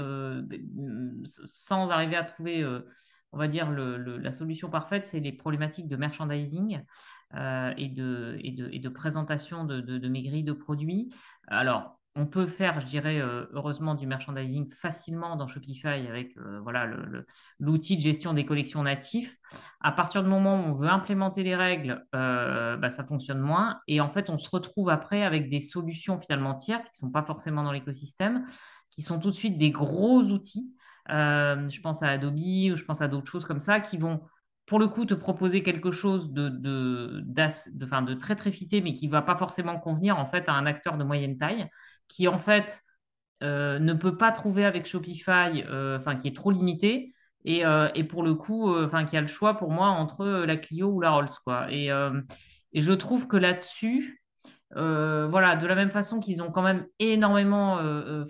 sans 1.46 1.90
arriver 1.90 2.16
à 2.16 2.24
trouver, 2.24 2.64
on 3.32 3.38
va 3.38 3.48
dire, 3.48 3.72
la 3.72 4.32
solution 4.32 4.70
parfaite, 4.70 5.08
c'est 5.08 5.22
les 5.22 5.32
problématiques 5.32 5.88
de 5.88 5.96
merchandising. 5.96 6.84
Euh, 7.36 7.74
et, 7.78 7.90
de, 7.90 8.90
présentation 8.90 9.64
de, 9.64 9.82
de, 9.82 10.00
de 10.00 10.52
produits. 10.52 11.14
Alors, 11.48 12.00
on 12.16 12.26
peut 12.26 12.48
faire, 12.48 12.80
je 12.80 12.88
dirais, 12.88 13.22
euh, 13.22 13.46
heureusement, 13.54 13.94
du 13.94 14.08
merchandising 14.08 14.72
facilement 14.72 15.36
dans 15.36 15.46
Shopify 15.46 16.08
avec 16.08 16.36
euh, 16.38 17.24
l'outil 17.60 17.98
de 17.98 18.02
gestion 18.02 18.34
des 18.34 18.46
collections 18.46 18.82
natifs. 18.82 19.38
À 19.80 19.92
partir 19.92 20.24
du 20.24 20.30
moment 20.30 20.56
où 20.56 20.70
on 20.70 20.74
veut 20.74 20.90
implémenter 20.90 21.44
les 21.44 21.56
règles, 21.56 22.04
bah, 22.12 22.90
ça 22.90 23.04
fonctionne 23.04 23.40
moins. 23.40 23.80
Et 23.88 24.02
en 24.02 24.10
fait, 24.10 24.32
on 24.32 24.40
se 24.40 24.50
retrouve 24.50 24.90
après 24.90 25.22
avec 25.22 25.52
des 25.52 25.62
solutions 25.62 26.18
finalement 26.18 26.56
tierces 26.56 26.90
qui 26.90 27.04
ne 27.04 27.10
sont 27.10 27.12
pas 27.12 27.24
forcément 27.24 27.64
dans 27.64 27.72
l'écosystème, 27.72 28.48
qui 28.90 29.04
sont 29.04 29.20
tout 29.20 29.30
de 29.30 29.36
suite 29.36 29.60
des 29.60 29.70
gros 29.70 30.24
outils. 30.24 30.74
je 31.08 31.82
pense 31.82 32.02
à 32.02 32.08
Adobe 32.08 32.40
ou 32.40 32.76
je 32.76 32.84
pense 32.84 33.02
à 33.02 33.08
d'autres 33.08 33.30
choses 33.30 33.46
comme 33.46 33.60
ça 33.60 33.80
qui 33.80 33.98
vont 33.98 34.20
pour 34.70 34.78
le 34.78 34.88
coup, 34.88 35.04
te 35.06 35.16
proposer 35.16 35.64
quelque 35.64 35.90
chose 35.90 36.32
de, 36.32 36.48
de, 36.48 37.24
de, 37.26 38.06
de 38.06 38.14
très 38.14 38.36
très 38.36 38.52
fité, 38.52 38.82
mais 38.82 38.94
qui 38.94 39.08
va 39.08 39.24
pas 39.24 39.36
forcément 39.36 39.80
convenir 39.80 40.20
en 40.20 40.28
fait 40.28 40.48
à 40.48 40.54
un 40.54 40.68
acteur 40.68 40.96
de 40.96 41.04
moyenne 41.04 41.40
taille, 41.40 41.68
qui 42.08 42.28
en 42.28 42.38
fait 42.38 42.84
euh, 43.42 43.80
ne 43.80 43.94
peut 43.94 44.16
pas 44.16 44.32
trouver 44.32 44.66
avec 44.66 44.86
Shopify, 44.86 45.64
euh, 45.66 45.98
enfin 45.98 46.16
qui 46.16 46.28
est 46.28 46.36
trop 46.36 46.52
limité, 46.52 47.16
et, 47.46 47.66
euh, 47.66 47.90
et 47.96 48.04
pour 48.04 48.22
le 48.22 48.36
coup, 48.36 48.72
enfin 48.78 49.06
qui 49.06 49.18
a 49.18 49.22
le 49.22 49.28
choix 49.28 49.58
pour 49.58 49.72
moi 49.72 49.88
entre 49.88 50.24
la 50.26 50.56
Clio 50.56 50.90
ou 50.90 51.02
la 51.02 51.10
Rolls, 51.10 51.30
quoi. 51.44 51.66
Et, 51.72 51.88
et 51.88 52.82
je 52.82 52.94
trouve 52.94 53.28
que 53.28 53.38
là-dessus, 53.38 54.22
voilà, 54.76 55.56
de 55.56 55.66
la 55.66 55.74
même 55.74 55.90
façon 55.90 56.20
qu'ils 56.20 56.44
ont 56.44 56.52
quand 56.52 56.62
même 56.62 56.86
énormément 57.00 57.80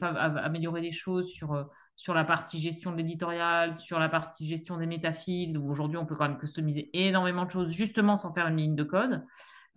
amélioré 0.01 0.79
les 0.79 0.91
choses 0.91 1.27
sur 1.27 1.67
sur 1.99 2.13
la 2.13 2.23
partie 2.23 2.61
gestion 2.61 2.93
de 2.93 2.95
l'éditorial, 2.95 3.75
sur 3.75 3.99
la 3.99 4.07
partie 4.07 4.47
gestion 4.47 4.77
des 4.77 4.85
métafields, 4.85 5.57
où 5.57 5.69
aujourd'hui 5.69 5.97
on 5.97 6.05
peut 6.05 6.15
quand 6.15 6.29
même 6.29 6.37
customiser 6.37 6.89
énormément 6.93 7.43
de 7.43 7.51
choses 7.51 7.71
justement 7.71 8.15
sans 8.15 8.33
faire 8.33 8.47
une 8.47 8.55
ligne 8.55 8.75
de 8.75 8.85
code. 8.85 9.25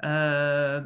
Euh, 0.04 0.82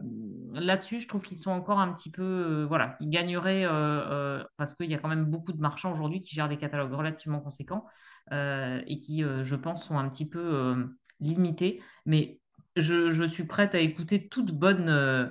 là-dessus, 0.54 0.98
je 0.98 1.06
trouve 1.06 1.22
qu'ils 1.22 1.36
sont 1.36 1.50
encore 1.50 1.78
un 1.78 1.92
petit 1.92 2.10
peu, 2.10 2.22
euh, 2.22 2.64
voilà, 2.66 2.96
ils 3.00 3.10
gagneraient 3.10 3.66
euh, 3.66 4.42
parce 4.56 4.74
qu'il 4.74 4.90
y 4.90 4.94
a 4.94 4.98
quand 4.98 5.10
même 5.10 5.26
beaucoup 5.26 5.52
de 5.52 5.60
marchands 5.60 5.92
aujourd'hui 5.92 6.22
qui 6.22 6.34
gèrent 6.34 6.48
des 6.48 6.56
catalogues 6.56 6.94
relativement 6.94 7.40
conséquents 7.40 7.84
et 8.30 8.98
qui, 8.98 9.22
je 9.22 9.54
pense, 9.56 9.86
sont 9.86 9.98
un 9.98 10.08
petit 10.08 10.26
peu 10.26 10.88
limités. 11.20 11.82
Mais 12.06 12.40
je, 12.76 13.28
suis 13.28 13.44
prête 13.44 13.74
à 13.74 13.80
écouter 13.80 14.26
toute 14.26 14.52
bonne 14.52 15.30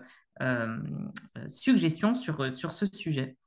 suggestion 1.49 2.13
sur 2.13 2.71
ce 2.71 2.85
sujet. 2.93 3.37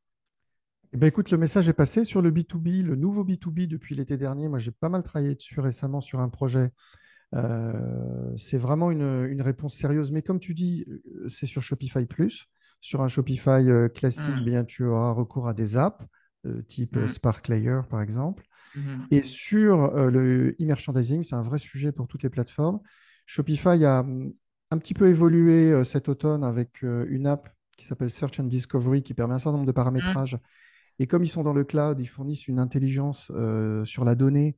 Eh 0.92 0.96
ben, 0.96 1.06
écoute, 1.06 1.30
le 1.30 1.36
message 1.36 1.68
est 1.68 1.74
passé 1.74 2.04
sur 2.04 2.22
le 2.22 2.30
B2B, 2.30 2.82
le 2.82 2.96
nouveau 2.96 3.24
B2B 3.24 3.66
depuis 3.66 3.94
l'été 3.94 4.16
dernier. 4.16 4.48
Moi, 4.48 4.58
j'ai 4.58 4.70
pas 4.70 4.88
mal 4.88 5.02
travaillé 5.02 5.34
dessus 5.34 5.60
récemment 5.60 6.00
sur 6.00 6.20
un 6.20 6.30
projet. 6.30 6.70
Euh, 7.34 8.32
c'est 8.38 8.56
vraiment 8.56 8.90
une, 8.90 9.42
réponse 9.42 9.74
sérieuse. 9.74 10.10
Mais 10.10 10.22
comme 10.22 10.40
tu 10.40 10.54
dis, 10.54 10.86
euh, 10.88 11.28
c'est 11.28 11.46
sur 11.46 11.62
Shopify 11.62 12.06
Plus. 12.06 12.46
Sur 12.80 13.02
un 13.02 13.08
Shopify 13.08 13.68
euh, 13.68 13.88
classique, 13.88 14.36
mmh. 14.40 14.44
bien, 14.44 14.64
tu 14.64 14.84
auras 14.84 15.12
recours 15.12 15.48
à 15.48 15.54
des 15.54 15.76
apps 15.76 16.04
type 16.68 16.96
mmh. 16.96 17.08
Spark 17.08 17.48
Layer, 17.48 17.80
par 17.90 18.00
exemple. 18.00 18.44
Mmh. 18.74 18.80
Et 19.10 19.22
sur 19.22 19.90
le 19.90 20.56
e-merchandising, 20.60 21.22
c'est 21.22 21.34
un 21.34 21.42
vrai 21.42 21.58
sujet 21.58 21.92
pour 21.92 22.06
toutes 22.06 22.22
les 22.22 22.30
plateformes. 22.30 22.80
Shopify 23.26 23.84
a 23.84 24.06
un 24.70 24.78
petit 24.78 24.94
peu 24.94 25.08
évolué 25.08 25.84
cet 25.84 26.08
automne 26.08 26.44
avec 26.44 26.80
une 26.82 27.26
app 27.26 27.50
qui 27.76 27.84
s'appelle 27.84 28.10
Search 28.10 28.40
and 28.40 28.44
Discovery 28.44 29.02
qui 29.02 29.12
permet 29.12 29.34
un 29.34 29.38
certain 29.38 29.58
nombre 29.58 29.66
de 29.66 29.72
paramétrages 29.72 30.38
et 30.98 31.06
comme 31.06 31.22
ils 31.22 31.28
sont 31.28 31.42
dans 31.42 31.52
le 31.52 31.64
cloud, 31.64 31.98
ils 32.00 32.06
fournissent 32.06 32.48
une 32.48 32.58
intelligence 32.58 33.30
euh, 33.34 33.84
sur 33.84 34.04
la 34.04 34.14
donnée, 34.14 34.56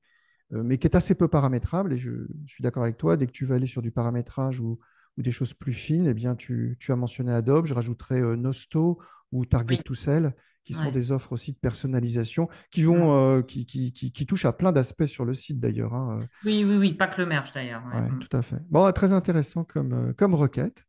euh, 0.53 0.63
mais 0.65 0.79
qui 0.79 0.87
est 0.87 0.97
assez 0.97 1.15
peu 1.15 1.29
paramétrable. 1.29 1.93
Et 1.93 1.99
je, 1.99 2.11
suis 2.47 2.63
d'accord 2.63 2.83
avec 2.83 2.97
toi, 2.97 3.17
dès 3.17 3.27
que 3.27 3.33
tu 3.33 3.45
vas 3.45 3.57
aller 3.57 3.67
sur 3.67 3.83
du 3.83 3.91
paramétrage 3.91 4.61
ou, 4.61 4.79
des 5.19 5.33
choses 5.33 5.53
plus 5.53 5.75
fines, 5.75 6.07
eh 6.07 6.15
bien, 6.15 6.35
tu, 6.35 6.79
as 6.89 6.97
mentionné 6.97 7.31
Adobe, 7.31 7.67
je 7.67 7.75
rajouterai 7.75 8.21
euh, 8.21 8.37
Nosto 8.37 8.99
ou 9.33 9.45
Target 9.45 9.83
to 9.85 9.93
Sell, 9.93 10.35
qui 10.65 10.73
sont 10.73 10.91
des 10.93 11.13
offres 11.13 11.33
aussi 11.33 11.53
de 11.53 11.59
personnalisation 11.59 12.49
qui, 12.71 12.85
vont, 12.85 13.43
qui, 13.43 13.67
qui, 13.67 14.27
touchent 14.27 14.47
à 14.47 14.55
plein 14.55 14.73
d'aspects 14.73 15.05
sur 15.05 15.27
le 15.27 15.35
site 15.35 15.61
d'ailleurs. 15.61 15.93
Hein, 15.93 16.21
oui, 16.47 16.65
oui, 16.65 16.77
oui, 16.77 16.95
pas 16.95 17.07
que 17.07 17.21
le 17.21 17.27
merge 17.27 17.53
d'ailleurs. 17.53 17.85
Mm. 17.85 18.19
Tout 18.19 18.35
à 18.35 18.41
fait. 18.41 18.61
Bon, 18.71 18.91
très 18.93 19.13
intéressant 19.13 19.65
comme, 19.65 20.15
comme 20.15 20.35
requête. 20.35 20.87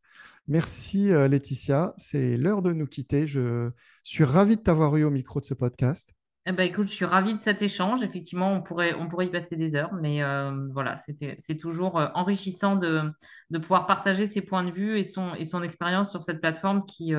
Merci 0.48 1.12
euh, 1.12 1.28
Laetitia, 1.28 1.94
c'est 1.96 2.36
l'heure 2.36 2.62
de 2.62 2.72
nous 2.72 2.86
quitter. 2.86 3.26
Je 3.26 3.70
suis 4.02 4.24
ravi 4.24 4.56
de 4.56 4.62
t'avoir 4.62 4.96
eu 4.96 5.04
au 5.04 5.10
micro 5.10 5.40
de 5.40 5.44
ce 5.44 5.54
podcast. 5.54 6.12
Eh 6.46 6.50
ben, 6.50 6.64
écoute, 6.64 6.88
je 6.88 6.92
suis 6.92 7.04
ravie 7.04 7.34
de 7.34 7.38
cet 7.38 7.62
échange. 7.62 8.02
Effectivement, 8.02 8.52
on 8.52 8.62
pourrait, 8.62 8.96
y 9.24 9.30
passer 9.30 9.54
des 9.54 9.76
heures, 9.76 9.92
mais 9.94 10.24
euh, 10.24 10.66
voilà, 10.72 11.00
c'est 11.38 11.56
toujours 11.56 12.00
euh, 12.00 12.08
enrichissant 12.14 12.74
de, 12.74 13.12
pouvoir 13.60 13.86
partager 13.86 14.26
ses 14.26 14.40
points 14.40 14.64
de 14.64 14.72
vue 14.72 14.98
et 14.98 15.04
son, 15.04 15.34
et 15.36 15.44
son 15.44 15.62
expérience 15.62 16.10
sur 16.10 16.24
cette 16.24 16.40
plateforme 16.40 16.84
qui 16.86 17.14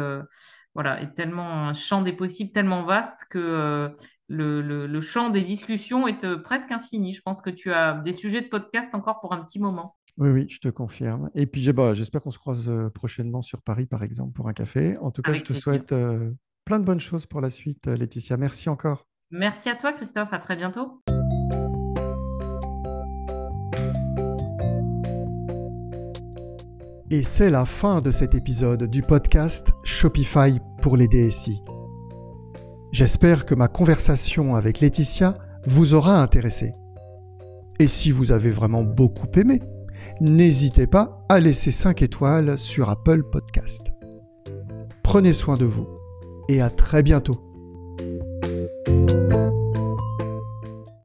voilà, 0.76 1.02
est 1.02 1.14
tellement 1.14 1.70
un 1.70 1.74
champ 1.74 2.02
des 2.02 2.14
possibles, 2.14 2.52
tellement 2.52 2.84
vaste 2.84 3.22
que 3.30 3.96
le, 4.28 5.02
champ 5.02 5.30
des 5.30 5.44
discussions 5.44 6.08
est 6.08 6.36
presque 6.44 6.72
infini. 6.72 7.14
Je 7.14 7.22
pense 7.22 7.40
que 7.40 7.52
tu 7.52 7.72
as 7.72 7.94
des 7.94 8.12
sujets 8.12 8.42
de 8.42 8.50
podcast 8.50 8.94
encore 8.94 9.22
pour 9.22 9.32
un 9.32 9.42
petit 9.42 9.60
moment. 9.60 9.96
Oui, 10.18 10.30
oui, 10.30 10.46
je 10.50 10.60
te 10.60 10.68
confirme. 10.68 11.30
Et 11.34 11.48
puis, 11.48 11.72
bah, 11.74 11.94
j'espère 11.94 12.22
qu'on 12.22 12.32
se 12.32 12.38
croise 12.38 12.72
prochainement 12.94 13.42
sur 13.42 13.62
Paris, 13.62 13.88
par 13.88 14.04
exemple, 14.04 14.34
pour 14.34 14.48
un 14.48 14.54
café. 14.54 14.98
En 15.00 15.12
tout 15.12 15.22
cas, 15.22 15.34
je 15.34 15.44
te 15.44 15.54
souhaite 15.54 15.92
euh, 15.92 16.32
plein 16.66 16.80
de 16.80 16.86
bonnes 16.86 17.00
choses 17.00 17.26
pour 17.26 17.42
la 17.42 17.50
suite, 17.50 17.88
euh, 17.88 17.96
Laetitia. 17.96 18.38
Merci 18.38 18.70
encore. 18.70 19.08
Merci 19.32 19.70
à 19.70 19.76
toi, 19.76 19.92
Christophe. 19.94 20.32
À 20.32 20.40
très 20.40 20.56
bientôt. 20.56 21.02
Et 27.10 27.24
c'est 27.24 27.50
la 27.50 27.66
fin 27.66 28.02
de 28.02 28.12
cet 28.12 28.34
épisode 28.34 28.90
du 28.90 29.04
podcast 29.04 29.72
Shopify 29.84 30.54
pour 30.82 30.98
les 30.98 31.08
DSI. 31.08 31.62
J'espère 32.92 33.46
que 33.46 33.56
ma 33.56 33.68
conversation 33.68 34.56
avec 34.56 34.80
Laetitia 34.80 35.38
vous 35.66 35.94
aura 35.94 36.22
intéressé. 36.22 36.74
Et 37.80 37.88
si 37.88 38.12
vous 38.12 38.32
avez 38.32 38.52
vraiment 38.52 38.84
beaucoup 38.84 39.28
aimé, 39.36 39.62
n'hésitez 40.22 40.88
pas 40.88 41.26
à 41.30 41.40
laisser 41.40 41.72
5 41.72 42.02
étoiles 42.02 42.58
sur 42.58 42.90
Apple 42.90 43.24
Podcast. 43.24 43.92
Prenez 45.04 45.34
soin 45.34 45.58
de 45.58 45.66
vous 45.66 45.88
et 46.50 46.62
à 46.62 46.70
très 46.70 47.04
bientôt. 47.04 47.40